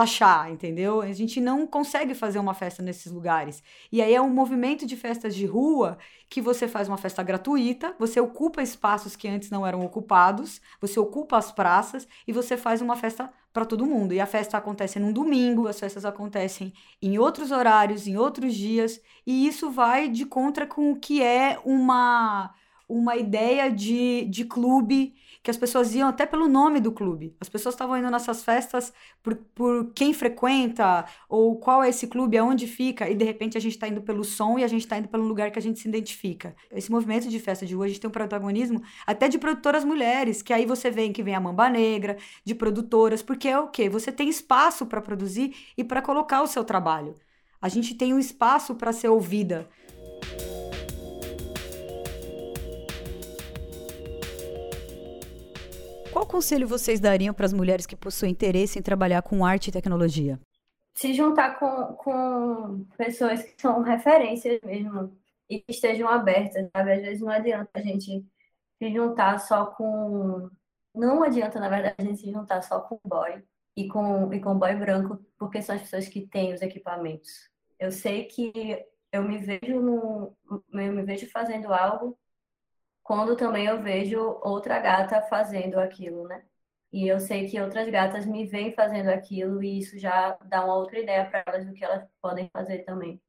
entendeu? 0.50 1.00
A 1.00 1.12
gente 1.12 1.40
não 1.40 1.66
consegue 1.66 2.14
fazer 2.14 2.38
uma 2.38 2.54
festa 2.54 2.82
nesses 2.82 3.12
lugares. 3.12 3.62
E 3.92 4.02
aí 4.02 4.14
é 4.14 4.20
um 4.20 4.28
movimento 4.30 4.84
de 4.84 4.96
festas 4.96 5.34
de 5.34 5.46
rua 5.46 5.98
que 6.28 6.40
você 6.40 6.66
faz 6.66 6.88
uma 6.88 6.96
festa 6.96 7.22
gratuita, 7.22 7.94
você 7.98 8.18
ocupa 8.20 8.62
espaços 8.62 9.14
que 9.14 9.28
antes 9.28 9.50
não 9.50 9.66
eram 9.66 9.84
ocupados, 9.84 10.60
você 10.80 10.98
ocupa 10.98 11.36
as 11.36 11.52
praças 11.52 12.08
e 12.26 12.32
você 12.32 12.56
faz 12.56 12.80
uma 12.80 12.96
festa 12.96 13.30
para 13.52 13.64
todo 13.64 13.86
mundo. 13.86 14.14
E 14.14 14.20
a 14.20 14.26
festa 14.26 14.56
acontece 14.56 14.98
num 14.98 15.12
domingo, 15.12 15.68
as 15.68 15.78
festas 15.78 16.04
acontecem 16.04 16.72
em 17.00 17.18
outros 17.18 17.50
horários, 17.50 18.06
em 18.06 18.16
outros 18.16 18.54
dias, 18.54 19.00
e 19.26 19.46
isso 19.46 19.70
vai 19.70 20.08
de 20.08 20.24
contra 20.24 20.66
com 20.66 20.92
o 20.92 20.96
que 20.96 21.22
é 21.22 21.58
uma 21.64 22.54
uma 22.88 23.16
ideia 23.16 23.70
de, 23.70 24.26
de 24.26 24.44
clube, 24.44 25.14
que 25.42 25.50
as 25.50 25.56
pessoas 25.56 25.94
iam 25.94 26.08
até 26.08 26.24
pelo 26.24 26.46
nome 26.48 26.78
do 26.78 26.92
clube. 26.92 27.34
As 27.40 27.48
pessoas 27.48 27.74
estavam 27.74 27.96
indo 27.96 28.10
nessas 28.10 28.44
festas 28.44 28.92
por, 29.22 29.34
por 29.54 29.92
quem 29.94 30.14
frequenta, 30.14 31.04
ou 31.28 31.56
qual 31.56 31.82
é 31.82 31.88
esse 31.88 32.06
clube, 32.06 32.38
aonde 32.38 32.66
fica, 32.66 33.10
e 33.10 33.14
de 33.14 33.24
repente 33.24 33.58
a 33.58 33.60
gente 33.60 33.72
está 33.72 33.88
indo 33.88 34.02
pelo 34.02 34.24
som 34.24 34.58
e 34.58 34.64
a 34.64 34.68
gente 34.68 34.82
está 34.82 34.96
indo 34.96 35.08
pelo 35.08 35.24
lugar 35.24 35.50
que 35.50 35.58
a 35.58 35.62
gente 35.62 35.80
se 35.80 35.88
identifica. 35.88 36.54
Esse 36.70 36.90
movimento 36.90 37.28
de 37.28 37.40
festa 37.40 37.66
de 37.66 37.74
rua, 37.74 37.86
a 37.86 37.88
gente 37.88 38.00
tem 38.00 38.08
um 38.08 38.12
protagonismo 38.12 38.80
até 39.06 39.28
de 39.28 39.38
produtoras 39.38 39.84
mulheres, 39.84 40.42
que 40.42 40.52
aí 40.52 40.64
você 40.64 40.90
vê 40.90 41.08
que 41.08 41.22
vem 41.22 41.34
a 41.34 41.40
Mamba 41.40 41.68
Negra, 41.68 42.16
de 42.44 42.54
produtoras, 42.54 43.22
porque 43.22 43.48
é 43.48 43.58
o 43.58 43.68
quê? 43.68 43.88
Você 43.88 44.12
tem 44.12 44.28
espaço 44.28 44.86
para 44.86 45.00
produzir 45.00 45.54
e 45.76 45.82
para 45.82 46.00
colocar 46.00 46.42
o 46.42 46.46
seu 46.46 46.64
trabalho. 46.64 47.16
A 47.60 47.68
gente 47.68 47.94
tem 47.94 48.14
um 48.14 48.18
espaço 48.18 48.74
para 48.74 48.92
ser 48.92 49.08
ouvida. 49.08 49.68
Qual 56.12 56.26
conselho 56.26 56.68
vocês 56.68 57.00
dariam 57.00 57.32
para 57.32 57.46
as 57.46 57.54
mulheres 57.54 57.86
que 57.86 57.96
possuem 57.96 58.32
interesse 58.32 58.78
em 58.78 58.82
trabalhar 58.82 59.22
com 59.22 59.46
arte 59.46 59.68
e 59.68 59.72
tecnologia? 59.72 60.38
Se 60.94 61.14
juntar 61.14 61.58
com, 61.58 61.94
com 61.94 62.84
pessoas 62.98 63.42
que 63.42 63.54
são 63.58 63.80
referências 63.80 64.60
mesmo 64.62 65.16
e 65.48 65.60
que 65.60 65.72
estejam 65.72 66.06
abertas, 66.06 66.68
sabe? 66.70 66.92
Às 66.92 67.00
vezes 67.00 67.20
não 67.22 67.30
adianta 67.30 67.70
a 67.72 67.80
gente 67.80 68.26
se 68.78 68.92
juntar 68.92 69.38
só 69.38 69.66
com. 69.66 70.50
Não 70.94 71.22
adianta, 71.22 71.58
na 71.58 71.70
verdade, 71.70 71.94
a 71.96 72.02
gente 72.02 72.20
se 72.20 72.30
juntar 72.30 72.60
só 72.60 72.80
com 72.80 73.00
boy 73.06 73.42
e 73.74 73.88
com, 73.88 74.30
e 74.34 74.38
com 74.38 74.58
boy 74.58 74.76
branco, 74.76 75.18
porque 75.38 75.62
são 75.62 75.74
as 75.74 75.80
pessoas 75.80 76.08
que 76.08 76.26
têm 76.26 76.52
os 76.52 76.60
equipamentos. 76.60 77.48
Eu 77.78 77.90
sei 77.90 78.26
que 78.26 78.84
eu 79.10 79.22
me 79.22 79.38
vejo 79.38 79.80
no, 79.80 80.36
eu 80.74 80.92
me 80.92 81.02
vejo 81.04 81.26
fazendo 81.30 81.72
algo 81.72 82.18
quando 83.02 83.36
também 83.36 83.66
eu 83.66 83.82
vejo 83.82 84.20
outra 84.42 84.78
gata 84.78 85.22
fazendo 85.22 85.78
aquilo, 85.78 86.26
né? 86.28 86.44
E 86.92 87.08
eu 87.08 87.18
sei 87.18 87.48
que 87.48 87.60
outras 87.60 87.88
gatas 87.88 88.26
me 88.26 88.46
veem 88.46 88.74
fazendo 88.74 89.08
aquilo 89.08 89.62
e 89.62 89.78
isso 89.78 89.98
já 89.98 90.36
dá 90.44 90.64
uma 90.64 90.76
outra 90.76 90.98
ideia 90.98 91.24
para 91.24 91.42
elas 91.46 91.66
do 91.66 91.72
que 91.72 91.84
elas 91.84 92.06
podem 92.20 92.50
fazer 92.50 92.84
também. 92.84 93.20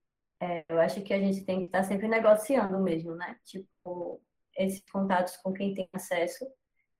É, 0.42 0.66
eu 0.68 0.80
acho 0.80 1.02
que 1.02 1.14
a 1.14 1.20
gente 1.20 1.46
tem 1.46 1.60
que 1.60 1.66
estar 1.66 1.84
sempre 1.84 2.08
negociando 2.08 2.78
mesmo, 2.80 3.16
né? 3.16 3.38
Tipo, 3.46 4.22
esses 4.58 4.84
contatos 4.92 5.38
com 5.38 5.54
quem 5.54 5.74
tem 5.74 5.88
acesso 5.94 6.46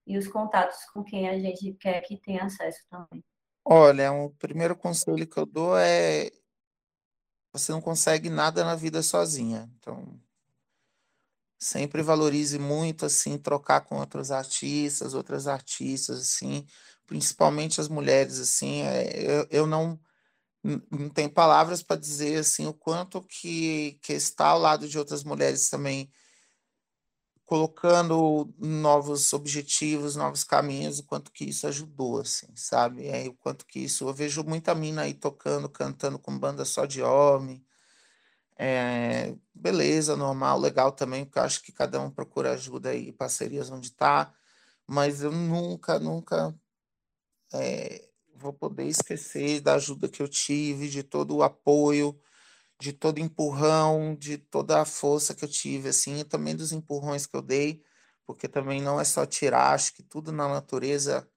e 0.08 0.18
os 0.18 0.28
contatos 0.28 0.86
com 0.94 1.04
quem 1.04 1.28
a 1.28 1.38
gente 1.38 1.74
quer 1.74 2.02
que 2.02 2.18
tenha 2.18 2.44
acesso 2.44 2.80
também. 2.90 3.24
Olha, 3.66 4.12
o 4.14 4.30
primeiro 4.32 4.76
conselho 4.76 5.28
que 5.28 5.38
eu 5.38 5.46
dou 5.46 5.78
é 5.78 6.30
você 7.52 7.72
não 7.72 7.82
consegue 7.82 8.30
nada 8.30 8.64
na 8.64 8.76
vida 8.76 9.04
sozinha. 9.04 9.70
Então, 9.78 10.20
sempre 11.64 12.02
valorize 12.04 12.60
muito 12.60 13.06
assim 13.06 13.38
trocar 13.38 13.82
com 13.82 13.98
outros 13.98 14.32
artistas, 14.32 15.14
outras 15.14 15.48
artistas 15.48 16.20
assim, 16.20 16.66
principalmente 17.08 17.80
as 17.82 17.88
mulheres 17.88 18.40
assim. 18.40 18.82
É, 18.82 19.40
eu, 19.42 19.48
eu 19.50 19.68
não 19.68 20.00
não 20.90 21.10
tenho 21.10 21.30
palavras 21.30 21.84
para 21.84 22.00
dizer 22.00 22.38
assim 22.40 22.66
o 22.68 22.74
quanto 22.74 23.22
que, 23.22 24.00
que 24.02 24.14
está 24.14 24.48
ao 24.48 24.60
lado 24.60 24.88
de 24.88 24.98
outras 24.98 25.24
mulheres 25.24 25.70
também 25.70 26.10
colocando 27.46 28.52
novos 28.58 29.34
objetivos, 29.34 30.16
novos 30.16 30.44
caminhos, 30.44 31.00
o 31.00 31.04
quanto 31.04 31.32
que 31.32 31.46
isso 31.46 31.68
ajudou, 31.68 32.22
assim, 32.22 32.48
sabe? 32.56 33.06
É, 33.08 33.28
o 33.28 33.34
quanto 33.34 33.66
que 33.66 33.80
isso. 33.80 34.08
Eu 34.08 34.14
vejo 34.14 34.44
muita 34.44 34.74
mina 34.74 35.04
aí 35.04 35.14
tocando, 35.14 35.70
cantando 35.70 36.18
com 36.18 36.38
banda 36.40 36.66
só 36.66 36.86
de 36.86 37.02
homem, 37.02 37.64
é, 38.66 39.36
beleza, 39.54 40.16
normal, 40.16 40.58
legal 40.58 40.94
também, 40.94 41.26
porque 41.26 41.38
eu 41.38 41.44
acho 41.44 41.62
que 41.62 41.74
cada 41.74 42.00
um 42.00 42.10
procura 42.10 42.54
ajuda 42.54 42.96
e 42.96 43.12
parcerias 43.12 43.70
onde 43.70 43.88
está, 43.88 44.34
mas 44.88 45.22
eu 45.22 45.34
nunca, 45.34 46.00
nunca 46.00 46.58
é, 47.54 48.08
vou 48.36 48.54
poder 48.54 48.88
esquecer 48.88 49.60
da 49.60 49.76
ajuda 49.76 50.08
que 50.08 50.22
eu 50.22 50.30
tive, 50.30 50.88
de 50.88 51.04
todo 51.04 51.36
o 51.36 51.44
apoio, 51.44 52.18
de 52.80 52.94
todo 52.94 53.20
empurrão, 53.20 54.16
de 54.16 54.38
toda 54.38 54.82
a 54.82 54.86
força 54.86 55.36
que 55.36 55.44
eu 55.44 55.50
tive, 55.50 55.90
assim, 55.90 56.20
e 56.20 56.24
também 56.24 56.56
dos 56.56 56.72
empurrões 56.72 57.26
que 57.26 57.36
eu 57.36 57.42
dei, 57.42 57.84
porque 58.26 58.48
também 58.48 58.82
não 58.82 58.98
é 59.00 59.04
só 59.04 59.26
tirar, 59.26 59.74
acho 59.74 59.94
que 59.94 60.04
tudo 60.04 60.32
na 60.32 60.48
natureza 60.48 61.30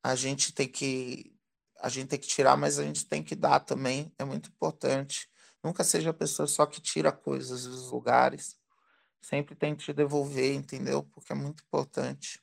a 0.00 0.14
gente 0.14 0.52
tem 0.54 0.68
que 0.68 1.36
a 1.82 1.88
gente 1.88 2.08
tem 2.08 2.18
que 2.18 2.28
tirar, 2.28 2.56
mas 2.56 2.78
a 2.78 2.84
gente 2.84 3.06
tem 3.06 3.22
que 3.22 3.34
dar 3.34 3.60
também, 3.60 4.12
é 4.18 4.24
muito 4.24 4.50
importante. 4.50 5.29
Nunca 5.62 5.84
seja 5.84 6.10
a 6.10 6.14
pessoa 6.14 6.46
só 6.46 6.64
que 6.66 6.80
tira 6.80 7.12
coisas 7.12 7.64
dos 7.64 7.90
lugares. 7.90 8.56
Sempre 9.20 9.54
tente 9.54 9.92
devolver, 9.92 10.54
entendeu? 10.54 11.02
Porque 11.02 11.32
é 11.32 11.36
muito 11.36 11.62
importante. 11.62 12.40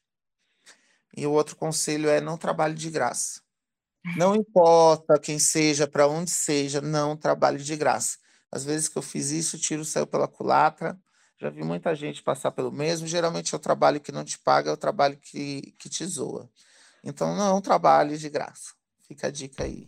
E 1.15 1.25
o 1.25 1.31
outro 1.31 1.55
conselho 1.55 2.09
é 2.09 2.21
não 2.21 2.37
trabalhe 2.37 2.75
de 2.75 2.91
graça. 2.91 3.41
Não 4.15 4.35
importa 4.35 5.19
quem 5.19 5.39
seja, 5.39 5.87
para 5.87 6.07
onde 6.07 6.29
seja, 6.29 6.79
não 6.79 7.17
trabalhe 7.17 7.61
de 7.61 7.75
graça. 7.75 8.17
Às 8.51 8.63
vezes 8.63 8.87
que 8.87 8.97
eu 8.97 9.01
fiz 9.01 9.31
isso, 9.31 9.57
o 9.57 9.59
tiro 9.59 9.83
saiu 9.83 10.07
pela 10.07 10.27
culatra. 10.27 10.97
Já 11.39 11.49
vi 11.49 11.63
muita 11.63 11.93
gente 11.93 12.23
passar 12.23 12.51
pelo 12.51 12.71
mesmo. 12.71 13.07
Geralmente 13.07 13.53
é 13.53 13.57
o 13.57 13.59
trabalho 13.59 13.99
que 13.99 14.11
não 14.11 14.23
te 14.23 14.39
paga, 14.39 14.69
é 14.69 14.73
o 14.73 14.77
trabalho 14.77 15.17
que, 15.17 15.73
que 15.77 15.89
te 15.89 16.05
zoa. 16.05 16.49
Então, 17.03 17.35
não 17.35 17.59
trabalhe 17.61 18.17
de 18.17 18.29
graça. 18.29 18.73
Fica 19.07 19.27
a 19.27 19.31
dica 19.31 19.63
aí. 19.63 19.87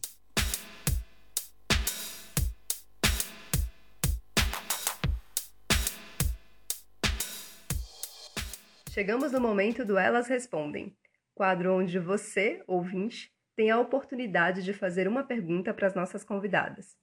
Chegamos 8.99 9.31
no 9.31 9.39
momento 9.39 9.85
do 9.85 9.97
Elas 9.97 10.27
Respondem, 10.27 10.93
quadro 11.33 11.73
onde 11.73 11.97
você, 11.97 12.61
ouvinte, 12.67 13.33
tem 13.55 13.71
a 13.71 13.79
oportunidade 13.79 14.61
de 14.61 14.73
fazer 14.73 15.07
uma 15.07 15.23
pergunta 15.23 15.73
para 15.73 15.87
as 15.87 15.95
nossas 15.95 16.25
convidadas. 16.25 16.97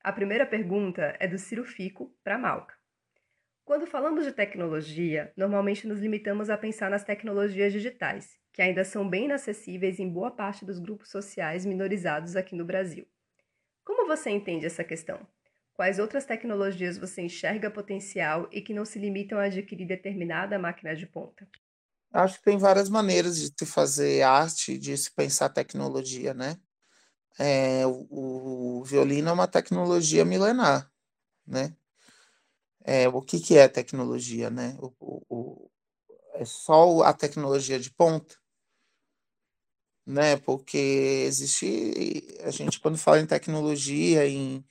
A 0.00 0.12
primeira 0.12 0.46
pergunta 0.46 1.16
é 1.18 1.26
do 1.26 1.36
Ciro 1.38 1.64
Fico 1.64 2.16
para 2.22 2.38
Malca. 2.38 2.76
Quando 3.64 3.84
falamos 3.84 4.24
de 4.24 4.30
tecnologia, 4.30 5.32
normalmente 5.36 5.88
nos 5.88 5.98
limitamos 5.98 6.48
a 6.48 6.56
pensar 6.56 6.88
nas 6.88 7.02
tecnologias 7.02 7.72
digitais, 7.72 8.38
que 8.52 8.62
ainda 8.62 8.84
são 8.84 9.10
bem 9.10 9.24
inacessíveis 9.24 9.98
em 9.98 10.08
boa 10.08 10.30
parte 10.30 10.64
dos 10.64 10.78
grupos 10.78 11.10
sociais 11.10 11.66
minorizados 11.66 12.36
aqui 12.36 12.54
no 12.54 12.64
Brasil. 12.64 13.08
Como 13.84 14.06
você 14.06 14.30
entende 14.30 14.66
essa 14.66 14.84
questão? 14.84 15.26
Quais 15.80 15.98
outras 15.98 16.26
tecnologias 16.26 16.98
você 16.98 17.22
enxerga 17.22 17.70
potencial 17.70 18.46
e 18.52 18.60
que 18.60 18.74
não 18.74 18.84
se 18.84 18.98
limitam 18.98 19.38
a 19.38 19.44
adquirir 19.44 19.86
determinada 19.86 20.58
máquina 20.58 20.94
de 20.94 21.06
ponta? 21.06 21.48
Acho 22.12 22.36
que 22.36 22.44
tem 22.44 22.58
várias 22.58 22.90
maneiras 22.90 23.40
de 23.40 23.46
se 23.46 23.64
fazer 23.64 24.20
arte, 24.20 24.76
de 24.76 24.94
se 24.94 25.10
pensar 25.10 25.48
tecnologia, 25.48 26.34
né? 26.34 26.60
É, 27.38 27.86
o, 27.86 28.80
o, 28.80 28.84
violino 28.84 29.30
é 29.30 29.32
uma 29.32 29.48
tecnologia 29.48 30.22
milenar, 30.22 30.92
né? 31.46 31.74
É, 32.84 33.08
o 33.08 33.22
que, 33.22 33.40
que 33.40 33.56
é 33.56 33.66
tecnologia, 33.66 34.50
né? 34.50 34.76
O, 34.78 35.24
o, 35.30 35.70
é 36.34 36.44
só 36.44 37.00
a 37.04 37.14
tecnologia 37.14 37.80
de 37.80 37.90
ponta, 37.90 38.36
né? 40.04 40.36
Porque 40.36 41.24
existe 41.26 42.36
a 42.44 42.50
gente 42.50 42.78
quando 42.78 42.98
fala 42.98 43.18
em 43.18 43.26
tecnologia, 43.26 44.28
em, 44.28 44.62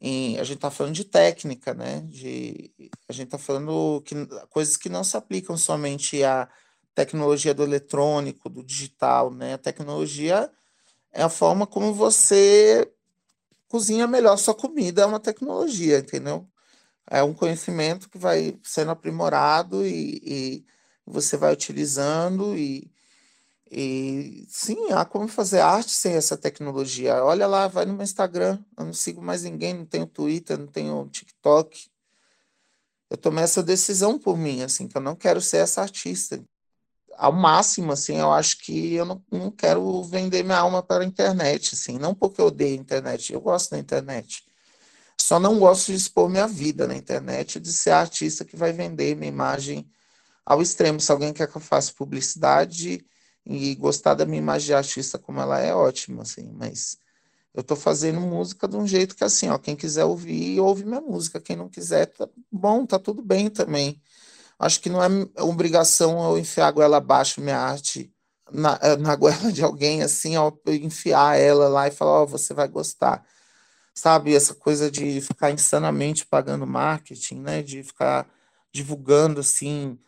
em 0.00 0.38
a 0.38 0.44
gente 0.44 0.56
está 0.56 0.70
falando 0.70 0.94
de 0.94 1.04
técnica, 1.04 1.74
né? 1.74 2.02
De 2.06 2.72
a 3.08 3.12
gente 3.12 3.26
está 3.26 3.38
falando 3.38 4.02
que 4.04 4.14
coisas 4.50 4.76
que 4.76 4.88
não 4.88 5.02
se 5.04 5.16
aplicam 5.16 5.56
somente 5.56 6.22
à 6.22 6.48
tecnologia 6.94 7.54
do 7.54 7.62
eletrônico, 7.62 8.48
do 8.48 8.62
digital, 8.62 9.32
né? 9.32 9.54
A 9.54 9.58
tecnologia 9.58 10.50
é 11.12 11.22
a 11.22 11.28
forma 11.28 11.66
como 11.66 11.92
você 11.94 12.90
cozinha 13.68 14.06
melhor 14.06 14.36
sua 14.38 14.54
comida, 14.54 15.02
é 15.02 15.06
uma 15.06 15.20
tecnologia, 15.20 15.98
entendeu? 15.98 16.48
É 17.10 17.22
um 17.22 17.34
conhecimento 17.34 18.08
que 18.08 18.18
vai 18.18 18.58
sendo 18.62 18.90
aprimorado 18.90 19.86
e, 19.86 20.20
e 20.24 20.66
você 21.06 21.36
vai 21.36 21.52
utilizando 21.52 22.56
e, 22.56 22.90
e 23.70 24.46
sim, 24.48 24.92
há 24.92 25.04
como 25.04 25.28
fazer 25.28 25.60
arte 25.60 25.90
sem 25.90 26.14
essa 26.14 26.36
tecnologia. 26.36 27.22
Olha 27.24 27.46
lá, 27.46 27.68
vai 27.68 27.84
no 27.84 27.94
meu 27.94 28.02
Instagram, 28.02 28.58
eu 28.76 28.84
não 28.86 28.92
sigo 28.92 29.22
mais 29.22 29.42
ninguém, 29.42 29.74
não 29.74 29.84
tenho 29.86 30.06
Twitter, 30.06 30.58
não 30.58 30.66
tenho 30.66 31.08
TikTok. 31.08 31.88
Eu 33.10 33.16
tomei 33.16 33.44
essa 33.44 33.62
decisão 33.62 34.18
por 34.18 34.36
mim, 34.36 34.62
assim, 34.62 34.86
que 34.88 34.96
eu 34.96 35.00
não 35.00 35.16
quero 35.16 35.40
ser 35.40 35.58
essa 35.58 35.82
artista. 35.82 36.42
Ao 37.16 37.32
máximo, 37.32 37.92
assim, 37.92 38.16
eu 38.16 38.32
acho 38.32 38.58
que 38.58 38.94
eu 38.94 39.04
não, 39.04 39.24
não 39.30 39.50
quero 39.50 40.02
vender 40.04 40.42
minha 40.44 40.58
alma 40.58 40.82
para 40.82 41.02
a 41.04 41.06
internet, 41.06 41.74
assim, 41.74 41.98
não 41.98 42.14
porque 42.14 42.40
eu 42.40 42.46
odeio 42.46 42.78
a 42.78 42.80
internet, 42.80 43.32
eu 43.32 43.40
gosto 43.40 43.70
da 43.70 43.78
internet. 43.78 44.44
Só 45.20 45.40
não 45.40 45.58
gosto 45.58 45.86
de 45.86 45.96
expor 45.96 46.28
minha 46.30 46.46
vida 46.46 46.86
na 46.86 46.96
internet, 46.96 47.58
de 47.60 47.72
ser 47.72 47.90
a 47.90 48.00
artista 48.00 48.44
que 48.44 48.56
vai 48.56 48.72
vender 48.72 49.16
minha 49.16 49.28
imagem 49.28 49.90
ao 50.46 50.62
extremo. 50.62 51.00
Se 51.00 51.10
alguém 51.12 51.32
quer 51.32 51.50
que 51.50 51.56
eu 51.56 51.60
faça 51.60 51.92
publicidade 51.92 53.04
e 53.48 53.74
gostar 53.76 54.14
da 54.14 54.26
minha 54.26 54.38
imagem 54.38 54.66
de 54.68 54.74
artista 54.74 55.18
como 55.18 55.40
ela 55.40 55.58
é, 55.60 55.74
ótimo, 55.74 56.22
assim, 56.22 56.50
mas 56.52 56.98
eu 57.54 57.62
estou 57.62 57.76
fazendo 57.76 58.20
música 58.20 58.68
de 58.68 58.76
um 58.76 58.86
jeito 58.86 59.16
que 59.16 59.24
assim, 59.24 59.48
ó, 59.48 59.58
quem 59.58 59.76
quiser 59.76 60.04
ouvir, 60.04 60.60
ouve 60.60 60.84
minha 60.84 61.00
música, 61.00 61.40
quem 61.40 61.56
não 61.56 61.68
quiser, 61.68 62.06
tá 62.06 62.28
bom, 62.52 62.86
tá 62.86 62.98
tudo 62.98 63.22
bem 63.22 63.50
também. 63.50 64.00
Acho 64.58 64.80
que 64.80 64.90
não 64.90 65.02
é 65.02 65.08
obrigação 65.42 66.30
eu 66.30 66.38
enfiar 66.38 66.68
a 66.68 66.72
goela 66.72 66.98
abaixo 66.98 67.40
minha 67.40 67.58
arte 67.58 68.12
na, 68.52 68.78
na 68.98 69.16
goela 69.16 69.52
de 69.52 69.64
alguém, 69.64 70.02
assim, 70.02 70.36
ó, 70.36 70.52
enfiar 70.68 71.38
ela 71.38 71.68
lá 71.68 71.88
e 71.88 71.92
falar, 71.92 72.22
ó, 72.22 72.26
você 72.26 72.54
vai 72.54 72.68
gostar 72.68 73.24
sabe? 73.98 74.34
Essa 74.34 74.54
coisa 74.54 74.90
de 74.90 75.20
ficar 75.20 75.50
insanamente 75.50 76.24
pagando 76.26 76.66
marketing, 76.66 77.40
né? 77.40 77.62
De 77.62 77.82
ficar 77.82 78.28
divulgando 78.72 79.40
assim. 79.40 79.98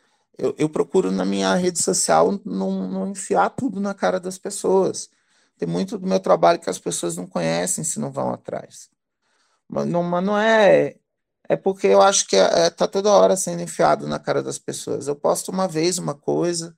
Eu, 0.40 0.54
eu 0.58 0.70
procuro 0.70 1.10
na 1.12 1.24
minha 1.24 1.54
rede 1.54 1.82
social 1.82 2.40
não, 2.46 2.88
não 2.88 3.10
enfiar 3.10 3.50
tudo 3.50 3.78
na 3.78 3.92
cara 3.94 4.18
das 4.18 4.38
pessoas. 4.38 5.10
Tem 5.58 5.68
muito 5.68 5.98
do 5.98 6.06
meu 6.06 6.18
trabalho 6.18 6.58
que 6.58 6.70
as 6.70 6.78
pessoas 6.78 7.16
não 7.16 7.26
conhecem 7.26 7.84
se 7.84 8.00
não 8.00 8.10
vão 8.10 8.32
atrás. 8.32 8.88
Mas 9.68 9.86
não, 9.86 10.02
mas 10.02 10.24
não 10.24 10.38
é. 10.38 10.96
É 11.48 11.56
porque 11.56 11.88
eu 11.88 12.02
acho 12.02 12.26
que 12.28 12.36
é, 12.36 12.66
é, 12.66 12.70
tá 12.70 12.88
toda 12.88 13.12
hora 13.12 13.36
sendo 13.36 13.62
enfiado 13.62 14.08
na 14.08 14.18
cara 14.18 14.42
das 14.42 14.58
pessoas. 14.58 15.08
Eu 15.08 15.16
posto 15.16 15.50
uma 15.52 15.68
vez 15.68 15.98
uma 15.98 16.14
coisa, 16.14 16.76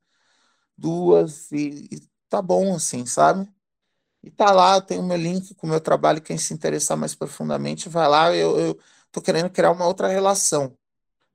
duas, 0.76 1.52
e, 1.52 1.88
e 1.92 2.00
tá 2.28 2.42
bom 2.42 2.74
assim, 2.76 3.06
sabe? 3.06 3.48
E 4.22 4.30
tá 4.30 4.52
lá, 4.52 4.76
eu 4.76 4.82
tenho 4.82 5.02
meu 5.04 5.16
link 5.16 5.54
com 5.56 5.66
o 5.66 5.70
meu 5.70 5.80
trabalho, 5.80 6.22
quem 6.22 6.38
se 6.38 6.54
interessar 6.54 6.96
mais 6.96 7.14
profundamente, 7.14 7.88
vai 7.88 8.08
lá, 8.08 8.34
eu 8.34 8.78
estou 9.06 9.22
querendo 9.22 9.50
criar 9.50 9.72
uma 9.72 9.86
outra 9.86 10.08
relação 10.08 10.76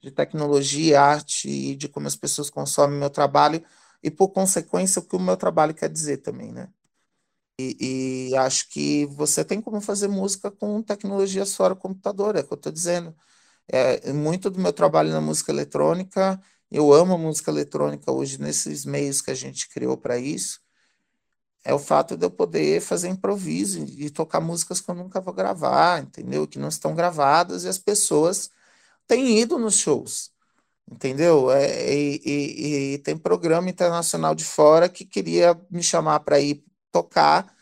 de 0.02 0.12
tecnologia, 0.12 1.02
arte 1.02 1.50
e 1.50 1.76
de 1.76 1.88
como 1.89 2.08
as 2.08 2.16
pessoas 2.16 2.50
consomem 2.50 2.98
meu 3.00 3.10
trabalho 3.10 3.64
e, 4.04 4.12
por 4.12 4.30
consequência, 4.30 5.00
o 5.02 5.06
que 5.06 5.16
o 5.16 5.20
meu 5.20 5.38
trabalho 5.38 5.74
quer 5.74 5.89
dizer 5.89 6.18
também, 6.18 6.52
né? 6.52 6.70
E, 7.60 8.30
e 8.32 8.38
acho 8.38 8.70
que 8.70 9.06
você 9.08 9.43
tem 9.43 9.62
como 9.62 9.82
fazer 9.82 10.08
música 10.08 10.52
com 10.52 10.82
tecnologia 10.84 11.45
fora 11.45 11.74
do 11.74 11.80
computador, 11.82 12.36
é 12.36 12.41
o 12.41 12.48
que 12.48 12.54
eu 12.54 12.58
estou 12.58 12.72
dizendo. 12.72 13.16
É, 13.68 14.14
muito 14.14 14.50
do 14.52 14.60
meu 14.60 14.74
trabalho 14.74 15.12
na 15.12 15.22
música 15.22 15.52
eletrônica, 15.52 16.41
eu 16.72 16.93
amo 16.93 17.16
a 17.16 17.18
música 17.18 17.52
eletrônica 17.52 18.12
hoje 18.12 18.39
nesses 18.41 18.86
meios 18.86 19.22
que 19.22 19.32
a 19.32 19.36
gente 19.36 19.70
criou 19.70 19.98
para 19.98 20.18
isso, 20.20 20.62
é 21.64 21.74
o 21.74 21.80
fato 21.80 22.16
de 22.18 22.26
eu 22.26 22.32
poder 22.32 22.82
fazer 22.82 23.10
improviso 23.10 23.84
e 23.84 24.10
tocar 24.10 24.39
músicas 24.39 24.80
que 24.80 24.89
eu 24.89 24.95
nunca 24.95 25.20
vou 25.20 25.34
gravar, 25.34 26.02
entendeu? 26.02 26.48
Que 26.48 26.58
não 26.60 26.70
estão 26.70 26.95
gravadas 26.95 27.64
e 27.64 27.68
as 27.68 27.78
pessoas 27.78 28.50
têm 29.08 29.39
ido 29.39 29.58
nos 29.58 29.76
shows, 29.78 30.32
entendeu? 30.89 31.51
É, 31.51 31.93
e, 31.95 32.22
e, 32.26 32.93
e, 32.93 32.97
tem 32.99 33.18
programa 33.18 33.70
internacional 33.70 34.36
de 34.36 34.45
fora 34.45 34.89
que 34.89 35.05
queria 35.05 35.60
me 35.72 35.84
chamar 35.84 36.22
para 36.22 36.39
ir 36.39 36.64
tocar 36.91 37.55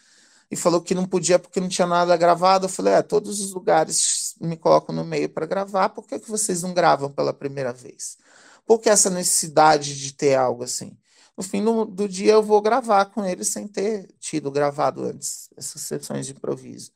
e 0.52 0.56
falou 0.56 0.82
que 0.82 0.96
não 0.96 1.06
podia 1.06 1.40
porque 1.40 1.60
não 1.60 1.70
tinha 1.70 1.88
nada 1.88 2.16
gravado. 2.18 2.66
Eu 2.66 2.70
falei, 2.70 2.94
é, 2.96 3.02
todos 3.02 3.40
os 3.42 3.54
lugares 3.54 4.36
me 4.42 4.58
colocam 4.58 4.96
no 4.96 5.06
meio 5.06 5.30
para 5.30 5.46
gravar, 5.46 5.90
por 5.90 6.06
que, 6.08 6.20
que 6.20 6.30
vocês 6.30 6.64
não 6.64 6.74
gravam 6.74 7.12
pela 7.12 7.34
primeira 7.34 7.74
vez? 7.74 8.18
Por 8.66 8.80
que 8.80 8.90
essa 8.90 9.10
necessidade 9.10 9.96
de 10.00 10.14
ter 10.14 10.36
algo 10.36 10.64
assim? 10.64 10.98
no 11.38 11.44
fim 11.44 11.64
do, 11.64 11.86
do, 11.86 12.08
dia 12.08 12.34
eu 12.34 12.44
vou 12.44 12.62
gravar 12.62 13.06
com 13.06 13.26
eles 13.26 13.50
sem 13.50 13.68
ter 13.68 14.08
tido 14.20 14.50
gravado 14.50 15.04
antes 15.04 15.50
essas 15.58 15.82
sessões 15.82 16.26
de 16.26 16.34
improviso. 16.34 16.92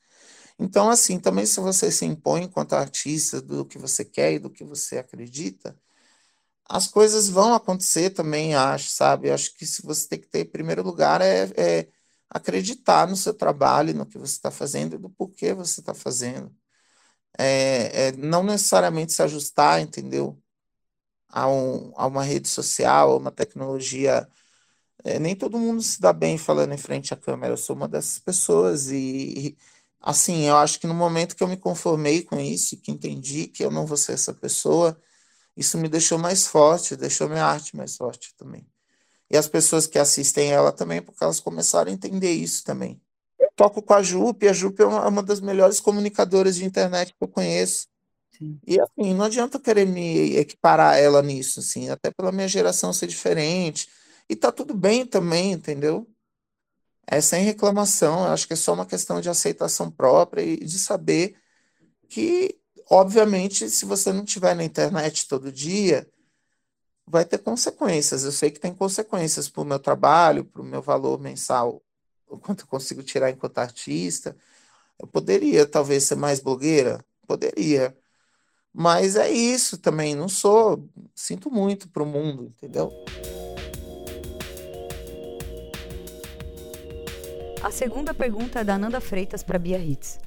Então, 0.60 0.90
assim, 0.90 1.18
também 1.18 1.46
se 1.46 1.60
você 1.60 1.90
se 1.90 2.04
impõe 2.04 2.44
enquanto 2.44 2.74
artista 2.74 3.40
do 3.40 3.64
que 3.64 3.78
você 3.78 4.04
quer 4.04 4.34
e 4.34 4.38
do 4.38 4.50
que 4.50 4.64
você 4.64 4.98
acredita, 4.98 5.76
as 6.68 6.86
coisas 6.88 7.28
vão 7.28 7.54
acontecer 7.54 8.10
também, 8.10 8.54
acho, 8.54 8.90
sabe? 8.90 9.30
Acho 9.30 9.54
que 9.56 9.66
se 9.66 9.82
você 9.82 10.08
tem 10.08 10.20
que 10.20 10.28
ter, 10.28 10.40
em 10.40 10.50
primeiro 10.50 10.82
lugar, 10.82 11.20
é, 11.20 11.44
é 11.56 11.88
acreditar 12.30 13.08
no 13.08 13.16
seu 13.16 13.34
trabalho, 13.34 13.94
no 13.94 14.06
que 14.06 14.18
você 14.18 14.34
está 14.34 14.50
fazendo 14.50 14.94
e 14.96 14.98
do 14.98 15.10
porquê 15.10 15.54
você 15.54 15.80
está 15.80 15.94
fazendo. 15.94 16.54
É, 17.38 18.08
é, 18.08 18.12
não 18.12 18.42
necessariamente 18.44 19.12
se 19.12 19.22
ajustar, 19.22 19.80
entendeu? 19.80 20.40
a, 21.28 21.48
um, 21.48 21.92
a 21.96 22.06
uma 22.06 22.22
rede 22.22 22.48
social, 22.48 23.12
a 23.12 23.16
uma 23.16 23.30
tecnologia. 23.30 24.28
É, 25.04 25.18
nem 25.18 25.36
todo 25.36 25.58
mundo 25.58 25.82
se 25.82 26.00
dá 26.00 26.12
bem 26.12 26.38
falando 26.38 26.72
em 26.74 26.78
frente 26.78 27.14
à 27.14 27.16
câmera. 27.16 27.54
Eu 27.54 27.56
sou 27.58 27.76
uma 27.76 27.88
dessas 27.88 28.18
pessoas 28.18 28.90
e, 28.90 29.56
assim, 30.00 30.46
eu 30.46 30.56
acho 30.56 30.80
que 30.80 30.86
no 30.86 30.94
momento 30.94 31.36
que 31.36 31.42
eu 31.42 31.48
me 31.48 31.56
conformei 31.56 32.22
com 32.22 32.40
isso, 32.40 32.76
que 32.76 32.90
entendi 32.90 33.46
que 33.46 33.64
eu 33.64 33.70
não 33.70 33.86
vou 33.86 33.96
ser 33.96 34.12
essa 34.12 34.32
pessoa, 34.32 34.98
isso 35.56 35.76
me 35.76 35.88
deixou 35.88 36.18
mais 36.18 36.46
forte, 36.46 36.96
deixou 36.96 37.28
minha 37.28 37.44
arte 37.44 37.76
mais 37.76 37.96
forte 37.96 38.34
também. 38.36 38.66
E 39.30 39.36
as 39.36 39.46
pessoas 39.46 39.86
que 39.86 39.98
assistem 39.98 40.50
ela 40.50 40.72
também, 40.72 41.00
porque 41.00 41.22
elas 41.22 41.38
começaram 41.38 41.90
a 41.90 41.94
entender 41.94 42.32
isso 42.32 42.64
também. 42.64 43.00
Eu 43.38 43.50
toco 43.54 43.82
com 43.82 43.94
a 43.94 44.02
Jupe, 44.02 44.48
a 44.48 44.52
Jupe 44.52 44.82
é 44.82 44.86
uma, 44.86 45.22
das 45.22 45.40
melhores 45.40 45.78
comunicadoras 45.78 46.56
de 46.56 46.64
internet 46.64 47.12
que 47.12 47.22
eu 47.22 47.28
conheço. 47.28 47.86
E 48.66 48.80
assim, 48.80 49.14
não 49.14 49.26
adianta 49.26 49.60
querer 49.60 49.86
me 49.86 50.36
equiparar 50.36 50.98
ela 50.98 51.22
nisso, 51.22 51.60
assim, 51.60 51.90
até 51.90 52.10
pela 52.10 52.32
minha 52.32 52.48
geração 52.48 52.92
ser 52.92 53.06
diferente. 53.06 53.88
E 54.28 54.34
tá 54.34 54.50
tudo 54.50 54.74
bem 54.74 55.04
também, 55.04 55.52
entendeu? 55.52 56.08
É 57.12 57.20
sem 57.20 57.42
reclamação, 57.42 58.20
eu 58.24 58.32
acho 58.32 58.46
que 58.46 58.52
é 58.52 58.56
só 58.56 58.72
uma 58.72 58.86
questão 58.86 59.20
de 59.20 59.28
aceitação 59.28 59.90
própria 59.90 60.42
e 60.42 60.56
de 60.58 60.78
saber 60.78 61.34
que, 62.08 62.56
obviamente, 62.88 63.68
se 63.68 63.84
você 63.84 64.12
não 64.12 64.22
estiver 64.22 64.54
na 64.54 64.62
internet 64.62 65.26
todo 65.26 65.50
dia, 65.50 66.08
vai 67.04 67.24
ter 67.24 67.38
consequências. 67.38 68.22
Eu 68.22 68.30
sei 68.30 68.48
que 68.52 68.60
tem 68.60 68.72
consequências 68.72 69.48
para 69.48 69.60
o 69.60 69.64
meu 69.64 69.80
trabalho, 69.80 70.44
para 70.44 70.62
o 70.62 70.64
meu 70.64 70.80
valor 70.80 71.18
mensal, 71.18 71.82
o 72.28 72.38
quanto 72.38 72.60
eu 72.60 72.68
consigo 72.68 73.02
tirar 73.02 73.28
enquanto 73.28 73.58
artista. 73.58 74.36
Eu 74.96 75.08
poderia, 75.08 75.66
talvez, 75.66 76.04
ser 76.04 76.14
mais 76.14 76.38
blogueira? 76.38 77.04
Poderia. 77.26 77.96
Mas 78.72 79.16
é 79.16 79.28
isso 79.28 79.78
também, 79.78 80.14
não 80.14 80.28
sou, 80.28 80.88
sinto 81.12 81.50
muito 81.50 81.88
pro 81.88 82.06
mundo, 82.06 82.44
entendeu? 82.44 82.92
A 87.62 87.70
segunda 87.70 88.14
pergunta 88.14 88.60
é 88.60 88.64
da 88.64 88.76
Ananda 88.76 89.02
Freitas 89.02 89.42
para 89.42 89.58
Bia 89.58 89.78
Hitz. 89.78 90.18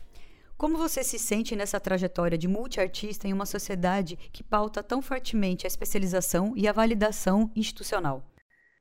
Como 0.55 0.77
você 0.77 1.03
se 1.03 1.17
sente 1.17 1.55
nessa 1.55 1.79
trajetória 1.79 2.37
de 2.37 2.47
multiartista 2.47 3.27
em 3.27 3.33
uma 3.33 3.47
sociedade 3.47 4.15
que 4.31 4.43
pauta 4.43 4.83
tão 4.83 5.01
fortemente 5.01 5.65
a 5.65 5.67
especialização 5.67 6.53
e 6.55 6.67
a 6.67 6.71
validação 6.71 7.49
institucional? 7.55 8.21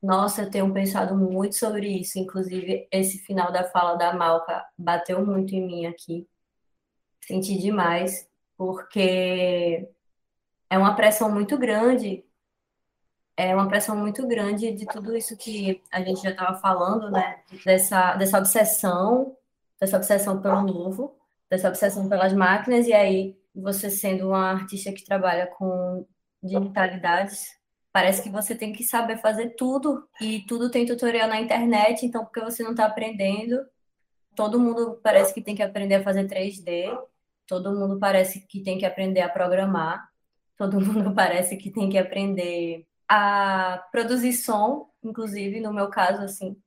Nossa, 0.03 0.43
eu 0.43 0.51
tenho 0.51 0.71
pensado 0.71 1.15
muito 1.15 1.55
sobre 1.55 1.87
isso. 1.87 2.19
Inclusive, 2.19 2.87
esse 2.91 3.17
final 3.25 3.51
da 3.51 3.63
fala 3.63 3.95
da 3.95 4.13
Malca 4.13 4.63
bateu 4.77 5.25
muito 5.25 5.55
em 5.55 5.65
mim 5.65 5.85
aqui. 5.87 6.27
Senti 7.25 7.57
demais 7.57 8.29
porque 8.55 9.89
é 10.69 10.77
uma 10.77 10.95
pressão 10.95 11.31
muito 11.31 11.57
grande, 11.57 12.23
é 13.37 13.53
uma 13.55 13.67
pressão 13.67 13.95
muito 13.95 14.27
grande 14.27 14.71
de 14.71 14.85
tudo 14.85 15.15
isso 15.15 15.35
que 15.37 15.81
a 15.91 16.01
gente 16.01 16.21
já 16.21 16.31
estava 16.31 16.57
falando, 16.59 17.09
né? 17.09 17.41
Dessa, 17.65 18.15
dessa 18.15 18.37
obsessão, 18.37 19.35
dessa 19.79 19.97
obsessão 19.97 20.41
pelo 20.41 20.61
novo, 20.61 21.15
dessa 21.49 21.67
obsessão 21.69 22.07
pelas 22.07 22.33
máquinas, 22.33 22.87
e 22.87 22.93
aí 22.93 23.37
você 23.55 23.89
sendo 23.89 24.29
uma 24.29 24.51
artista 24.51 24.91
que 24.91 25.05
trabalha 25.05 25.47
com 25.47 26.05
digitalidades, 26.41 27.47
Parece 27.93 28.23
que 28.23 28.29
você 28.31 28.55
tem 28.55 28.73
que 28.73 28.83
saber 28.83 29.17
fazer 29.17 29.51
tudo 29.51 30.09
e 30.19 30.43
tudo 30.47 30.71
tem 30.71 30.83
tutorial 30.83 31.29
na 31.29 31.39
internet, 31.39 32.03
então 32.03 32.25
porque 32.25 32.41
você 32.41 32.63
não 32.63 32.71
está 32.71 32.87
aprendendo, 32.87 33.63
todo 34.35 34.59
mundo 34.59 34.99
parece 35.03 35.31
que 35.31 35.43
tem 35.43 35.53
que 35.55 35.61
aprender 35.61 35.95
a 35.95 36.03
fazer 36.03 36.27
3D, 36.27 36.91
todo 37.45 37.71
mundo 37.71 37.99
parece 37.99 38.41
que 38.47 38.63
tem 38.63 38.79
que 38.79 38.85
aprender 38.85 39.21
a 39.21 39.29
programar, 39.29 40.09
todo 40.57 40.81
mundo 40.81 41.13
parece 41.13 41.55
que 41.55 41.69
tem 41.69 41.87
que 41.87 41.99
aprender 41.99 42.83
a 43.15 43.77
produzir 43.91 44.33
som, 44.33 44.89
inclusive 45.03 45.61
no 45.61 45.71
meu 45.71 45.87
caso 45.87 46.23
assim, 46.23 46.57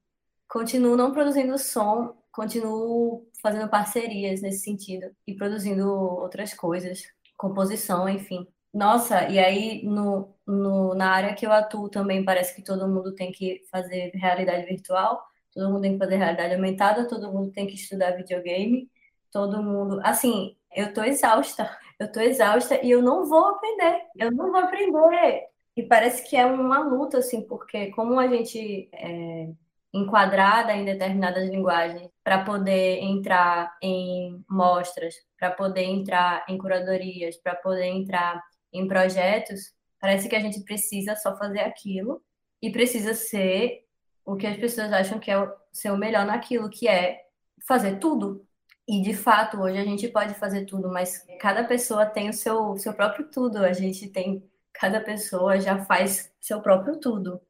continuo 0.49 0.97
não 0.97 1.11
produzindo 1.11 1.59
som, 1.59 2.17
continuo 2.31 3.29
fazendo 3.43 3.69
parcerias 3.69 4.41
nesse 4.41 4.61
sentido 4.61 5.11
e 5.27 5.35
produzindo 5.35 5.91
outras 5.91 6.55
coisas, 6.55 7.03
composição, 7.37 8.09
enfim. 8.09 8.47
Nossa, 8.73 9.29
e 9.29 9.41
aí 9.41 9.85
no, 9.85 10.37
no, 10.47 10.95
na 10.95 11.11
área 11.11 11.35
que 11.35 11.45
eu 11.45 11.51
atuo 11.51 11.89
também 11.89 12.25
parece 12.25 12.55
que 12.55 12.63
todo 12.63 12.87
mundo 12.87 13.13
tem 13.13 13.33
que 13.33 13.65
fazer 13.69 14.13
realidade 14.15 14.67
virtual, 14.67 15.21
todo 15.53 15.69
mundo 15.69 15.83
tem 15.83 15.95
que 15.95 15.99
fazer 15.99 16.17
realidade 16.17 16.55
aumentada, 16.55 17.09
todo 17.09 17.33
mundo 17.33 17.51
tem 17.51 17.67
que 17.67 17.75
estudar 17.75 18.13
videogame, 18.13 18.89
todo 19.33 19.61
mundo. 19.63 20.01
Assim, 20.05 20.57
eu 20.73 20.95
tô 20.95 21.03
exausta, 21.03 21.77
eu 21.99 22.11
tô 22.13 22.21
exausta 22.21 22.81
e 22.85 22.91
eu 22.91 23.03
não 23.03 23.27
vou 23.27 23.47
aprender, 23.47 24.03
eu 24.17 24.31
não 24.31 24.53
vou 24.53 24.61
aprender. 24.61 25.56
E 25.77 25.83
parece 25.83 26.29
que 26.29 26.37
é 26.37 26.47
uma 26.47 26.81
luta, 26.81 27.19
assim, 27.19 27.43
porque 27.43 27.91
como 27.91 28.19
a 28.19 28.27
gente 28.27 28.89
é 28.93 29.49
enquadrada 29.93 30.75
em 30.75 30.85
determinadas 30.85 31.49
linguagens 31.49 32.11
para 32.23 32.45
poder 32.45 32.99
entrar 32.99 33.77
em 33.81 34.45
mostras, 34.49 35.15
para 35.39 35.51
poder 35.51 35.85
entrar 35.85 36.45
em 36.49 36.59
curadorias, 36.59 37.37
para 37.37 37.55
poder 37.55 37.87
entrar 37.87 38.43
em 38.73 38.87
projetos, 38.87 39.73
parece 40.01 40.29
que 40.29 40.37
a 40.37 40.41
gente 40.41 40.61
precisa 40.61 41.17
só 41.17 41.37
fazer 41.37 41.61
aquilo 41.61 42.23
e 42.61 42.71
precisa 42.71 43.15
ser 43.15 43.85
o 44.25 44.37
que 44.37 44.47
as 44.47 44.57
pessoas 44.57 44.93
acham 44.93 45.19
que 45.19 45.31
é 45.31 45.39
o 45.39 45.97
melhor 45.97 46.27
naquilo, 46.27 46.69
que 46.69 46.89
é 46.89 47.23
fazer 47.67 47.99
tudo. 47.99 48.45
E 48.89 49.01
de 49.03 49.15
fato, 49.15 49.61
hoje 49.61 49.79
a 49.79 49.85
gente 49.85 50.09
pode 50.09 50.35
fazer 50.35 50.65
tudo, 50.65 50.89
mas 50.91 51.25
cada 51.41 51.65
pessoa 51.65 52.07
tem 52.07 52.29
o 52.29 52.33
seu, 52.33 52.77
seu 52.77 52.93
próprio 52.93 53.29
tudo. 53.31 53.59
A 53.59 53.73
gente 53.73 54.09
tem, 54.09 54.43
cada 54.79 55.01
pessoa 55.01 55.61
já 55.61 55.85
faz 55.85 56.33
seu 56.41 56.61
próprio 56.61 56.99
tudo, 56.99 57.41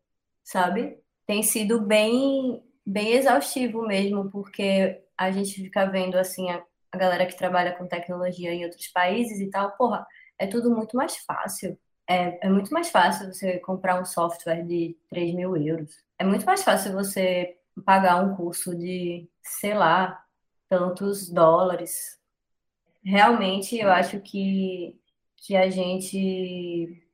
sabe? 0.44 0.98
Tem 1.26 1.42
sido 1.42 1.80
bem, 1.80 2.62
bem 2.84 3.12
exaustivo 3.12 3.82
mesmo, 3.86 4.30
porque 4.30 5.02
a 5.16 5.30
gente 5.30 5.54
fica 5.54 5.86
vendo 5.86 6.16
assim 6.16 6.50
a, 6.50 6.62
a 6.92 6.96
galera 6.98 7.26
que 7.26 7.36
trabalha 7.36 7.74
com 7.74 7.86
tecnologia 7.86 8.52
em 8.52 8.64
outros 8.64 8.88
países 8.88 9.40
e 9.40 9.50
tal, 9.50 9.72
porra, 9.76 10.06
é 10.38 10.46
tudo 10.46 10.70
muito 10.70 10.96
mais 10.96 11.16
fácil. 11.18 11.78
É, 12.08 12.46
é 12.46 12.48
muito 12.48 12.72
mais 12.72 12.90
fácil 12.90 13.32
você 13.32 13.58
comprar 13.58 14.00
um 14.00 14.04
software 14.04 14.62
de 14.62 14.96
3 15.10 15.34
mil 15.34 15.56
euros. 15.56 15.96
É 16.18 16.24
muito 16.24 16.46
mais 16.46 16.62
fácil 16.62 16.92
você 16.92 17.56
pagar 17.84 18.22
um 18.22 18.36
curso 18.36 18.76
de, 18.76 19.28
sei 19.42 19.74
lá, 19.74 20.22
tantos 20.68 21.28
dólares. 21.28 22.18
Realmente, 23.04 23.76
eu 23.76 23.90
acho 23.90 24.20
que, 24.20 24.98
que 25.36 25.56
a 25.56 25.68
gente 25.68 27.05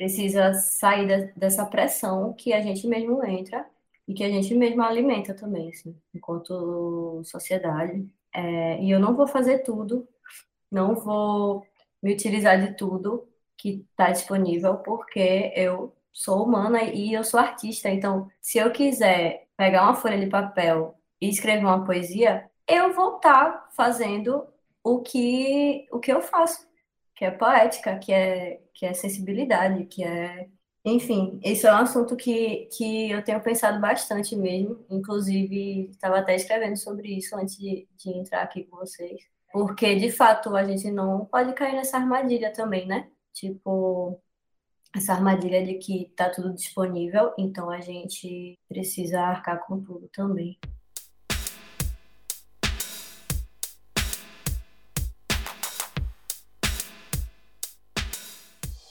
precisa 0.00 0.54
sair 0.54 1.30
dessa 1.36 1.66
pressão 1.66 2.32
que 2.32 2.54
a 2.54 2.62
gente 2.62 2.86
mesmo 2.86 3.22
entra 3.22 3.66
e 4.08 4.14
que 4.14 4.24
a 4.24 4.30
gente 4.30 4.54
mesmo 4.54 4.82
alimenta 4.82 5.34
também, 5.34 5.68
assim, 5.68 5.94
enquanto 6.14 7.22
sociedade. 7.22 8.08
É, 8.32 8.82
e 8.82 8.90
eu 8.90 8.98
não 8.98 9.14
vou 9.14 9.26
fazer 9.26 9.58
tudo, 9.58 10.08
não 10.70 10.94
vou 10.94 11.66
me 12.02 12.14
utilizar 12.14 12.58
de 12.58 12.74
tudo 12.78 13.28
que 13.58 13.86
está 13.90 14.10
disponível, 14.10 14.78
porque 14.78 15.52
eu 15.54 15.94
sou 16.10 16.44
humana 16.44 16.82
e 16.82 17.12
eu 17.12 17.22
sou 17.22 17.38
artista. 17.38 17.90
Então, 17.90 18.26
se 18.40 18.56
eu 18.56 18.72
quiser 18.72 19.48
pegar 19.54 19.82
uma 19.82 19.94
folha 19.94 20.18
de 20.18 20.30
papel 20.30 20.94
e 21.20 21.28
escrever 21.28 21.66
uma 21.66 21.84
poesia, 21.84 22.50
eu 22.66 22.94
vou 22.94 23.16
estar 23.16 23.52
tá 23.52 23.68
fazendo 23.76 24.46
o 24.82 25.00
que, 25.02 25.86
o 25.92 26.00
que 26.00 26.10
eu 26.10 26.22
faço, 26.22 26.66
que 27.20 27.26
é 27.26 27.30
poética, 27.30 27.98
que 27.98 28.10
é, 28.14 28.62
que 28.72 28.86
é 28.86 28.94
sensibilidade, 28.94 29.84
que 29.84 30.02
é. 30.02 30.48
Enfim, 30.82 31.38
isso 31.44 31.66
é 31.66 31.72
um 31.74 31.76
assunto 31.76 32.16
que, 32.16 32.66
que 32.74 33.10
eu 33.10 33.22
tenho 33.22 33.42
pensado 33.42 33.78
bastante 33.78 34.34
mesmo. 34.34 34.82
Inclusive, 34.88 35.90
estava 35.90 36.18
até 36.18 36.34
escrevendo 36.34 36.78
sobre 36.78 37.08
isso 37.14 37.36
antes 37.36 37.58
de, 37.58 37.86
de 37.94 38.10
entrar 38.16 38.40
aqui 38.40 38.64
com 38.64 38.78
vocês. 38.78 39.20
Porque, 39.52 39.96
de 39.96 40.10
fato, 40.10 40.56
a 40.56 40.64
gente 40.64 40.90
não 40.90 41.26
pode 41.26 41.52
cair 41.52 41.74
nessa 41.74 41.98
armadilha 41.98 42.50
também, 42.54 42.86
né? 42.86 43.10
Tipo, 43.34 44.18
essa 44.96 45.12
armadilha 45.12 45.62
de 45.62 45.74
que 45.74 46.04
está 46.04 46.30
tudo 46.30 46.54
disponível, 46.54 47.34
então 47.36 47.68
a 47.68 47.82
gente 47.82 48.58
precisa 48.66 49.20
arcar 49.20 49.66
com 49.66 49.78
tudo 49.78 50.08
também. 50.08 50.58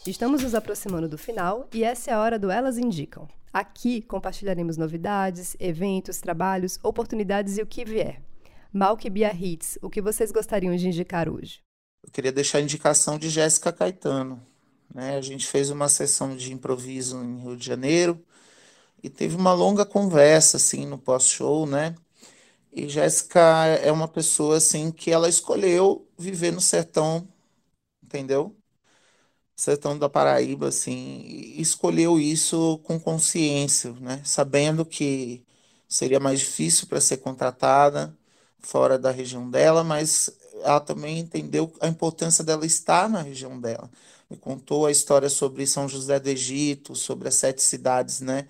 Estamos 0.09 0.41
nos 0.41 0.55
aproximando 0.55 1.07
do 1.07 1.19
final 1.19 1.69
e 1.71 1.83
essa 1.83 2.09
é 2.09 2.13
a 2.15 2.19
hora 2.19 2.39
do 2.39 2.49
Elas 2.49 2.79
Indicam. 2.79 3.27
Aqui 3.53 4.01
compartilharemos 4.01 4.75
novidades, 4.75 5.55
eventos, 5.59 6.19
trabalhos, 6.19 6.79
oportunidades 6.81 7.59
e 7.59 7.61
o 7.61 7.67
que 7.67 7.85
vier. 7.85 8.19
Malk 8.73 9.07
Biarritz, 9.07 9.77
o 9.83 9.87
que 9.89 10.01
vocês 10.01 10.31
gostariam 10.31 10.75
de 10.75 10.87
indicar 10.87 11.29
hoje? 11.29 11.59
Eu 12.03 12.11
queria 12.11 12.31
deixar 12.31 12.57
a 12.57 12.61
indicação 12.61 13.19
de 13.19 13.29
Jéssica 13.29 13.71
Caetano. 13.71 14.41
Né? 14.91 15.15
A 15.15 15.21
gente 15.21 15.45
fez 15.45 15.69
uma 15.69 15.87
sessão 15.87 16.35
de 16.35 16.51
improviso 16.51 17.23
em 17.23 17.43
Rio 17.43 17.55
de 17.55 17.67
Janeiro 17.67 18.19
e 19.03 19.11
teve 19.11 19.35
uma 19.35 19.53
longa 19.53 19.85
conversa 19.85 20.57
assim 20.57 20.87
no 20.87 20.97
pós-show, 20.97 21.67
né? 21.67 21.93
E 22.73 22.89
Jéssica 22.89 23.39
é 23.83 23.91
uma 23.91 24.07
pessoa 24.07 24.57
assim 24.57 24.91
que 24.91 25.11
ela 25.11 25.29
escolheu 25.29 26.07
viver 26.17 26.51
no 26.51 26.61
sertão, 26.61 27.27
entendeu? 28.03 28.58
Sertão 29.59 29.97
da 29.97 30.07
Paraíba, 30.09 30.69
assim, 30.69 31.23
escolheu 31.57 32.19
isso 32.19 32.79
com 32.79 32.99
consciência, 32.99 33.91
né? 33.93 34.21
Sabendo 34.23 34.85
que 34.85 35.45
seria 35.87 36.19
mais 36.19 36.39
difícil 36.39 36.87
para 36.87 37.01
ser 37.01 37.17
contratada, 37.17 38.15
fora 38.59 38.97
da 38.97 39.11
região 39.11 39.49
dela, 39.49 39.83
mas 39.83 40.29
ela 40.63 40.79
também 40.79 41.19
entendeu 41.19 41.73
a 41.81 41.87
importância 41.87 42.43
dela 42.43 42.65
estar 42.65 43.09
na 43.09 43.21
região 43.21 43.59
dela. 43.59 43.89
Me 44.29 44.37
contou 44.37 44.85
a 44.85 44.91
história 44.91 45.29
sobre 45.29 45.65
São 45.67 45.89
José 45.89 46.19
do 46.19 46.29
Egito, 46.29 46.95
sobre 46.95 47.27
as 47.27 47.35
sete 47.35 47.61
cidades, 47.61 48.21
né? 48.21 48.47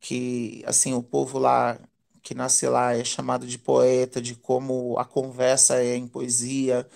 Que, 0.00 0.62
assim, 0.66 0.94
o 0.94 1.02
povo 1.02 1.38
lá 1.38 1.78
que 2.22 2.34
nasce 2.34 2.66
lá 2.68 2.94
é 2.94 3.04
chamado 3.04 3.46
de 3.46 3.58
poeta, 3.58 4.20
de 4.20 4.34
como 4.34 4.98
a 4.98 5.04
conversa 5.04 5.76
é 5.82 5.96
em 5.96 6.08
poesia. 6.08 6.88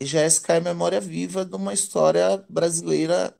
E 0.00 0.04
Jéssica 0.06 0.54
é 0.54 0.60
memória 0.60 1.00
viva 1.00 1.44
de 1.44 1.54
uma 1.56 1.72
história 1.74 2.38
brasileira 2.48 3.36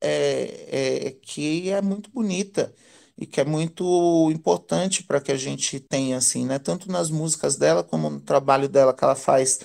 é, 0.00 1.08
é, 1.08 1.12
que 1.12 1.70
é 1.70 1.80
muito 1.82 2.10
bonita 2.10 2.74
e 3.16 3.26
que 3.26 3.40
é 3.40 3.44
muito 3.44 4.30
importante 4.32 5.02
para 5.04 5.20
que 5.20 5.32
a 5.32 5.36
gente 5.36 5.78
tenha, 5.80 6.16
assim, 6.18 6.46
né? 6.46 6.58
Tanto 6.58 6.90
nas 6.90 7.10
músicas 7.10 7.56
dela, 7.56 7.84
como 7.84 8.10
no 8.10 8.20
trabalho 8.20 8.68
dela 8.68 8.94
que 8.94 9.04
ela 9.04 9.14
faz 9.16 9.60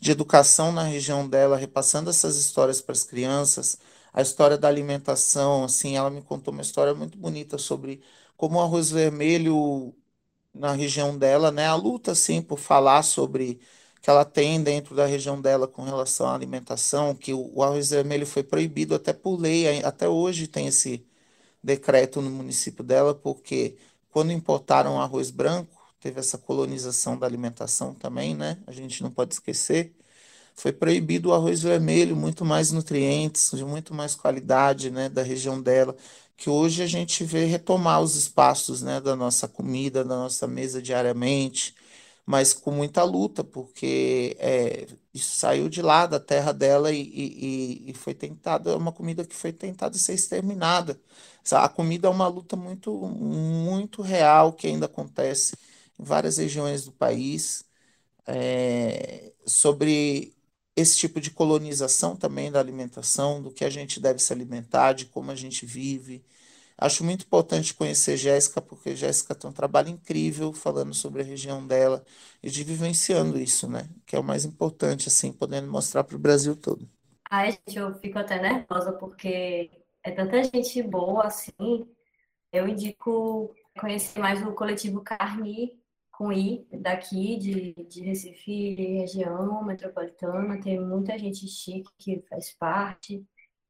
de 0.00 0.10
educação 0.12 0.72
na 0.72 0.82
região 0.84 1.28
dela, 1.28 1.56
repassando 1.56 2.10
essas 2.10 2.36
histórias 2.36 2.80
para 2.80 2.92
as 2.92 3.04
crianças. 3.04 3.78
A 4.12 4.22
história 4.22 4.58
da 4.58 4.68
alimentação, 4.68 5.64
assim, 5.64 5.96
ela 5.96 6.10
me 6.10 6.22
contou 6.22 6.52
uma 6.52 6.62
história 6.62 6.94
muito 6.94 7.18
bonita 7.18 7.58
sobre 7.58 8.02
como 8.36 8.58
o 8.58 8.60
arroz 8.62 8.90
vermelho 8.90 9.94
na 10.54 10.72
região 10.72 11.16
dela, 11.18 11.50
né? 11.50 11.66
A 11.66 11.74
luta, 11.74 12.12
assim, 12.12 12.42
por 12.42 12.58
falar 12.58 13.02
sobre 13.02 13.60
que 14.00 14.10
ela 14.10 14.24
tem 14.24 14.62
dentro 14.62 14.94
da 14.94 15.06
região 15.06 15.40
dela 15.40 15.68
com 15.68 15.82
relação 15.82 16.26
à 16.28 16.34
alimentação, 16.34 17.14
que 17.14 17.32
o, 17.34 17.52
o 17.54 17.62
arroz 17.62 17.90
vermelho 17.90 18.26
foi 18.26 18.42
proibido 18.42 18.94
até 18.94 19.12
por 19.12 19.38
lei, 19.38 19.82
até 19.84 20.08
hoje 20.08 20.46
tem 20.46 20.66
esse 20.66 21.06
decreto 21.62 22.20
no 22.22 22.30
município 22.30 22.82
dela, 22.84 23.14
porque 23.14 23.76
quando 24.10 24.32
importaram 24.32 25.00
arroz 25.00 25.30
branco, 25.30 25.80
teve 26.00 26.18
essa 26.20 26.38
colonização 26.38 27.18
da 27.18 27.26
alimentação 27.26 27.94
também, 27.94 28.34
né? 28.34 28.58
A 28.66 28.72
gente 28.72 29.02
não 29.02 29.10
pode 29.10 29.34
esquecer. 29.34 29.94
Foi 30.54 30.72
proibido 30.72 31.30
o 31.30 31.34
arroz 31.34 31.62
vermelho, 31.62 32.16
muito 32.16 32.44
mais 32.44 32.70
nutrientes, 32.72 33.50
de 33.54 33.64
muito 33.64 33.94
mais 33.94 34.14
qualidade, 34.14 34.90
né, 34.90 35.08
da 35.08 35.22
região 35.22 35.60
dela, 35.60 35.96
que 36.36 36.50
hoje 36.50 36.82
a 36.82 36.86
gente 36.86 37.24
vê 37.24 37.44
retomar 37.46 38.00
os 38.02 38.14
espaços, 38.16 38.82
né, 38.82 39.00
da 39.00 39.16
nossa 39.16 39.48
comida, 39.48 40.04
da 40.04 40.16
nossa 40.16 40.46
mesa 40.46 40.82
diariamente, 40.82 41.74
mas 42.26 42.52
com 42.52 42.70
muita 42.72 43.02
luta, 43.04 43.42
porque 43.44 44.36
é, 44.38 44.86
saiu 45.16 45.68
de 45.68 45.82
lá, 45.82 46.06
da 46.06 46.20
terra 46.20 46.52
dela, 46.52 46.92
e, 46.92 47.00
e, 47.02 47.90
e 47.90 47.94
foi 47.94 48.14
tentado, 48.14 48.70
é 48.70 48.76
uma 48.76 48.92
comida 48.92 49.24
que 49.26 49.34
foi 49.34 49.52
tentada 49.52 49.96
ser 49.98 50.14
exterminada. 50.14 51.00
A 51.52 51.68
comida 51.68 52.06
é 52.08 52.10
uma 52.10 52.28
luta 52.28 52.56
muito, 52.56 52.92
muito 53.08 54.02
real 54.02 54.52
que 54.52 54.66
ainda 54.66 54.86
acontece 54.86 55.56
em 55.98 56.04
várias 56.04 56.36
regiões 56.38 56.84
do 56.84 56.92
país, 56.92 57.64
é, 58.26 59.32
sobre 59.46 60.34
esse 60.76 60.96
tipo 60.98 61.20
de 61.20 61.30
colonização 61.30 62.16
também 62.16 62.50
da 62.50 62.60
alimentação, 62.60 63.42
do 63.42 63.50
que 63.50 63.64
a 63.64 63.70
gente 63.70 64.00
deve 64.00 64.18
se 64.20 64.32
alimentar, 64.32 64.92
de 64.94 65.06
como 65.06 65.30
a 65.30 65.34
gente 65.36 65.66
vive. 65.66 66.24
Acho 66.80 67.04
muito 67.04 67.24
importante 67.26 67.74
conhecer 67.74 68.16
Jéssica, 68.16 68.60
porque 68.62 68.96
Jéssica 68.96 69.34
tem 69.34 69.50
um 69.50 69.52
trabalho 69.52 69.88
incrível 69.90 70.52
falando 70.52 70.94
sobre 70.94 71.22
a 71.22 71.24
região 71.24 71.66
dela 71.66 72.04
e 72.42 72.50
de 72.50 72.64
vivenciando 72.64 73.38
isso, 73.38 73.68
né? 73.68 73.88
Que 74.06 74.16
é 74.16 74.18
o 74.18 74.24
mais 74.24 74.44
importante, 74.44 75.08
assim, 75.08 75.32
podendo 75.32 75.70
mostrar 75.70 76.04
para 76.04 76.16
o 76.16 76.18
Brasil 76.18 76.56
todo. 76.56 76.88
Ai, 77.30 77.52
gente, 77.52 77.78
eu 77.78 77.94
fico 77.94 78.18
até 78.18 78.40
nervosa, 78.40 78.92
porque 78.92 79.70
é 80.02 80.10
tanta 80.10 80.42
gente 80.44 80.82
boa, 80.82 81.26
assim. 81.26 81.52
Eu 82.52 82.68
indico 82.68 83.54
conhecer 83.78 84.18
mais 84.20 84.42
o 84.42 84.54
coletivo 84.54 85.02
Carni, 85.02 85.78
com 86.12 86.32
I, 86.32 86.66
daqui, 86.72 87.36
de, 87.38 87.74
de 87.86 88.02
Recife, 88.02 88.74
região 88.74 89.64
metropolitana. 89.64 90.60
Tem 90.60 90.80
muita 90.80 91.18
gente 91.18 91.46
chique 91.48 91.90
que 91.98 92.22
faz 92.28 92.52
parte. 92.54 93.24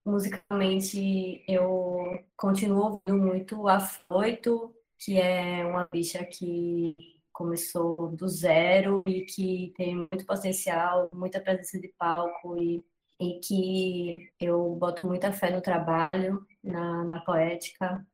Musicalmente, 0.04 1.44
eu 1.46 2.24
continuo 2.36 3.00
ouvindo 3.06 3.22
muito 3.22 3.68
Afoito, 3.68 4.74
que 4.98 5.18
é 5.18 5.64
uma 5.64 5.86
bicha 5.90 6.24
que 6.24 6.96
começou 7.32 8.08
do 8.08 8.28
zero 8.28 9.02
e 9.06 9.22
que 9.22 9.72
tem 9.76 9.96
muito 9.96 10.26
potencial, 10.26 11.08
muita 11.12 11.40
presença 11.40 11.80
de 11.80 11.88
palco 11.98 12.56
e, 12.62 12.84
e 13.18 13.40
que 13.40 14.30
eu 14.38 14.74
boto 14.76 15.06
muita 15.06 15.32
fé 15.32 15.50
no 15.50 15.62
trabalho, 15.62 16.46
na, 16.62 17.04
na 17.04 17.20
poética. 17.20 18.06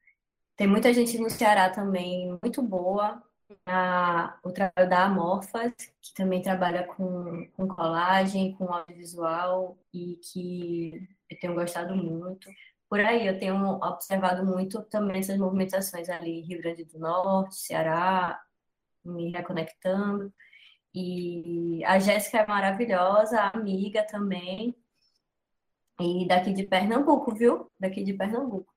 Tem 0.57 0.66
muita 0.66 0.93
gente 0.93 1.18
no 1.18 1.28
Ceará 1.28 1.70
também 1.70 2.39
muito 2.43 2.62
boa, 2.62 3.22
a, 3.66 4.38
o 4.42 4.53
trabalho 4.53 4.88
da 4.88 5.05
Amorfas, 5.05 5.72
que 6.01 6.14
também 6.14 6.42
trabalha 6.42 6.86
com, 6.86 7.47
com 7.57 7.68
colagem, 7.68 8.55
com 8.55 8.72
audiovisual 8.72 9.78
e 9.92 10.16
que 10.16 11.09
eu 11.30 11.38
tenho 11.40 11.55
gostado 11.55 11.94
muito. 11.94 12.49
Por 12.88 13.01
aí, 13.01 13.26
eu 13.26 13.38
tenho 13.38 13.57
observado 13.82 14.44
muito 14.44 14.82
também 14.84 15.20
essas 15.20 15.38
movimentações 15.38 16.09
ali, 16.09 16.42
Rio 16.42 16.61
Grande 16.61 16.84
do 16.84 16.99
Norte, 16.99 17.57
Ceará, 17.57 18.40
me 19.05 19.30
reconectando. 19.30 20.32
E 20.94 21.84
a 21.84 21.99
Jéssica 21.99 22.38
é 22.38 22.47
maravilhosa, 22.47 23.40
amiga 23.55 24.07
também. 24.07 24.74
E 26.01 26.26
daqui 26.26 26.53
de 26.53 26.64
Pernambuco, 26.64 27.34
viu? 27.34 27.70
Daqui 27.78 28.05
de 28.05 28.12
Pernambuco. 28.14 28.76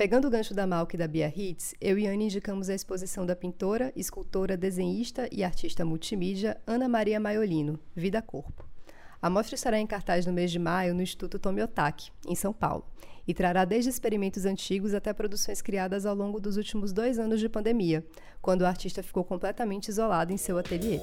Pegando 0.00 0.28
o 0.28 0.30
gancho 0.30 0.54
da 0.54 0.66
Malk 0.66 0.94
e 0.94 0.98
da 0.98 1.06
Bia 1.06 1.28
Hitz, 1.28 1.74
eu 1.78 1.98
e 1.98 2.06
Anne 2.06 2.24
indicamos 2.24 2.70
a 2.70 2.74
exposição 2.74 3.26
da 3.26 3.36
pintora, 3.36 3.92
escultora, 3.94 4.56
desenhista 4.56 5.28
e 5.30 5.44
artista 5.44 5.84
multimídia 5.84 6.58
Ana 6.66 6.88
Maria 6.88 7.20
Maiolino, 7.20 7.78
Vida 7.94 8.22
Corpo. 8.22 8.66
A 9.20 9.28
mostra 9.28 9.56
estará 9.56 9.78
em 9.78 9.86
cartaz 9.86 10.24
no 10.24 10.32
mês 10.32 10.50
de 10.50 10.58
maio 10.58 10.94
no 10.94 11.02
Instituto 11.02 11.38
Tomiotaki, 11.38 12.10
em 12.26 12.34
São 12.34 12.50
Paulo, 12.50 12.86
e 13.28 13.34
trará 13.34 13.66
desde 13.66 13.90
experimentos 13.90 14.46
antigos 14.46 14.94
até 14.94 15.12
produções 15.12 15.60
criadas 15.60 16.06
ao 16.06 16.14
longo 16.14 16.40
dos 16.40 16.56
últimos 16.56 16.94
dois 16.94 17.18
anos 17.18 17.38
de 17.38 17.50
pandemia, 17.50 18.02
quando 18.40 18.62
o 18.62 18.66
artista 18.66 19.02
ficou 19.02 19.22
completamente 19.22 19.88
isolado 19.88 20.32
em 20.32 20.38
seu 20.38 20.56
ateliê. 20.56 20.98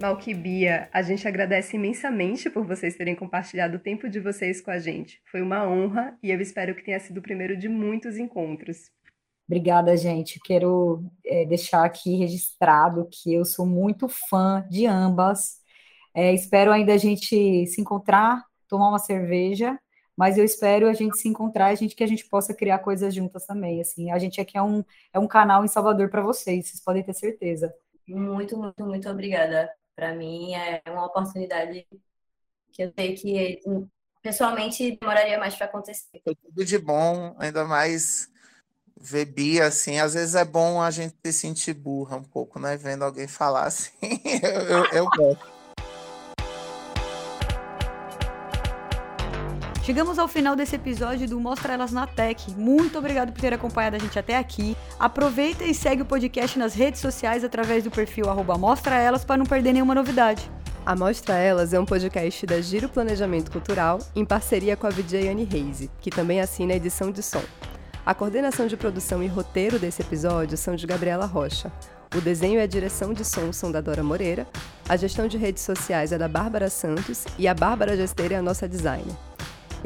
Malquibia, 0.00 0.90
a 0.92 1.00
gente 1.00 1.26
agradece 1.26 1.74
imensamente 1.74 2.50
por 2.50 2.66
vocês 2.66 2.96
terem 2.96 3.14
compartilhado 3.14 3.76
o 3.76 3.80
tempo 3.80 4.10
de 4.10 4.20
vocês 4.20 4.60
com 4.60 4.70
a 4.70 4.78
gente. 4.78 5.22
Foi 5.30 5.40
uma 5.40 5.66
honra 5.66 6.18
e 6.22 6.30
eu 6.30 6.38
espero 6.38 6.74
que 6.74 6.84
tenha 6.84 7.00
sido 7.00 7.18
o 7.18 7.22
primeiro 7.22 7.56
de 7.56 7.66
muitos 7.66 8.18
encontros. 8.18 8.90
Obrigada, 9.48 9.96
gente. 9.96 10.38
Quero 10.44 11.02
é, 11.24 11.46
deixar 11.46 11.82
aqui 11.82 12.14
registrado 12.16 13.08
que 13.10 13.32
eu 13.32 13.44
sou 13.44 13.64
muito 13.64 14.06
fã 14.06 14.66
de 14.68 14.86
ambas. 14.86 15.60
É, 16.14 16.34
espero 16.34 16.72
ainda 16.72 16.92
a 16.92 16.98
gente 16.98 17.66
se 17.66 17.80
encontrar, 17.80 18.44
tomar 18.68 18.90
uma 18.90 18.98
cerveja, 18.98 19.78
mas 20.14 20.36
eu 20.36 20.44
espero 20.44 20.88
a 20.88 20.92
gente 20.92 21.16
se 21.16 21.28
encontrar, 21.28 21.66
a 21.68 21.74
gente 21.74 21.94
que 21.96 22.04
a 22.04 22.08
gente 22.08 22.28
possa 22.28 22.52
criar 22.52 22.80
coisas 22.80 23.14
juntas 23.14 23.46
também. 23.46 23.80
Assim, 23.80 24.10
a 24.10 24.18
gente 24.18 24.42
aqui 24.42 24.58
é 24.58 24.62
um, 24.62 24.84
é 25.12 25.18
um 25.18 25.26
canal 25.26 25.64
em 25.64 25.68
Salvador 25.68 26.10
para 26.10 26.22
vocês, 26.22 26.68
vocês 26.68 26.84
podem 26.84 27.02
ter 27.02 27.14
certeza. 27.14 27.72
Muito, 28.06 28.58
muito, 28.58 28.84
muito 28.84 29.08
obrigada 29.08 29.70
para 29.96 30.14
mim 30.14 30.54
é 30.54 30.82
uma 30.86 31.06
oportunidade 31.06 31.86
que 32.70 32.82
eu 32.82 32.92
sei 32.96 33.14
que 33.14 33.60
pessoalmente 34.22 34.98
demoraria 35.00 35.38
mais 35.38 35.54
para 35.56 35.66
acontecer. 35.66 36.20
Tudo 36.24 36.64
de 36.64 36.78
bom, 36.78 37.34
ainda 37.38 37.64
mais 37.64 38.30
ver 39.00 39.24
Bia, 39.24 39.66
assim, 39.66 39.98
às 39.98 40.14
vezes 40.14 40.34
é 40.34 40.44
bom 40.44 40.80
a 40.80 40.90
gente 40.90 41.14
se 41.24 41.32
sentir 41.32 41.74
burra 41.74 42.16
um 42.16 42.24
pouco, 42.24 42.58
né? 42.58 42.76
Vendo 42.76 43.04
alguém 43.04 43.26
falar 43.26 43.64
assim, 43.64 43.90
eu, 44.42 44.62
eu, 44.62 44.84
eu 44.92 45.04
gosto. 45.16 45.55
Chegamos 49.86 50.18
ao 50.18 50.26
final 50.26 50.56
desse 50.56 50.74
episódio 50.74 51.28
do 51.28 51.38
Mostra 51.38 51.74
Elas 51.74 51.92
na 51.92 52.08
Tech. 52.08 52.50
Muito 52.56 52.98
obrigado 52.98 53.30
por 53.30 53.40
ter 53.40 53.54
acompanhado 53.54 53.94
a 53.94 54.00
gente 54.00 54.18
até 54.18 54.36
aqui. 54.36 54.76
Aproveita 54.98 55.62
e 55.62 55.72
segue 55.72 56.02
o 56.02 56.04
podcast 56.04 56.58
nas 56.58 56.74
redes 56.74 57.00
sociais 57.00 57.44
através 57.44 57.84
do 57.84 57.90
perfil 57.92 58.28
arroba 58.28 58.58
Mostra 58.58 58.96
Elas 58.96 59.24
para 59.24 59.36
não 59.36 59.46
perder 59.46 59.72
nenhuma 59.72 59.94
novidade. 59.94 60.50
A 60.84 60.96
Mostra 60.96 61.34
Elas 61.34 61.72
é 61.72 61.78
um 61.78 61.84
podcast 61.84 62.44
da 62.46 62.60
Giro 62.60 62.88
Planejamento 62.88 63.48
Cultural 63.48 64.00
em 64.16 64.24
parceria 64.24 64.76
com 64.76 64.88
a 64.88 64.90
VJ 64.90 65.28
Anne 65.28 65.44
Reise, 65.44 65.88
que 66.00 66.10
também 66.10 66.40
assina 66.40 66.72
a 66.72 66.76
edição 66.76 67.12
de 67.12 67.22
som. 67.22 67.44
A 68.04 68.12
coordenação 68.12 68.66
de 68.66 68.76
produção 68.76 69.22
e 69.22 69.28
roteiro 69.28 69.78
desse 69.78 70.02
episódio 70.02 70.56
são 70.56 70.74
de 70.74 70.84
Gabriela 70.84 71.26
Rocha. 71.26 71.70
O 72.12 72.20
desenho 72.20 72.58
e 72.58 72.62
a 72.62 72.66
direção 72.66 73.12
de 73.12 73.24
som 73.24 73.52
são 73.52 73.70
da 73.70 73.80
Dora 73.80 74.02
Moreira, 74.02 74.48
a 74.88 74.96
gestão 74.96 75.28
de 75.28 75.38
redes 75.38 75.62
sociais 75.62 76.10
é 76.10 76.18
da 76.18 76.26
Bárbara 76.26 76.68
Santos 76.68 77.24
e 77.38 77.46
a 77.46 77.54
Bárbara 77.54 77.96
Gesteira 77.96 78.34
é 78.34 78.38
a 78.38 78.42
nossa 78.42 78.68
designer. 78.68 79.14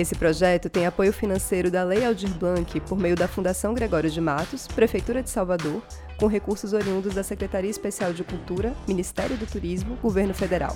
Esse 0.01 0.15
projeto 0.15 0.71
tem 0.71 0.87
apoio 0.87 1.13
financeiro 1.13 1.71
da 1.71 1.85
Lei 1.85 2.07
Aldir 2.07 2.31
Blanc 2.31 2.81
por 2.81 2.99
meio 2.99 3.15
da 3.15 3.29
Fundação 3.29 3.75
Gregório 3.75 4.09
de 4.09 4.19
Matos, 4.19 4.67
Prefeitura 4.67 5.23
de 5.23 5.29
Salvador, 5.29 5.83
com 6.17 6.27
recursos 6.27 6.73
oriundos 6.73 7.15
da 7.15 7.23
Secretaria 7.23 7.71
Especial 7.71 8.11
de 8.15 8.25
Cultura, 8.25 8.73
Ministério 8.89 9.37
do 9.37 9.45
Turismo, 9.45 9.97
Governo 9.97 10.33
Federal. 10.33 10.75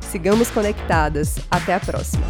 Sigamos 0.00 0.48
conectadas. 0.50 1.36
Até 1.50 1.74
a 1.74 1.80
próxima! 1.80 2.24